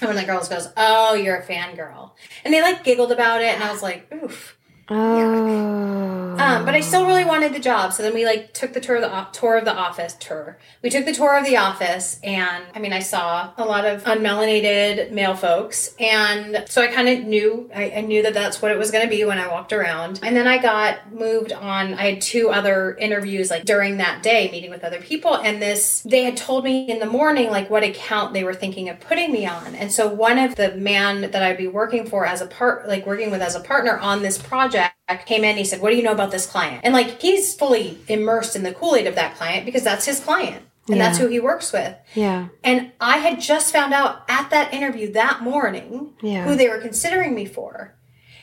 And 0.00 0.08
one 0.08 0.16
of 0.16 0.16
the 0.16 0.26
girls 0.26 0.48
goes, 0.48 0.68
oh, 0.76 1.14
you're 1.14 1.36
a 1.36 1.46
fangirl. 1.46 2.12
And 2.44 2.52
they 2.52 2.62
like 2.62 2.84
giggled 2.84 3.12
about 3.12 3.42
it. 3.42 3.54
And 3.54 3.62
I 3.62 3.70
was 3.70 3.82
like, 3.82 4.10
oof. 4.12 4.53
Oh. 4.88 6.36
Um, 6.38 6.64
but 6.64 6.74
I 6.74 6.80
still 6.80 7.06
really 7.06 7.24
wanted 7.24 7.54
the 7.54 7.58
job. 7.58 7.92
So 7.92 8.02
then 8.02 8.12
we 8.12 8.24
like 8.26 8.52
took 8.52 8.72
the 8.74 8.80
tour 8.80 8.96
of 8.96 9.02
the 9.02 9.26
tour 9.32 9.56
of 9.56 9.64
the 9.64 9.74
office 9.74 10.14
tour. 10.14 10.58
We 10.82 10.90
took 10.90 11.06
the 11.06 11.14
tour 11.14 11.38
of 11.38 11.46
the 11.46 11.56
office, 11.56 12.20
and 12.22 12.64
I 12.74 12.80
mean, 12.80 12.92
I 12.92 12.98
saw 12.98 13.52
a 13.56 13.64
lot 13.64 13.86
of 13.86 14.04
unmelanated 14.04 15.12
male 15.12 15.34
folks, 15.34 15.94
and 15.98 16.64
so 16.68 16.82
I 16.82 16.88
kind 16.88 17.08
of 17.08 17.24
knew 17.24 17.70
I, 17.74 17.92
I 17.96 18.00
knew 18.02 18.22
that 18.22 18.34
that's 18.34 18.60
what 18.60 18.72
it 18.72 18.78
was 18.78 18.90
going 18.90 19.04
to 19.04 19.10
be 19.10 19.24
when 19.24 19.38
I 19.38 19.48
walked 19.48 19.72
around. 19.72 20.20
And 20.22 20.36
then 20.36 20.46
I 20.46 20.58
got 20.58 21.12
moved 21.12 21.52
on. 21.52 21.94
I 21.94 22.10
had 22.10 22.20
two 22.20 22.50
other 22.50 22.94
interviews 22.96 23.50
like 23.50 23.64
during 23.64 23.98
that 23.98 24.22
day, 24.22 24.50
meeting 24.50 24.70
with 24.70 24.84
other 24.84 25.00
people, 25.00 25.34
and 25.36 25.62
this 25.62 26.02
they 26.02 26.24
had 26.24 26.36
told 26.36 26.64
me 26.64 26.90
in 26.90 26.98
the 26.98 27.06
morning 27.06 27.50
like 27.50 27.70
what 27.70 27.82
account 27.82 28.34
they 28.34 28.44
were 28.44 28.54
thinking 28.54 28.88
of 28.88 29.00
putting 29.00 29.32
me 29.32 29.46
on. 29.46 29.74
And 29.74 29.90
so 29.90 30.08
one 30.08 30.38
of 30.38 30.56
the 30.56 30.74
man 30.74 31.22
that 31.30 31.42
I'd 31.42 31.56
be 31.56 31.68
working 31.68 32.06
for 32.06 32.26
as 32.26 32.42
a 32.42 32.46
part, 32.46 32.86
like 32.86 33.06
working 33.06 33.30
with 33.30 33.40
as 33.40 33.54
a 33.54 33.60
partner 33.60 33.96
on 33.98 34.20
this 34.20 34.36
project 34.36 34.73
came 35.26 35.44
in 35.44 35.50
and 35.50 35.58
he 35.58 35.64
said 35.64 35.80
what 35.80 35.90
do 35.90 35.96
you 35.96 36.02
know 36.02 36.12
about 36.12 36.30
this 36.30 36.46
client 36.46 36.80
and 36.84 36.92
like 36.94 37.20
he's 37.20 37.54
fully 37.54 37.98
immersed 38.08 38.56
in 38.56 38.62
the 38.62 38.72
kool-aid 38.72 39.06
of 39.06 39.14
that 39.14 39.36
client 39.36 39.64
because 39.64 39.82
that's 39.82 40.04
his 40.06 40.20
client 40.20 40.62
and 40.88 41.00
that's 41.00 41.16
who 41.18 41.28
he 41.28 41.40
works 41.40 41.72
with 41.72 41.94
Yeah. 42.14 42.48
and 42.62 42.92
i 43.00 43.18
had 43.18 43.40
just 43.40 43.72
found 43.72 43.94
out 43.94 44.22
at 44.28 44.50
that 44.50 44.72
interview 44.74 45.12
that 45.12 45.42
morning 45.42 46.12
Yeah. 46.22 46.44
who 46.44 46.56
they 46.56 46.68
were 46.68 46.78
considering 46.78 47.34
me 47.34 47.46
for 47.46 47.94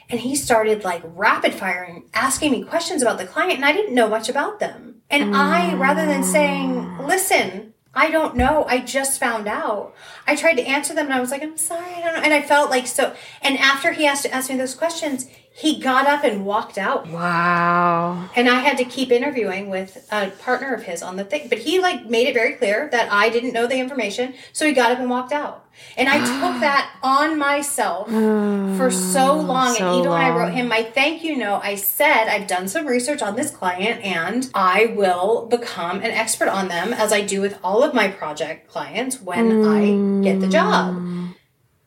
and 0.09 0.19
he 0.19 0.35
started 0.35 0.83
like 0.83 1.01
rapid 1.05 1.53
firing 1.53 2.09
asking 2.13 2.51
me 2.51 2.63
questions 2.63 3.01
about 3.01 3.17
the 3.17 3.25
client 3.27 3.53
and 3.55 3.65
i 3.65 3.71
didn't 3.73 3.95
know 3.95 4.09
much 4.09 4.29
about 4.29 4.59
them 4.59 5.01
and 5.09 5.35
i 5.35 5.73
rather 5.75 6.05
than 6.05 6.23
saying 6.23 6.97
listen 6.99 7.67
I 7.93 8.09
don't 8.09 8.37
know. 8.37 8.63
I 8.69 8.77
just 8.77 9.19
found 9.19 9.47
out. 9.49 9.93
I 10.25 10.37
tried 10.37 10.53
to 10.53 10.61
answer 10.63 10.93
them 10.93 11.07
and 11.07 11.13
I 11.13 11.19
was 11.19 11.29
like, 11.29 11.43
I'm 11.43 11.57
sorry, 11.57 11.93
I 11.93 11.99
don't 12.01 12.13
know. 12.15 12.21
And 12.21 12.33
I 12.33 12.41
felt 12.41 12.69
like 12.69 12.87
so. 12.87 13.13
And 13.41 13.57
after 13.57 13.91
he 13.91 14.05
asked 14.05 14.23
to 14.23 14.33
ask 14.33 14.49
me 14.49 14.55
those 14.55 14.75
questions, 14.75 15.27
he 15.53 15.79
got 15.79 16.07
up 16.07 16.23
and 16.23 16.45
walked 16.45 16.77
out. 16.77 17.07
Wow. 17.07 18.29
And 18.35 18.47
I 18.47 18.55
had 18.55 18.77
to 18.77 18.85
keep 18.85 19.11
interviewing 19.11 19.69
with 19.69 20.07
a 20.09 20.29
partner 20.29 20.73
of 20.73 20.83
his 20.83 21.03
on 21.03 21.17
the 21.17 21.25
thing. 21.25 21.49
But 21.49 21.59
he 21.59 21.79
like 21.79 22.05
made 22.05 22.27
it 22.27 22.33
very 22.33 22.53
clear 22.53 22.87
that 22.91 23.11
I 23.11 23.29
didn't 23.29 23.53
know 23.53 23.67
the 23.67 23.77
information. 23.77 24.33
So 24.53 24.65
he 24.65 24.71
got 24.71 24.91
up 24.91 24.99
and 24.99 25.09
walked 25.09 25.33
out. 25.33 25.65
And 25.97 26.07
I 26.07 26.19
took 26.19 26.61
that 26.61 26.95
on 27.03 27.37
myself 27.37 28.07
for 28.77 28.89
so 28.91 29.39
long. 29.39 29.75
so 29.75 29.85
and 29.85 29.99
even 29.99 30.11
when 30.11 30.21
I 30.21 30.29
wrote 30.29 30.53
him 30.53 30.69
my 30.69 30.83
thank 30.83 31.21
you 31.21 31.35
note, 31.35 31.61
I 31.63 31.75
said, 31.75 32.29
I've 32.29 32.47
done 32.47 32.69
some 32.69 32.87
research 32.87 33.21
on 33.21 33.35
this 33.35 33.51
client 33.51 34.03
and 34.05 34.49
I 34.53 34.93
will 34.95 35.47
become 35.47 35.97
an 35.97 36.11
expert 36.11 36.47
on 36.47 36.69
them 36.69 36.93
as 36.93 37.11
I 37.11 37.21
do 37.21 37.41
with 37.41 37.59
all 37.61 37.83
of 37.83 37.93
my 37.93 38.07
project 38.07 38.69
clients 38.69 39.21
when 39.21 39.65
I 39.65 40.23
get 40.23 40.39
the 40.39 40.47
job. 40.47 40.95
Mm. 40.95 41.20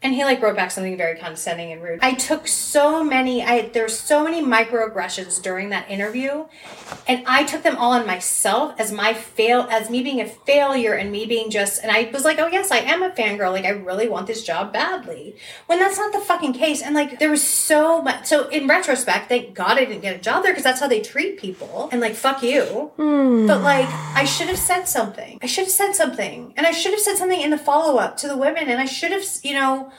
And 0.05 0.15
he 0.15 0.25
like 0.25 0.41
wrote 0.43 0.55
back 0.55 0.71
something 0.71 0.97
very 0.97 1.19
condescending 1.19 1.73
and 1.73 1.83
rude. 1.83 2.01
I 2.03 2.13
took 2.13 2.47
so 2.47 3.03
many 3.03 3.43
I 3.43 3.69
there 3.69 3.85
were 3.85 3.89
so 3.89 4.23
many 4.23 4.43
microaggressions 4.43 5.43
during 5.43 5.71
that 5.71 5.91
interview 5.91 6.45
and 7.09 7.25
I 7.27 7.45
took 7.45 7.63
them 7.63 7.77
all 7.77 7.93
on 7.93 8.07
myself 8.07 8.79
as 8.79 8.93
my 8.93 9.15
fail 9.15 9.67
as 9.71 9.91
me 9.91 10.03
being 10.03 10.21
a 10.21 10.27
failure 10.27 10.93
and 10.93 11.11
me 11.11 11.27
being 11.27 11.51
just 11.51 11.83
and 11.83 11.91
I 11.91 12.11
was 12.13 12.25
like, 12.25 12.39
"Oh 12.39 12.47
yes, 12.47 12.71
I 12.71 12.79
am 12.79 13.03
a 13.03 13.11
fangirl. 13.11 13.51
Like 13.53 13.65
I 13.65 13.71
really 13.71 14.09
want 14.09 14.27
this 14.27 14.45
job 14.45 14.73
badly." 14.73 15.37
When 15.67 15.81
that's 15.81 15.99
not 15.99 16.13
the 16.13 16.21
fucking 16.21 16.53
case. 16.53 16.83
And 16.83 16.95
like 16.95 17.19
there 17.19 17.31
was 17.31 17.43
so 17.43 18.03
much 18.03 18.27
so 18.27 18.49
in 18.49 18.69
retrospect, 18.69 19.29
thank 19.29 19.55
God 19.55 19.79
I 19.79 19.87
didn't 19.87 20.03
get 20.03 20.15
a 20.15 20.21
job 20.21 20.43
there 20.43 20.53
because 20.53 20.65
that's 20.65 20.81
how 20.81 20.89
they 20.89 21.01
treat 21.01 21.39
people. 21.39 21.89
And 21.91 22.01
like 22.01 22.15
fuck 22.15 22.43
you. 22.43 22.93
Hmm. 22.97 23.47
But 23.47 23.63
like, 23.63 23.89
I 24.15 24.25
should 24.25 24.49
have 24.49 24.59
said 24.59 24.85
something. 24.85 25.39
I 25.43 25.47
should 25.47 25.65
have 25.65 25.73
said 25.73 25.93
something. 25.93 26.55
And 26.57 26.67
I 26.67 26.71
should 26.73 26.93
have 26.93 27.01
said 27.01 27.17
something 27.17 27.41
in 27.41 27.51
the 27.51 27.59
follow 27.59 27.99
up 27.99 28.17
to 28.19 28.29
the 28.29 28.37
women. 28.37 28.69
And 28.69 28.81
I 28.81 28.85
should 28.85 29.13
have, 29.13 29.25
you 29.43 29.55
know, 29.55 29.93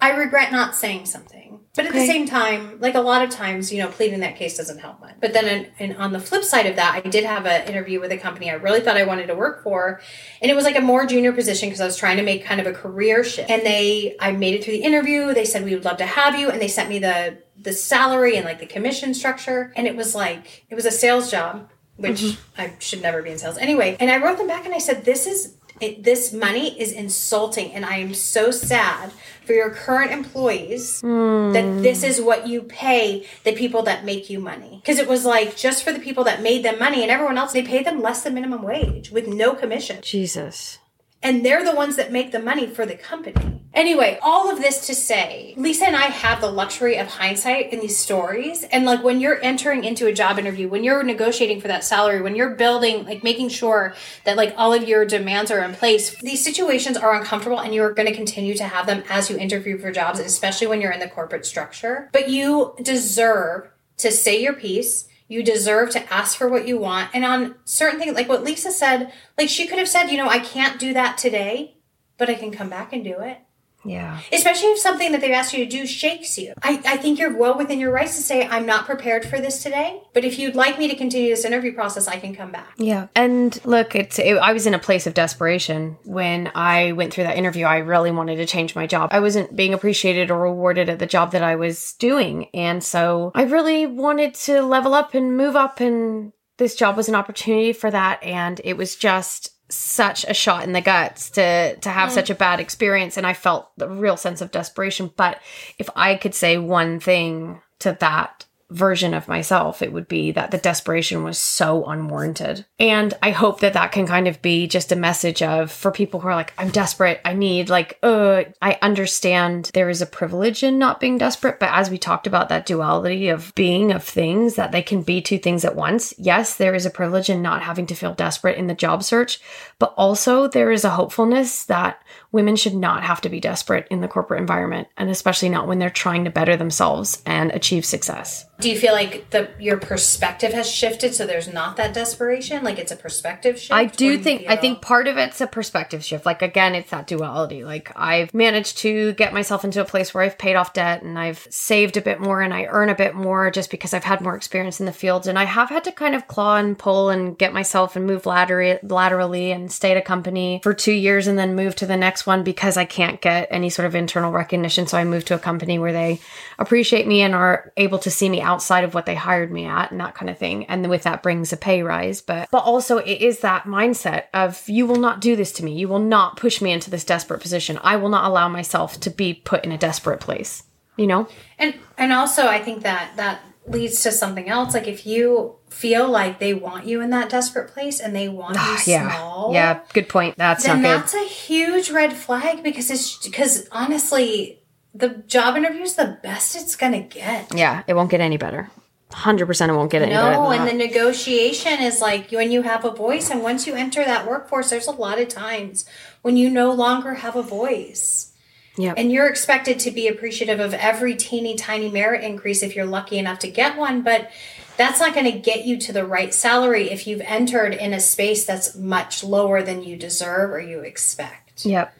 I 0.00 0.10
regret 0.10 0.52
not 0.52 0.74
saying 0.74 1.06
something. 1.06 1.40
But 1.76 1.86
at 1.86 1.92
the 1.92 2.04
same 2.04 2.26
time, 2.26 2.80
like 2.80 2.96
a 2.96 3.00
lot 3.00 3.22
of 3.22 3.30
times, 3.30 3.72
you 3.72 3.78
know, 3.78 3.88
pleading 3.88 4.20
that 4.20 4.34
case 4.34 4.56
doesn't 4.56 4.80
help 4.80 5.00
much. 5.00 5.14
But 5.20 5.32
then, 5.32 5.94
on 5.96 6.12
the 6.12 6.18
flip 6.18 6.42
side 6.42 6.66
of 6.66 6.74
that, 6.76 7.00
I 7.04 7.08
did 7.08 7.24
have 7.24 7.46
an 7.46 7.68
interview 7.68 8.00
with 8.00 8.10
a 8.10 8.18
company 8.18 8.50
I 8.50 8.54
really 8.54 8.80
thought 8.80 8.96
I 8.96 9.04
wanted 9.04 9.28
to 9.28 9.36
work 9.36 9.62
for, 9.62 10.00
and 10.42 10.50
it 10.50 10.54
was 10.54 10.64
like 10.64 10.76
a 10.76 10.80
more 10.80 11.06
junior 11.06 11.32
position 11.32 11.68
because 11.68 11.80
I 11.80 11.84
was 11.84 11.96
trying 11.96 12.16
to 12.16 12.24
make 12.24 12.44
kind 12.44 12.60
of 12.60 12.66
a 12.66 12.72
career 12.72 13.22
shift. 13.22 13.50
And 13.50 13.62
they, 13.62 14.16
I 14.18 14.32
made 14.32 14.54
it 14.54 14.64
through 14.64 14.74
the 14.74 14.82
interview. 14.82 15.32
They 15.32 15.44
said 15.44 15.64
we 15.64 15.74
would 15.74 15.84
love 15.84 15.98
to 15.98 16.06
have 16.06 16.36
you, 16.36 16.50
and 16.50 16.60
they 16.60 16.68
sent 16.68 16.88
me 16.88 16.98
the 16.98 17.38
the 17.56 17.72
salary 17.72 18.36
and 18.36 18.44
like 18.44 18.58
the 18.58 18.66
commission 18.66 19.14
structure, 19.14 19.72
and 19.76 19.86
it 19.86 19.94
was 19.94 20.12
like 20.12 20.64
it 20.70 20.74
was 20.74 20.86
a 20.86 20.90
sales 20.90 21.30
job, 21.30 21.70
which 21.96 22.20
mm-hmm. 22.20 22.60
I 22.60 22.72
should 22.80 23.00
never 23.00 23.22
be 23.22 23.30
in 23.30 23.38
sales 23.38 23.58
anyway. 23.58 23.96
And 24.00 24.10
I 24.10 24.16
wrote 24.16 24.38
them 24.38 24.48
back 24.48 24.64
and 24.64 24.74
I 24.74 24.78
said, 24.78 25.04
"This 25.04 25.26
is." 25.26 25.54
It, 25.80 26.02
this 26.02 26.32
money 26.32 26.78
is 26.80 26.92
insulting, 26.92 27.72
and 27.72 27.84
I 27.84 27.96
am 27.96 28.12
so 28.14 28.50
sad 28.50 29.12
for 29.46 29.54
your 29.54 29.70
current 29.70 30.12
employees 30.12 31.00
that 31.00 31.06
hmm. 31.06 31.82
this 31.82 32.02
is 32.02 32.20
what 32.20 32.46
you 32.46 32.62
pay 32.62 33.26
the 33.44 33.54
people 33.54 33.82
that 33.84 34.04
make 34.04 34.28
you 34.28 34.40
money. 34.40 34.80
Because 34.82 34.98
it 34.98 35.08
was 35.08 35.24
like 35.24 35.56
just 35.56 35.82
for 35.82 35.92
the 35.92 36.00
people 36.00 36.24
that 36.24 36.42
made 36.42 36.64
them 36.64 36.78
money, 36.78 37.02
and 37.02 37.10
everyone 37.10 37.38
else, 37.38 37.52
they 37.52 37.62
paid 37.62 37.86
them 37.86 38.02
less 38.02 38.22
than 38.22 38.34
minimum 38.34 38.62
wage 38.62 39.10
with 39.10 39.26
no 39.26 39.54
commission. 39.54 40.00
Jesus. 40.02 40.79
And 41.22 41.44
they're 41.44 41.64
the 41.64 41.74
ones 41.74 41.96
that 41.96 42.12
make 42.12 42.32
the 42.32 42.38
money 42.38 42.66
for 42.66 42.86
the 42.86 42.94
company. 42.94 43.60
Anyway, 43.72 44.18
all 44.20 44.50
of 44.50 44.58
this 44.58 44.86
to 44.86 44.94
say, 44.94 45.54
Lisa 45.56 45.86
and 45.86 45.94
I 45.94 46.06
have 46.06 46.40
the 46.40 46.50
luxury 46.50 46.96
of 46.96 47.06
hindsight 47.06 47.72
in 47.72 47.80
these 47.80 47.96
stories. 47.96 48.64
And 48.64 48.84
like 48.84 49.04
when 49.04 49.20
you're 49.20 49.40
entering 49.42 49.84
into 49.84 50.06
a 50.06 50.12
job 50.12 50.38
interview, 50.38 50.68
when 50.68 50.82
you're 50.82 51.04
negotiating 51.04 51.60
for 51.60 51.68
that 51.68 51.84
salary, 51.84 52.20
when 52.20 52.34
you're 52.34 52.54
building, 52.56 53.04
like 53.04 53.22
making 53.22 53.50
sure 53.50 53.94
that 54.24 54.36
like 54.36 54.54
all 54.56 54.72
of 54.72 54.88
your 54.88 55.04
demands 55.04 55.52
are 55.52 55.62
in 55.62 55.74
place, 55.74 56.16
these 56.20 56.42
situations 56.42 56.96
are 56.96 57.14
uncomfortable 57.14 57.60
and 57.60 57.72
you're 57.72 57.92
going 57.92 58.08
to 58.08 58.14
continue 58.14 58.54
to 58.54 58.64
have 58.64 58.86
them 58.86 59.04
as 59.08 59.30
you 59.30 59.38
interview 59.38 59.78
for 59.78 59.92
jobs, 59.92 60.18
especially 60.18 60.66
when 60.66 60.80
you're 60.80 60.92
in 60.92 61.00
the 61.00 61.08
corporate 61.08 61.46
structure. 61.46 62.08
But 62.12 62.28
you 62.28 62.74
deserve 62.82 63.68
to 63.98 64.10
say 64.10 64.42
your 64.42 64.54
piece. 64.54 65.06
You 65.30 65.44
deserve 65.44 65.90
to 65.90 66.12
ask 66.12 66.36
for 66.36 66.48
what 66.48 66.66
you 66.66 66.76
want. 66.76 67.10
And 67.14 67.24
on 67.24 67.54
certain 67.64 68.00
things, 68.00 68.16
like 68.16 68.28
what 68.28 68.42
Lisa 68.42 68.72
said, 68.72 69.12
like 69.38 69.48
she 69.48 69.68
could 69.68 69.78
have 69.78 69.86
said, 69.86 70.08
you 70.08 70.16
know, 70.16 70.28
I 70.28 70.40
can't 70.40 70.80
do 70.80 70.92
that 70.94 71.18
today, 71.18 71.76
but 72.18 72.28
I 72.28 72.34
can 72.34 72.50
come 72.50 72.68
back 72.68 72.92
and 72.92 73.04
do 73.04 73.20
it. 73.20 73.38
Yeah. 73.84 74.20
Especially 74.32 74.68
if 74.68 74.78
something 74.78 75.12
that 75.12 75.20
they've 75.20 75.32
asked 75.32 75.52
you 75.54 75.64
to 75.64 75.70
do 75.70 75.86
shakes 75.86 76.38
you. 76.38 76.52
I, 76.62 76.82
I 76.84 76.96
think 76.96 77.18
you're 77.18 77.36
well 77.36 77.56
within 77.56 77.78
your 77.78 77.92
rights 77.92 78.16
to 78.16 78.22
say, 78.22 78.46
I'm 78.46 78.66
not 78.66 78.86
prepared 78.86 79.24
for 79.24 79.40
this 79.40 79.62
today, 79.62 80.02
but 80.12 80.24
if 80.24 80.38
you'd 80.38 80.54
like 80.54 80.78
me 80.78 80.88
to 80.88 80.96
continue 80.96 81.30
this 81.30 81.44
interview 81.44 81.72
process, 81.72 82.06
I 82.06 82.18
can 82.18 82.34
come 82.34 82.52
back. 82.52 82.74
Yeah. 82.76 83.08
And 83.14 83.58
look, 83.64 83.94
it's 83.94 84.18
it, 84.18 84.36
I 84.36 84.52
was 84.52 84.66
in 84.66 84.74
a 84.74 84.78
place 84.78 85.06
of 85.06 85.14
desperation 85.14 85.96
when 86.04 86.50
I 86.54 86.92
went 86.92 87.14
through 87.14 87.24
that 87.24 87.36
interview. 87.36 87.64
I 87.64 87.78
really 87.78 88.10
wanted 88.10 88.36
to 88.36 88.46
change 88.46 88.74
my 88.74 88.86
job. 88.86 89.10
I 89.12 89.20
wasn't 89.20 89.56
being 89.56 89.74
appreciated 89.74 90.30
or 90.30 90.40
rewarded 90.40 90.88
at 90.88 90.98
the 90.98 91.06
job 91.06 91.32
that 91.32 91.42
I 91.42 91.56
was 91.56 91.94
doing. 91.94 92.48
And 92.54 92.82
so 92.82 93.32
I 93.34 93.44
really 93.44 93.86
wanted 93.86 94.34
to 94.34 94.62
level 94.62 94.94
up 94.94 95.14
and 95.14 95.36
move 95.36 95.56
up 95.56 95.80
and 95.80 96.32
this 96.58 96.74
job 96.74 96.96
was 96.96 97.08
an 97.08 97.14
opportunity 97.14 97.72
for 97.72 97.90
that 97.90 98.22
and 98.22 98.60
it 98.64 98.76
was 98.76 98.94
just 98.94 99.54
such 99.70 100.24
a 100.24 100.34
shot 100.34 100.64
in 100.64 100.72
the 100.72 100.80
guts 100.80 101.30
to 101.30 101.76
to 101.76 101.90
have 101.90 102.10
mm. 102.10 102.14
such 102.14 102.30
a 102.30 102.34
bad 102.34 102.60
experience 102.60 103.16
and 103.16 103.26
I 103.26 103.34
felt 103.34 103.70
the 103.76 103.88
real 103.88 104.16
sense 104.16 104.40
of 104.40 104.50
desperation. 104.50 105.10
But 105.16 105.40
if 105.78 105.88
I 105.96 106.16
could 106.16 106.34
say 106.34 106.58
one 106.58 107.00
thing 107.00 107.60
to 107.80 107.96
that 108.00 108.46
version 108.70 109.14
of 109.14 109.28
myself, 109.28 109.82
it 109.82 109.92
would 109.92 110.08
be 110.08 110.32
that 110.32 110.50
the 110.50 110.58
desperation 110.58 111.24
was 111.24 111.38
so 111.38 111.84
unwarranted. 111.84 112.64
And 112.78 113.14
I 113.22 113.30
hope 113.30 113.60
that 113.60 113.72
that 113.74 113.92
can 113.92 114.06
kind 114.06 114.28
of 114.28 114.40
be 114.40 114.66
just 114.66 114.92
a 114.92 114.96
message 114.96 115.42
of 115.42 115.70
for 115.70 115.90
people 115.90 116.20
who 116.20 116.28
are 116.28 116.34
like, 116.34 116.52
I'm 116.56 116.70
desperate, 116.70 117.20
I 117.24 117.34
need, 117.34 117.68
like, 117.68 117.98
uh, 118.02 118.44
I 118.62 118.78
understand 118.80 119.70
there 119.74 119.90
is 119.90 120.00
a 120.00 120.06
privilege 120.06 120.62
in 120.62 120.78
not 120.78 121.00
being 121.00 121.18
desperate. 121.18 121.58
But 121.58 121.70
as 121.72 121.90
we 121.90 121.98
talked 121.98 122.26
about 122.26 122.48
that 122.48 122.66
duality 122.66 123.28
of 123.28 123.52
being 123.54 123.92
of 123.92 124.04
things, 124.04 124.54
that 124.54 124.72
they 124.72 124.82
can 124.82 125.02
be 125.02 125.20
two 125.20 125.38
things 125.38 125.64
at 125.64 125.76
once. 125.76 126.14
Yes, 126.18 126.56
there 126.56 126.74
is 126.74 126.86
a 126.86 126.90
privilege 126.90 127.28
in 127.28 127.42
not 127.42 127.62
having 127.62 127.86
to 127.86 127.94
feel 127.94 128.14
desperate 128.14 128.56
in 128.56 128.66
the 128.66 128.74
job 128.74 129.02
search, 129.02 129.40
but 129.78 129.94
also 129.96 130.46
there 130.46 130.70
is 130.70 130.84
a 130.84 130.90
hopefulness 130.90 131.64
that 131.64 132.02
women 132.32 132.56
should 132.56 132.74
not 132.74 133.02
have 133.02 133.20
to 133.20 133.28
be 133.28 133.40
desperate 133.40 133.88
in 133.90 134.00
the 134.00 134.08
corporate 134.08 134.40
environment, 134.40 134.88
and 134.96 135.10
especially 135.10 135.48
not 135.48 135.66
when 135.66 135.78
they're 135.78 135.90
trying 135.90 136.24
to 136.24 136.30
better 136.30 136.56
themselves 136.56 137.22
and 137.26 137.50
achieve 137.50 137.84
success. 137.84 138.46
Do 138.60 138.70
you 138.70 138.78
feel 138.78 138.92
like 138.92 139.30
the 139.30 139.48
your 139.58 139.78
perspective 139.78 140.52
has 140.52 140.70
shifted 140.70 141.14
so 141.14 141.26
there's 141.26 141.52
not 141.52 141.76
that 141.76 141.94
desperation? 141.94 142.62
Like 142.62 142.78
it's 142.78 142.92
a 142.92 142.96
perspective 142.96 143.58
shift? 143.58 143.72
I 143.72 143.86
do 143.86 144.18
think 144.18 144.44
I 144.48 144.56
think 144.56 144.82
part 144.82 145.08
of 145.08 145.16
it's 145.16 145.40
a 145.40 145.46
perspective 145.46 146.04
shift. 146.04 146.26
Like 146.26 146.42
again, 146.42 146.74
it's 146.74 146.90
that 146.90 147.06
duality. 147.06 147.64
Like 147.64 147.90
I've 147.96 148.34
managed 148.34 148.78
to 148.78 149.14
get 149.14 149.32
myself 149.32 149.64
into 149.64 149.80
a 149.80 149.84
place 149.84 150.12
where 150.12 150.22
I've 150.22 150.36
paid 150.36 150.56
off 150.56 150.74
debt 150.74 151.02
and 151.02 151.18
I've 151.18 151.46
saved 151.50 151.96
a 151.96 152.02
bit 152.02 152.20
more 152.20 152.42
and 152.42 152.52
I 152.52 152.66
earn 152.66 152.90
a 152.90 152.94
bit 152.94 153.14
more 153.14 153.50
just 153.50 153.70
because 153.70 153.94
I've 153.94 154.04
had 154.04 154.20
more 154.20 154.36
experience 154.36 154.78
in 154.78 154.86
the 154.86 154.92
fields 154.92 155.26
and 155.26 155.38
I 155.38 155.44
have 155.44 155.70
had 155.70 155.84
to 155.84 155.92
kind 155.92 156.14
of 156.14 156.26
claw 156.26 156.56
and 156.56 156.78
pull 156.78 157.08
and 157.08 157.38
get 157.38 157.54
myself 157.54 157.96
and 157.96 158.06
move 158.06 158.26
laterally, 158.26 158.78
laterally 158.82 159.52
and 159.52 159.72
stay 159.72 159.92
at 159.92 159.96
a 159.96 160.02
company 160.02 160.60
for 160.62 160.74
2 160.74 160.92
years 160.92 161.26
and 161.26 161.38
then 161.38 161.54
move 161.54 161.74
to 161.76 161.86
the 161.86 161.96
next 161.96 162.26
one 162.26 162.44
because 162.44 162.76
I 162.76 162.84
can't 162.84 163.20
get 163.20 163.48
any 163.50 163.70
sort 163.70 163.86
of 163.86 163.94
internal 163.94 164.32
recognition 164.32 164.86
so 164.86 164.98
I 164.98 165.04
moved 165.04 165.28
to 165.28 165.34
a 165.34 165.38
company 165.38 165.78
where 165.78 165.92
they 165.92 166.20
appreciate 166.58 167.06
me 167.06 167.22
and 167.22 167.34
are 167.34 167.72
able 167.76 167.98
to 168.00 168.10
see 168.10 168.28
me 168.28 168.40
outside 168.50 168.84
of 168.84 168.94
what 168.94 169.06
they 169.06 169.14
hired 169.14 169.50
me 169.52 169.64
at 169.64 169.90
and 169.90 170.00
that 170.00 170.14
kind 170.14 170.28
of 170.28 170.38
thing. 170.38 170.66
And 170.66 170.88
with 170.90 171.04
that 171.04 171.22
brings 171.22 171.52
a 171.52 171.56
pay 171.56 171.82
rise. 171.82 172.20
But 172.20 172.48
but 172.50 172.64
also 172.64 172.98
it 172.98 173.20
is 173.20 173.40
that 173.40 173.64
mindset 173.64 174.24
of 174.34 174.68
you 174.68 174.86
will 174.86 175.02
not 175.06 175.20
do 175.20 175.36
this 175.36 175.52
to 175.52 175.64
me. 175.64 175.72
You 175.74 175.88
will 175.88 176.06
not 176.16 176.36
push 176.36 176.60
me 176.60 176.72
into 176.72 176.90
this 176.90 177.04
desperate 177.04 177.40
position. 177.40 177.78
I 177.82 177.96
will 177.96 178.08
not 178.08 178.24
allow 178.24 178.48
myself 178.48 178.98
to 179.00 179.10
be 179.10 179.34
put 179.34 179.64
in 179.64 179.72
a 179.72 179.78
desperate 179.78 180.20
place. 180.20 180.64
You 180.96 181.06
know? 181.06 181.28
And 181.58 181.74
and 181.96 182.12
also 182.12 182.46
I 182.46 182.60
think 182.60 182.82
that 182.82 183.12
that 183.16 183.40
leads 183.66 184.02
to 184.02 184.10
something 184.12 184.48
else. 184.48 184.74
Like 184.74 184.88
if 184.88 185.06
you 185.06 185.56
feel 185.68 186.08
like 186.08 186.38
they 186.40 186.52
want 186.52 186.84
you 186.86 187.00
in 187.00 187.10
that 187.10 187.30
desperate 187.30 187.68
place 187.72 188.00
and 188.00 188.14
they 188.14 188.28
want 188.28 188.56
you 188.56 188.76
yeah. 188.92 189.16
small. 189.16 189.52
yeah. 189.54 189.80
Good 189.92 190.08
point. 190.08 190.36
That's 190.36 190.64
Then 190.64 190.82
not 190.82 190.88
good. 190.88 191.02
that's 191.02 191.14
a 191.14 191.24
huge 191.28 191.90
red 191.90 192.12
flag 192.12 192.62
because 192.62 192.90
it's 192.90 193.24
because 193.24 193.68
honestly, 193.70 194.59
the 194.94 195.08
job 195.26 195.56
interview 195.56 195.82
is 195.82 195.94
the 195.94 196.18
best 196.22 196.56
it's 196.56 196.76
gonna 196.76 197.00
get. 197.00 197.54
yeah 197.54 197.82
it 197.86 197.94
won't 197.94 198.10
get 198.10 198.20
any 198.20 198.36
better 198.36 198.70
100% 199.10 199.68
it 199.68 199.72
won't 199.72 199.90
get 199.90 200.02
any 200.02 200.12
better 200.12 200.36
No, 200.36 200.50
than 200.50 200.60
and 200.60 200.68
the 200.68 200.72
negotiation 200.86 201.80
is 201.80 202.00
like 202.00 202.30
when 202.30 202.52
you 202.52 202.62
have 202.62 202.84
a 202.84 202.92
voice, 202.92 203.28
and 203.28 203.42
once 203.42 203.66
you 203.66 203.74
enter 203.74 204.04
that 204.04 204.24
workforce, 204.26 204.70
there's 204.70 204.86
a 204.86 204.92
lot 204.92 205.18
of 205.20 205.26
times 205.28 205.84
when 206.22 206.36
you 206.36 206.48
no 206.48 206.72
longer 206.72 207.14
have 207.14 207.34
a 207.34 207.42
voice. 207.42 208.32
Yep. 208.78 208.94
And 208.96 209.10
you're 209.10 209.26
expected 209.26 209.80
to 209.80 209.90
be 209.90 210.06
appreciative 210.06 210.60
of 210.60 210.72
every 210.74 211.16
teeny 211.16 211.56
tiny 211.56 211.90
merit 211.90 212.22
increase 212.22 212.62
if 212.62 212.76
you're 212.76 212.86
lucky 212.86 213.18
enough 213.18 213.40
to 213.40 213.50
get 213.50 213.76
one, 213.76 214.02
but 214.02 214.30
that's 214.76 215.00
not 215.00 215.12
going 215.12 215.30
to 215.30 215.38
get 215.38 215.64
you 215.66 215.76
to 215.78 215.92
the 215.92 216.06
right 216.06 216.32
salary 216.32 216.88
if 216.90 217.06
you've 217.06 217.20
entered 217.22 217.74
in 217.74 217.92
a 217.92 218.00
space 218.00 218.46
that's 218.46 218.76
much 218.76 219.24
lower 219.24 219.60
than 219.60 219.82
you 219.82 219.96
deserve 219.96 220.52
or 220.52 220.60
you 220.60 220.80
expect. 220.80 221.66
yep 221.66 221.92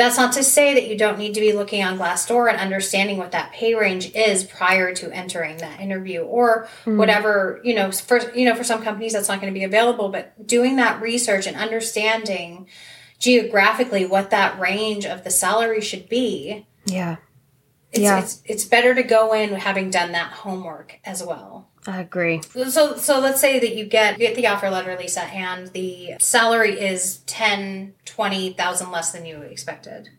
That's 0.00 0.16
not 0.16 0.32
to 0.32 0.42
say 0.42 0.72
that 0.72 0.88
you 0.88 0.96
don't 0.96 1.18
need 1.18 1.34
to 1.34 1.40
be 1.40 1.52
looking 1.52 1.84
on 1.84 1.98
Glassdoor 1.98 2.48
and 2.48 2.58
understanding 2.58 3.18
what 3.18 3.32
that 3.32 3.52
pay 3.52 3.74
range 3.74 4.14
is 4.14 4.44
prior 4.44 4.94
to 4.94 5.14
entering 5.14 5.58
that 5.58 5.78
interview 5.78 6.22
or 6.22 6.70
mm. 6.86 6.96
whatever, 6.96 7.60
you 7.64 7.74
know, 7.74 7.92
for 7.92 8.18
you 8.34 8.46
know, 8.46 8.54
for 8.54 8.64
some 8.64 8.82
companies 8.82 9.12
that's 9.12 9.28
not 9.28 9.42
going 9.42 9.52
to 9.52 9.58
be 9.58 9.62
available, 9.62 10.08
but 10.08 10.46
doing 10.46 10.76
that 10.76 11.02
research 11.02 11.46
and 11.46 11.54
understanding 11.54 12.66
geographically 13.18 14.06
what 14.06 14.30
that 14.30 14.58
range 14.58 15.04
of 15.04 15.22
the 15.22 15.30
salary 15.30 15.82
should 15.82 16.08
be. 16.08 16.66
Yeah. 16.86 17.16
It's, 17.92 18.00
Yeah. 18.00 18.20
it's 18.20 18.40
it's 18.46 18.64
better 18.64 18.94
to 18.94 19.02
go 19.02 19.34
in 19.34 19.50
having 19.50 19.90
done 19.90 20.12
that 20.12 20.32
homework 20.32 20.98
as 21.04 21.22
well. 21.22 21.68
I 21.86 22.00
agree. 22.00 22.42
So 22.42 22.96
so 22.96 23.20
let's 23.20 23.40
say 23.40 23.58
that 23.58 23.74
you 23.74 23.86
get 23.86 24.18
you 24.18 24.26
get 24.26 24.36
the 24.36 24.46
offer 24.46 24.70
letter, 24.70 24.96
Lisa, 24.98 25.22
and 25.24 25.68
the 25.68 26.16
salary 26.20 26.78
is 26.78 27.18
ten, 27.26 27.94
twenty 28.04 28.52
thousand 28.52 28.90
less 28.90 29.12
than 29.12 29.24
you 29.24 29.40
expected. 29.42 30.10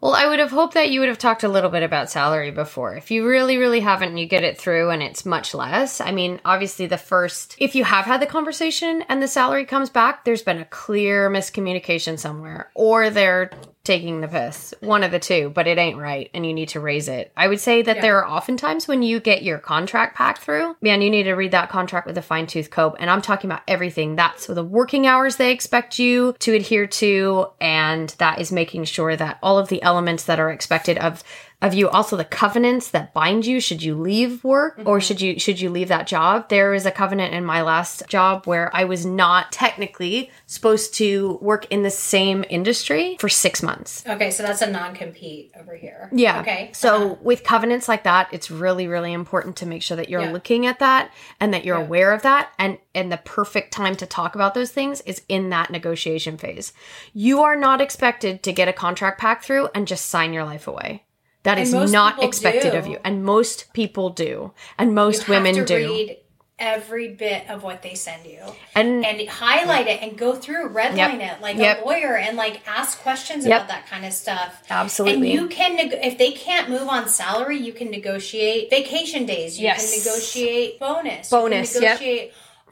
Well, 0.00 0.14
I 0.14 0.26
would 0.26 0.38
have 0.38 0.50
hoped 0.50 0.74
that 0.74 0.90
you 0.90 1.00
would 1.00 1.08
have 1.08 1.18
talked 1.18 1.42
a 1.42 1.48
little 1.48 1.70
bit 1.70 1.82
about 1.82 2.10
salary 2.10 2.50
before. 2.50 2.94
If 2.94 3.10
you 3.10 3.26
really, 3.26 3.58
really 3.58 3.80
haven't, 3.80 4.16
you 4.16 4.26
get 4.26 4.44
it 4.44 4.58
through 4.58 4.90
and 4.90 5.02
it's 5.02 5.26
much 5.26 5.54
less, 5.54 6.00
I 6.00 6.10
mean, 6.10 6.40
obviously, 6.44 6.86
the 6.86 6.96
first, 6.96 7.56
if 7.58 7.74
you 7.74 7.84
have 7.84 8.06
had 8.06 8.22
the 8.22 8.26
conversation 8.26 9.04
and 9.08 9.22
the 9.22 9.28
salary 9.28 9.66
comes 9.66 9.90
back, 9.90 10.24
there's 10.24 10.42
been 10.42 10.58
a 10.58 10.64
clear 10.64 11.28
miscommunication 11.28 12.18
somewhere, 12.18 12.70
or 12.74 13.10
they're 13.10 13.50
taking 13.88 14.20
the 14.20 14.28
piss. 14.28 14.72
One 14.80 15.02
of 15.02 15.10
the 15.10 15.18
two, 15.18 15.50
but 15.52 15.66
it 15.66 15.78
ain't 15.78 15.98
right, 15.98 16.30
and 16.32 16.46
you 16.46 16.54
need 16.54 16.68
to 16.70 16.80
raise 16.80 17.08
it. 17.08 17.32
I 17.36 17.48
would 17.48 17.58
say 17.58 17.82
that 17.82 17.96
Yeah. 17.96 18.02
there 18.02 18.18
are 18.22 18.28
oftentimes 18.30 18.86
when 18.86 19.02
you 19.02 19.18
get 19.18 19.42
your 19.42 19.58
contract 19.58 20.14
packed 20.16 20.42
through, 20.42 20.76
man, 20.80 21.02
you 21.02 21.10
need 21.10 21.24
to 21.24 21.32
read 21.32 21.50
that 21.50 21.70
contract 21.70 22.06
with 22.06 22.16
a 22.18 22.22
fine 22.22 22.46
tooth 22.46 22.70
comb. 22.70 22.94
And 23.00 23.10
I'm 23.10 23.22
talking 23.22 23.50
about 23.50 23.62
everything. 23.66 24.14
That's 24.14 24.46
the 24.46 24.62
working 24.62 25.06
hours 25.06 25.36
they 25.36 25.50
expect 25.50 25.98
you 25.98 26.34
to 26.40 26.54
adhere 26.54 26.86
to, 26.86 27.46
and 27.60 28.10
that 28.18 28.40
is 28.40 28.52
making 28.52 28.84
sure 28.84 29.16
that 29.16 29.38
all 29.42 29.58
of 29.58 29.68
the 29.68 29.82
elements 29.82 30.24
that 30.24 30.38
are 30.38 30.50
expected 30.50 30.98
of 30.98 31.24
of 31.60 31.74
you 31.74 31.88
also 31.88 32.16
the 32.16 32.24
covenants 32.24 32.90
that 32.90 33.12
bind 33.12 33.44
you 33.44 33.60
should 33.60 33.82
you 33.82 33.94
leave 33.94 34.44
work 34.44 34.80
or 34.84 35.00
should 35.00 35.20
you 35.20 35.38
should 35.40 35.60
you 35.60 35.68
leave 35.70 35.88
that 35.88 36.06
job 36.06 36.48
there 36.48 36.72
is 36.72 36.86
a 36.86 36.90
covenant 36.90 37.34
in 37.34 37.44
my 37.44 37.62
last 37.62 38.06
job 38.08 38.46
where 38.46 38.70
i 38.76 38.84
was 38.84 39.04
not 39.04 39.50
technically 39.50 40.30
supposed 40.46 40.94
to 40.94 41.36
work 41.42 41.66
in 41.70 41.82
the 41.82 41.90
same 41.90 42.44
industry 42.48 43.16
for 43.18 43.28
six 43.28 43.62
months 43.62 44.04
Okay, 44.06 44.30
so 44.30 44.42
that's 44.42 44.62
a 44.62 44.70
non 44.70 44.94
compete 44.94 45.52
over 45.58 45.74
here. 45.76 46.08
yeah. 46.12 46.40
Okay. 46.40 46.70
So 46.72 46.96
uh-huh. 47.12 47.14
with 47.22 47.44
covenants 47.44 47.88
like 47.88 48.04
that, 48.04 48.28
it's 48.32 48.50
really, 48.50 48.86
really 48.86 49.12
important 49.12 49.56
to 49.56 49.66
make 49.66 49.82
sure 49.82 49.96
that 49.96 50.08
you're 50.08 50.22
Yeah. 50.22 50.32
looking 50.32 50.66
at 50.66 50.78
that 50.78 51.10
and 51.40 51.52
that 51.52 51.64
you're 51.64 51.78
Yeah. 51.78 51.84
aware 51.84 52.12
of 52.12 52.22
that. 52.22 52.50
And 52.58 52.78
and 52.94 53.12
the 53.12 53.18
perfect 53.18 53.72
time 53.72 53.94
to 53.96 54.06
talk 54.06 54.34
about 54.34 54.54
those 54.54 54.70
things 54.70 55.00
is 55.02 55.22
in 55.28 55.50
that 55.50 55.70
negotiation 55.70 56.38
phase. 56.38 56.72
You 57.12 57.42
are 57.42 57.56
not 57.56 57.80
expected 57.80 58.42
to 58.44 58.52
get 58.52 58.68
a 58.68 58.72
contract 58.72 59.20
pack 59.20 59.42
through 59.42 59.68
and 59.74 59.86
just 59.86 60.06
sign 60.06 60.32
your 60.32 60.44
life 60.44 60.66
away. 60.66 61.04
That 61.44 61.58
And 61.58 61.66
is 61.68 61.92
not 61.92 62.22
expected 62.22 62.72
do. 62.72 62.78
of 62.78 62.86
you. 62.86 62.98
And 63.04 63.24
most 63.24 63.72
people 63.72 64.10
do. 64.10 64.52
And 64.78 64.94
most 64.94 65.26
you 65.28 65.34
have 65.34 65.42
women 65.44 65.54
to 65.54 65.64
do. 65.64 65.76
read 65.76 66.16
every 66.60 67.06
bit 67.06 67.48
of 67.48 67.62
what 67.62 67.82
they 67.82 67.94
send 67.94 68.26
you 68.26 68.40
and 68.74 69.06
and 69.06 69.28
highlight 69.28 69.86
it 69.86 70.02
and 70.02 70.18
go 70.18 70.34
through 70.34 70.68
redline 70.70 71.20
it 71.20 71.40
like 71.40 71.56
Yep. 71.56 71.82
a 71.82 71.84
lawyer 71.86 72.16
and 72.16 72.36
like 72.36 72.60
ask 72.66 72.98
questions 73.00 73.46
Yep. 73.46 73.56
about 73.56 73.68
that 73.68 73.86
kind 73.86 74.04
of 74.04 74.12
stuff 74.12 74.60
Absolutely. 74.68 75.30
and 75.30 75.40
you 75.40 75.46
can 75.46 75.76
neg- 75.76 75.96
if 76.02 76.18
they 76.18 76.32
can't 76.32 76.68
move 76.68 76.88
on 76.88 77.08
salary 77.08 77.56
you 77.58 77.72
can 77.72 77.92
negotiate 77.92 78.70
vacation 78.70 79.24
days 79.24 79.56
you 79.56 79.66
Yes. 79.66 79.88
can 79.88 79.98
negotiate 80.04 80.80
bonus 80.80 81.30
Bonus, 81.30 81.76
you 81.76 81.82
yep. 81.82 81.98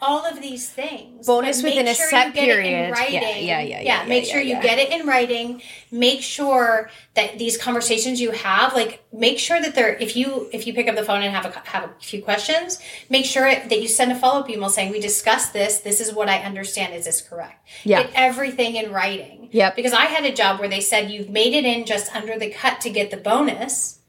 All 0.00 0.24
of 0.26 0.40
these 0.42 0.68
things 0.68 1.26
Bonus 1.26 1.62
within 1.62 1.88
a 1.88 1.94
set 1.94 2.28
you 2.28 2.32
get 2.32 2.36
it 2.36 2.50
in 2.50 2.54
period. 2.54 2.70
Yeah, 2.72 2.90
writing. 2.90 3.46
yeah, 3.46 3.60
yeah, 3.60 3.80
yeah, 3.80 4.04
make 4.06 4.26
yeah, 4.26 4.32
sure 4.32 4.40
yeah. 4.42 4.56
you 4.56 4.62
get 4.62 4.78
it 4.78 4.90
in 4.90 5.06
writing 5.06 5.62
make 5.90 6.20
sure 6.22 6.90
that 7.14 7.38
these 7.38 7.56
conversations 7.56 8.20
you 8.20 8.30
have 8.32 8.74
like 8.74 9.02
make 9.12 9.38
sure 9.38 9.60
that 9.60 9.74
they're 9.74 9.94
if 9.96 10.16
you 10.16 10.48
if 10.52 10.66
you 10.66 10.74
pick 10.74 10.88
up 10.88 10.96
the 10.96 11.02
phone 11.02 11.22
and 11.22 11.34
have 11.34 11.46
a 11.46 11.50
have 11.70 11.84
a 11.84 11.90
few 12.00 12.22
questions 12.22 12.80
make 13.08 13.24
sure 13.24 13.44
that 13.54 13.80
you 13.80 13.88
send 13.88 14.12
a 14.12 14.14
follow-up 14.14 14.48
email 14.50 14.68
saying 14.68 14.90
we 14.92 15.00
discussed 15.00 15.52
this 15.52 15.78
this 15.80 16.00
is 16.00 16.12
what 16.12 16.28
i 16.28 16.38
understand 16.38 16.94
is 16.94 17.04
this 17.06 17.20
correct 17.22 17.66
Yeah. 17.84 18.02
get 18.02 18.12
everything 18.14 18.76
in 18.76 18.92
writing 18.92 19.48
Yep. 19.52 19.76
because 19.76 19.92
i 19.92 20.04
had 20.06 20.24
a 20.24 20.32
job 20.34 20.60
where 20.60 20.68
they 20.68 20.80
said 20.80 21.10
you've 21.10 21.30
made 21.30 21.54
it 21.54 21.64
in 21.64 21.86
just 21.86 22.14
under 22.14 22.38
the 22.38 22.50
cut 22.50 22.80
to 22.82 22.90
get 22.90 23.10
the 23.10 23.16
bonus 23.16 24.00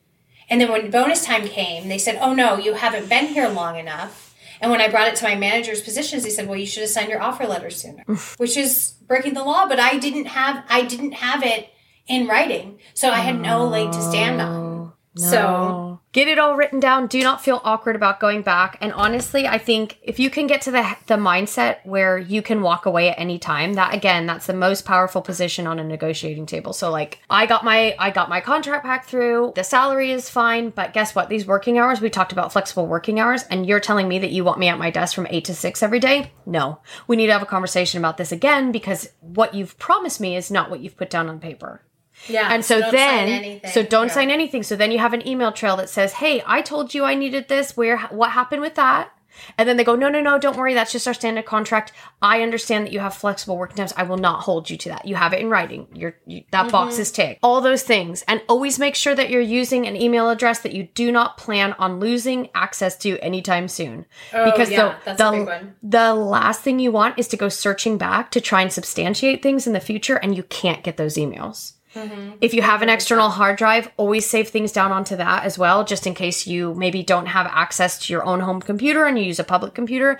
and 0.49 0.59
then 0.61 0.71
when 0.71 0.89
bonus 0.91 1.23
time 1.25 1.47
came 1.47 1.87
they 1.87 1.97
said 1.97 2.17
oh 2.21 2.33
no 2.33 2.57
you 2.57 2.73
haven't 2.73 3.07
been 3.09 3.27
here 3.27 3.47
long 3.47 3.77
enough 3.77 4.26
and 4.61 4.71
when 4.71 4.81
I 4.81 4.87
brought 4.87 5.07
it 5.07 5.15
to 5.17 5.23
my 5.25 5.35
manager's 5.35 5.81
positions, 5.81 6.23
they 6.23 6.29
said, 6.29 6.47
"Well, 6.47 6.57
you 6.57 6.65
should 6.65 6.81
have 6.81 6.89
signed 6.89 7.09
your 7.09 7.21
offer 7.21 7.45
letter 7.45 7.69
sooner," 7.69 8.03
which 8.37 8.57
is 8.57 8.93
breaking 9.07 9.33
the 9.33 9.43
law. 9.43 9.67
But 9.67 9.79
I 9.79 9.97
didn't 9.97 10.25
have 10.25 10.63
I 10.69 10.83
didn't 10.83 11.13
have 11.13 11.43
it 11.43 11.69
in 12.07 12.27
writing, 12.27 12.79
so 12.93 13.09
I 13.11 13.19
had 13.19 13.39
no 13.39 13.65
leg 13.65 13.91
to 13.91 14.01
stand 14.01 14.41
on. 14.41 14.49
Oh, 14.49 14.93
so 15.15 15.41
No. 15.41 15.86
Get 16.17 16.27
it 16.27 16.39
all 16.39 16.55
written 16.55 16.79
down. 16.79 17.05
Do 17.05 17.21
not 17.21 17.43
feel 17.43 17.61
awkward 17.63 17.95
about 17.95 18.19
going 18.19 18.41
back. 18.41 18.79
And 18.81 18.91
honestly, 18.91 19.47
I 19.47 19.59
think 19.59 19.99
if 20.01 20.19
you 20.19 20.31
can 20.31 20.47
get 20.47 20.61
to 20.61 20.71
the 20.71 20.97
the 21.05 21.13
mindset 21.13 21.85
where 21.85 22.17
you 22.17 22.41
can 22.41 22.63
walk 22.63 22.87
away 22.87 23.09
at 23.09 23.19
any 23.19 23.37
time, 23.37 23.75
that 23.75 23.93
again, 23.93 24.25
that's 24.25 24.47
the 24.47 24.53
most 24.55 24.83
powerful 24.83 25.21
position 25.21 25.67
on 25.67 25.77
a 25.77 25.83
negotiating 25.83 26.47
table. 26.47 26.73
So 26.73 26.89
like, 26.89 27.19
I 27.29 27.45
got 27.45 27.63
my 27.63 27.95
I 27.99 28.09
got 28.09 28.29
my 28.29 28.41
contract 28.41 28.83
packed 28.83 29.07
through. 29.07 29.53
The 29.55 29.63
salary 29.63 30.11
is 30.11 30.27
fine, 30.27 30.71
but 30.71 30.91
guess 30.91 31.13
what? 31.13 31.29
These 31.29 31.45
working 31.45 31.77
hours, 31.77 32.01
we 32.01 32.09
talked 32.09 32.31
about 32.31 32.51
flexible 32.51 32.87
working 32.87 33.19
hours, 33.19 33.43
and 33.43 33.67
you're 33.67 33.79
telling 33.79 34.07
me 34.07 34.17
that 34.17 34.31
you 34.31 34.43
want 34.43 34.57
me 34.57 34.69
at 34.69 34.79
my 34.79 34.89
desk 34.89 35.13
from 35.13 35.27
8 35.29 35.45
to 35.45 35.53
6 35.53 35.83
every 35.83 35.99
day? 35.99 36.31
No. 36.47 36.79
We 37.05 37.15
need 37.15 37.27
to 37.27 37.33
have 37.33 37.43
a 37.43 37.45
conversation 37.45 37.99
about 37.99 38.17
this 38.17 38.31
again 38.31 38.71
because 38.71 39.07
what 39.21 39.53
you've 39.53 39.77
promised 39.77 40.19
me 40.19 40.35
is 40.35 40.49
not 40.49 40.71
what 40.71 40.79
you've 40.79 40.97
put 40.97 41.11
down 41.11 41.29
on 41.29 41.39
paper. 41.39 41.83
Yeah, 42.27 42.49
And 42.51 42.63
so 42.65 42.79
don't 42.81 42.91
then, 42.91 43.61
so 43.71 43.83
don't 43.83 44.07
Yeah. 44.07 44.13
sign 44.13 44.31
anything. 44.31 44.63
So 44.63 44.75
then 44.75 44.91
you 44.91 44.99
have 44.99 45.13
an 45.13 45.27
email 45.27 45.51
trail 45.51 45.77
that 45.77 45.89
says, 45.89 46.13
"Hey, 46.13 46.43
I 46.45 46.61
told 46.61 46.93
you 46.93 47.03
I 47.05 47.15
needed 47.15 47.47
this. 47.47 47.77
Where 47.77 47.97
what 48.09 48.31
happened 48.31 48.61
with 48.61 48.75
that?" 48.75 49.11
And 49.55 49.69
then 49.69 49.77
they 49.77 49.83
go, 49.83 49.95
"No, 49.95 50.09
no, 50.09 50.19
no, 50.19 50.39
don't 50.39 50.57
worry. 50.57 50.73
That's 50.73 50.91
just 50.91 51.07
our 51.07 51.13
standard 51.13 51.45
contract. 51.45 51.91
I 52.23 52.41
understand 52.41 52.87
that 52.87 52.91
you 52.91 52.99
have 53.01 53.13
flexible 53.13 53.55
working 53.55 53.77
times. 53.77 53.93
I 53.95 54.01
will 54.01 54.17
not 54.17 54.39
hold 54.41 54.67
you 54.71 54.77
to 54.77 54.89
that. 54.89 55.05
You 55.05 55.13
have 55.13 55.31
it 55.31 55.39
in 55.39 55.47
writing. 55.51 55.85
You're 55.93 56.15
you, 56.25 56.41
that 56.49 56.63
Mm-hmm. 56.63 56.71
box 56.71 56.97
is 56.97 57.11
ticked. 57.11 57.39
All 57.43 57.61
those 57.61 57.83
things, 57.83 58.23
and 58.27 58.41
always 58.49 58.79
make 58.79 58.95
sure 58.95 59.13
that 59.13 59.29
you're 59.29 59.39
using 59.39 59.85
an 59.85 59.95
email 59.95 60.31
address 60.31 60.57
that 60.61 60.73
you 60.73 60.87
do 60.95 61.11
not 61.11 61.37
plan 61.37 61.75
on 61.77 61.99
losing 61.99 62.49
access 62.55 62.97
to 62.97 63.19
anytime 63.19 63.67
soon. 63.67 64.07
Oh, 64.33 64.43
because 64.43 64.71
yeah, 64.71 64.77
the 64.87 64.95
that's 65.05 65.21
a 65.21 65.23
the, 65.25 65.31
big 65.37 65.45
one. 65.47 65.75
the 65.83 66.15
last 66.15 66.61
thing 66.61 66.79
you 66.79 66.91
want 66.91 67.19
is 67.19 67.27
to 67.27 67.37
go 67.37 67.47
searching 67.47 67.99
back 67.99 68.31
to 68.31 68.41
try 68.41 68.63
and 68.63 68.73
substantiate 68.73 69.43
things 69.43 69.67
in 69.67 69.73
the 69.73 69.79
future, 69.79 70.15
and 70.15 70.35
you 70.35 70.41
can't 70.41 70.81
get 70.83 70.97
those 70.97 71.13
emails. 71.15 71.73
Mm-hmm. 71.97 72.37
If 72.41 72.53
you 72.53 72.61
have 72.61 72.81
an 72.81 72.89
external 72.89 73.29
hard 73.29 73.57
drive, 73.57 73.91
always 73.97 74.29
save 74.29 74.49
things 74.49 74.71
down 74.71 74.91
onto 74.91 75.15
that 75.15 75.43
as 75.43 75.57
well, 75.57 75.83
just 75.83 76.05
in 76.05 76.13
case 76.13 76.45
you 76.45 76.73
maybe 76.75 77.03
don't 77.03 77.25
have 77.25 77.47
access 77.47 77.99
to 77.99 78.13
your 78.13 78.23
own 78.23 78.41
home 78.41 78.61
computer 78.61 79.05
and 79.05 79.17
you 79.17 79.25
use 79.25 79.39
a 79.39 79.43
public 79.43 79.73
computer. 79.73 80.19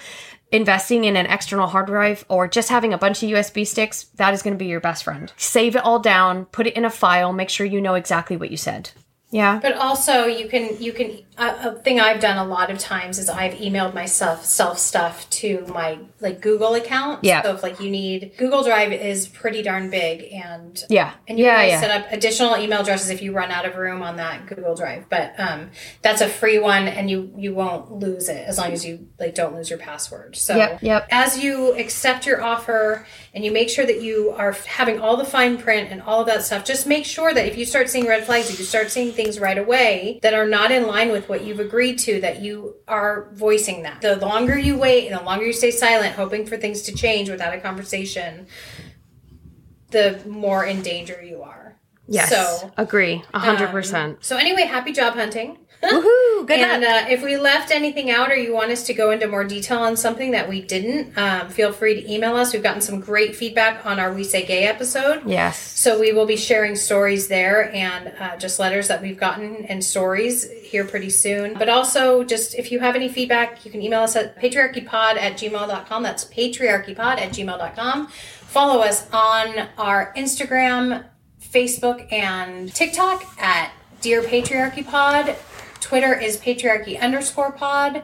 Investing 0.51 1.03
in 1.03 1.17
an 1.17 1.25
external 1.25 1.67
hard 1.67 1.87
drive 1.87 2.23
or 2.29 2.47
just 2.47 2.69
having 2.69 2.93
a 2.93 2.97
bunch 2.97 3.21
of 3.21 3.29
USB 3.29 3.67
sticks, 3.67 4.05
that 4.15 4.33
is 4.33 4.41
going 4.41 4.53
to 4.53 4.57
be 4.57 4.67
your 4.67 4.79
best 4.79 5.03
friend. 5.03 5.31
Save 5.35 5.75
it 5.75 5.83
all 5.83 5.99
down, 5.99 6.45
put 6.45 6.67
it 6.67 6.77
in 6.77 6.85
a 6.85 6.89
file, 6.89 7.33
make 7.33 7.49
sure 7.49 7.65
you 7.65 7.81
know 7.81 7.95
exactly 7.95 8.37
what 8.37 8.49
you 8.49 8.57
said. 8.57 8.91
Yeah. 9.29 9.59
But 9.61 9.73
also, 9.75 10.25
you 10.25 10.47
can 10.47 10.81
you 10.81 10.93
can 10.93 11.19
a, 11.37 11.69
a 11.69 11.71
thing 11.73 11.99
I've 11.99 12.21
done 12.21 12.37
a 12.37 12.49
lot 12.49 12.71
of 12.71 12.79
times 12.79 13.19
is 13.19 13.29
I've 13.29 13.53
emailed 13.55 13.93
myself 13.93 14.45
self 14.45 14.79
stuff 14.79 15.29
to 15.31 15.65
my 15.67 15.99
like 16.21 16.41
Google 16.41 16.73
account. 16.75 17.23
Yeah. 17.23 17.41
So 17.43 17.53
if 17.53 17.61
like 17.61 17.79
you 17.81 17.89
need 17.89 18.31
Google 18.37 18.63
Drive 18.63 18.93
is 18.93 19.27
pretty 19.27 19.61
darn 19.61 19.89
big 19.89 20.31
and 20.31 20.81
Yeah. 20.89 21.11
and 21.27 21.37
you 21.37 21.45
yeah, 21.45 21.59
can 21.59 21.69
yeah. 21.69 21.79
set 21.81 21.91
up 21.91 22.11
additional 22.11 22.57
email 22.57 22.79
addresses 22.81 23.09
if 23.09 23.21
you 23.21 23.33
run 23.33 23.51
out 23.51 23.65
of 23.65 23.75
room 23.75 24.01
on 24.01 24.15
that 24.15 24.45
Google 24.47 24.75
Drive. 24.75 25.09
But 25.09 25.33
um, 25.37 25.71
that's 26.01 26.21
a 26.21 26.29
free 26.29 26.57
one, 26.59 26.87
and 26.87 27.09
you 27.09 27.33
you 27.37 27.53
won't 27.53 27.91
lose 27.91 28.29
it 28.29 28.47
as 28.47 28.57
long 28.57 28.71
as 28.71 28.85
you 28.85 29.07
like 29.19 29.35
don't 29.35 29.53
lose 29.53 29.69
your 29.69 29.79
password. 29.79 30.37
So 30.37 30.55
Yep, 30.55 30.81
yep. 30.81 31.07
as 31.11 31.43
you 31.43 31.73
accept 31.73 32.25
your 32.25 32.41
offer 32.41 33.05
and 33.33 33.43
you 33.43 33.51
make 33.51 33.69
sure 33.69 33.85
that 33.85 34.01
you 34.01 34.31
are 34.31 34.53
having 34.65 34.99
all 35.01 35.17
the 35.17 35.25
fine 35.25 35.57
print 35.57 35.91
and 35.91 36.01
all 36.01 36.21
of 36.21 36.27
that 36.27 36.43
stuff, 36.43 36.63
just 36.63 36.87
make 36.87 37.05
sure 37.05 37.33
that 37.33 37.45
if 37.45 37.57
you 37.57 37.65
start 37.65 37.89
seeing 37.89 38.07
red 38.07 38.25
flags, 38.25 38.49
if 38.49 38.57
you 38.57 38.65
start 38.65 38.89
seeing 38.89 39.11
things 39.17 39.37
right 39.39 39.57
away 39.57 40.19
that 40.21 40.33
are 40.33 40.47
not 40.47 40.71
in 40.71 40.87
line 40.87 41.11
with 41.11 41.27
what 41.27 41.43
you've 41.43 41.59
agreed 41.59 41.99
to, 41.99 42.21
that 42.21 42.41
you 42.41 42.77
are 42.87 43.29
voicing 43.33 43.83
that. 43.83 43.99
The 43.99 44.15
longer 44.15 44.57
you 44.57 44.77
wait 44.77 45.07
and 45.07 45.19
the 45.19 45.23
longer 45.25 45.45
you 45.45 45.51
stay 45.51 45.71
silent, 45.71 46.15
hoping 46.15 46.45
for 46.45 46.55
things 46.55 46.83
to 46.83 46.93
change 46.93 47.29
without 47.29 47.53
a 47.53 47.59
conversation, 47.59 48.47
the 49.91 50.21
more 50.25 50.63
in 50.63 50.81
danger 50.81 51.21
you 51.21 51.41
are. 51.41 51.77
Yes. 52.07 52.29
So, 52.29 52.71
agree. 52.77 53.23
A 53.33 53.39
hundred 53.39 53.65
um, 53.65 53.71
percent. 53.71 54.23
So 54.23 54.37
anyway, 54.37 54.61
happy 54.61 54.93
job 54.93 55.15
hunting. 55.15 55.57
Woohoo! 55.81 56.47
Good 56.47 56.59
And 56.59 56.83
uh, 56.83 57.05
if 57.09 57.23
we 57.23 57.35
left 57.37 57.71
anything 57.71 58.09
out 58.09 58.31
or 58.31 58.35
you 58.35 58.53
want 58.53 58.71
us 58.71 58.83
to 58.83 58.93
go 58.93 59.11
into 59.11 59.27
more 59.27 59.43
detail 59.43 59.79
on 59.79 59.97
something 59.97 60.31
that 60.31 60.47
we 60.47 60.61
didn't, 60.61 61.17
um, 61.17 61.49
feel 61.49 61.73
free 61.73 62.01
to 62.01 62.11
email 62.11 62.35
us. 62.35 62.53
We've 62.53 62.63
gotten 62.63 62.81
some 62.81 62.99
great 62.99 63.35
feedback 63.35 63.85
on 63.85 63.99
our 63.99 64.13
We 64.13 64.23
Say 64.23 64.45
Gay 64.45 64.63
episode. 64.65 65.23
yes. 65.25 65.57
So 65.59 65.99
we 65.99 66.13
will 66.13 66.25
be 66.25 66.37
sharing 66.37 66.75
stories 66.75 67.27
there 67.27 67.71
and 67.73 68.13
uh, 68.19 68.37
just 68.37 68.59
letters 68.59 68.87
that 68.87 69.01
we've 69.01 69.17
gotten 69.17 69.65
and 69.65 69.83
stories 69.83 70.49
here 70.49 70.85
pretty 70.85 71.09
soon. 71.09 71.53
But 71.57 71.69
also, 71.69 72.23
just 72.23 72.55
if 72.55 72.71
you 72.71 72.79
have 72.79 72.95
any 72.95 73.09
feedback, 73.09 73.65
you 73.65 73.71
can 73.71 73.81
email 73.81 74.01
us 74.01 74.15
at 74.15 74.39
patriarchypod 74.39 75.17
at 75.17 75.33
gmail.com. 75.33 76.03
That's 76.03 76.25
patriarchypod 76.25 77.19
at 77.19 77.31
gmail.com. 77.31 78.07
Follow 78.07 78.81
us 78.81 79.09
on 79.11 79.67
our 79.77 80.13
Instagram, 80.15 81.05
Facebook 81.41 82.11
and 82.11 82.73
TikTok 82.73 83.23
at 83.41 83.71
Dear 84.01 84.21
Patriarchy 84.21 84.85
Pod. 84.85 85.35
Twitter 85.79 86.13
is 86.17 86.37
patriarchy 86.37 86.99
underscore 86.99 87.51
pod. 87.51 88.03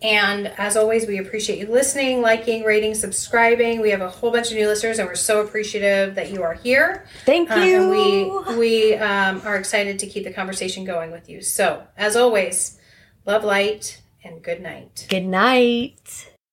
And 0.00 0.46
as 0.58 0.76
always, 0.76 1.08
we 1.08 1.18
appreciate 1.18 1.58
you 1.58 1.66
listening, 1.66 2.22
liking, 2.22 2.62
rating, 2.62 2.94
subscribing. 2.94 3.80
We 3.80 3.90
have 3.90 4.00
a 4.00 4.08
whole 4.08 4.30
bunch 4.30 4.52
of 4.52 4.56
new 4.56 4.68
listeners, 4.68 5.00
and 5.00 5.08
we're 5.08 5.16
so 5.16 5.40
appreciative 5.40 6.14
that 6.14 6.30
you 6.30 6.44
are 6.44 6.54
here. 6.54 7.04
Thank 7.24 7.50
Um, 7.50 7.62
you. 7.64 7.82
and 7.82 7.90
we 7.90 8.56
we 8.56 8.94
um, 8.94 9.42
are 9.44 9.56
excited 9.56 9.98
to 9.98 10.06
keep 10.06 10.22
the 10.22 10.32
conversation 10.32 10.84
going 10.84 11.10
with 11.10 11.28
you. 11.28 11.42
So, 11.42 11.82
as 11.96 12.14
always, 12.14 12.78
love, 13.26 13.42
light, 13.42 14.00
and 14.22 14.40
good 14.40 14.60
night. 14.60 15.06
Good 15.08 15.24
night. 15.26 16.27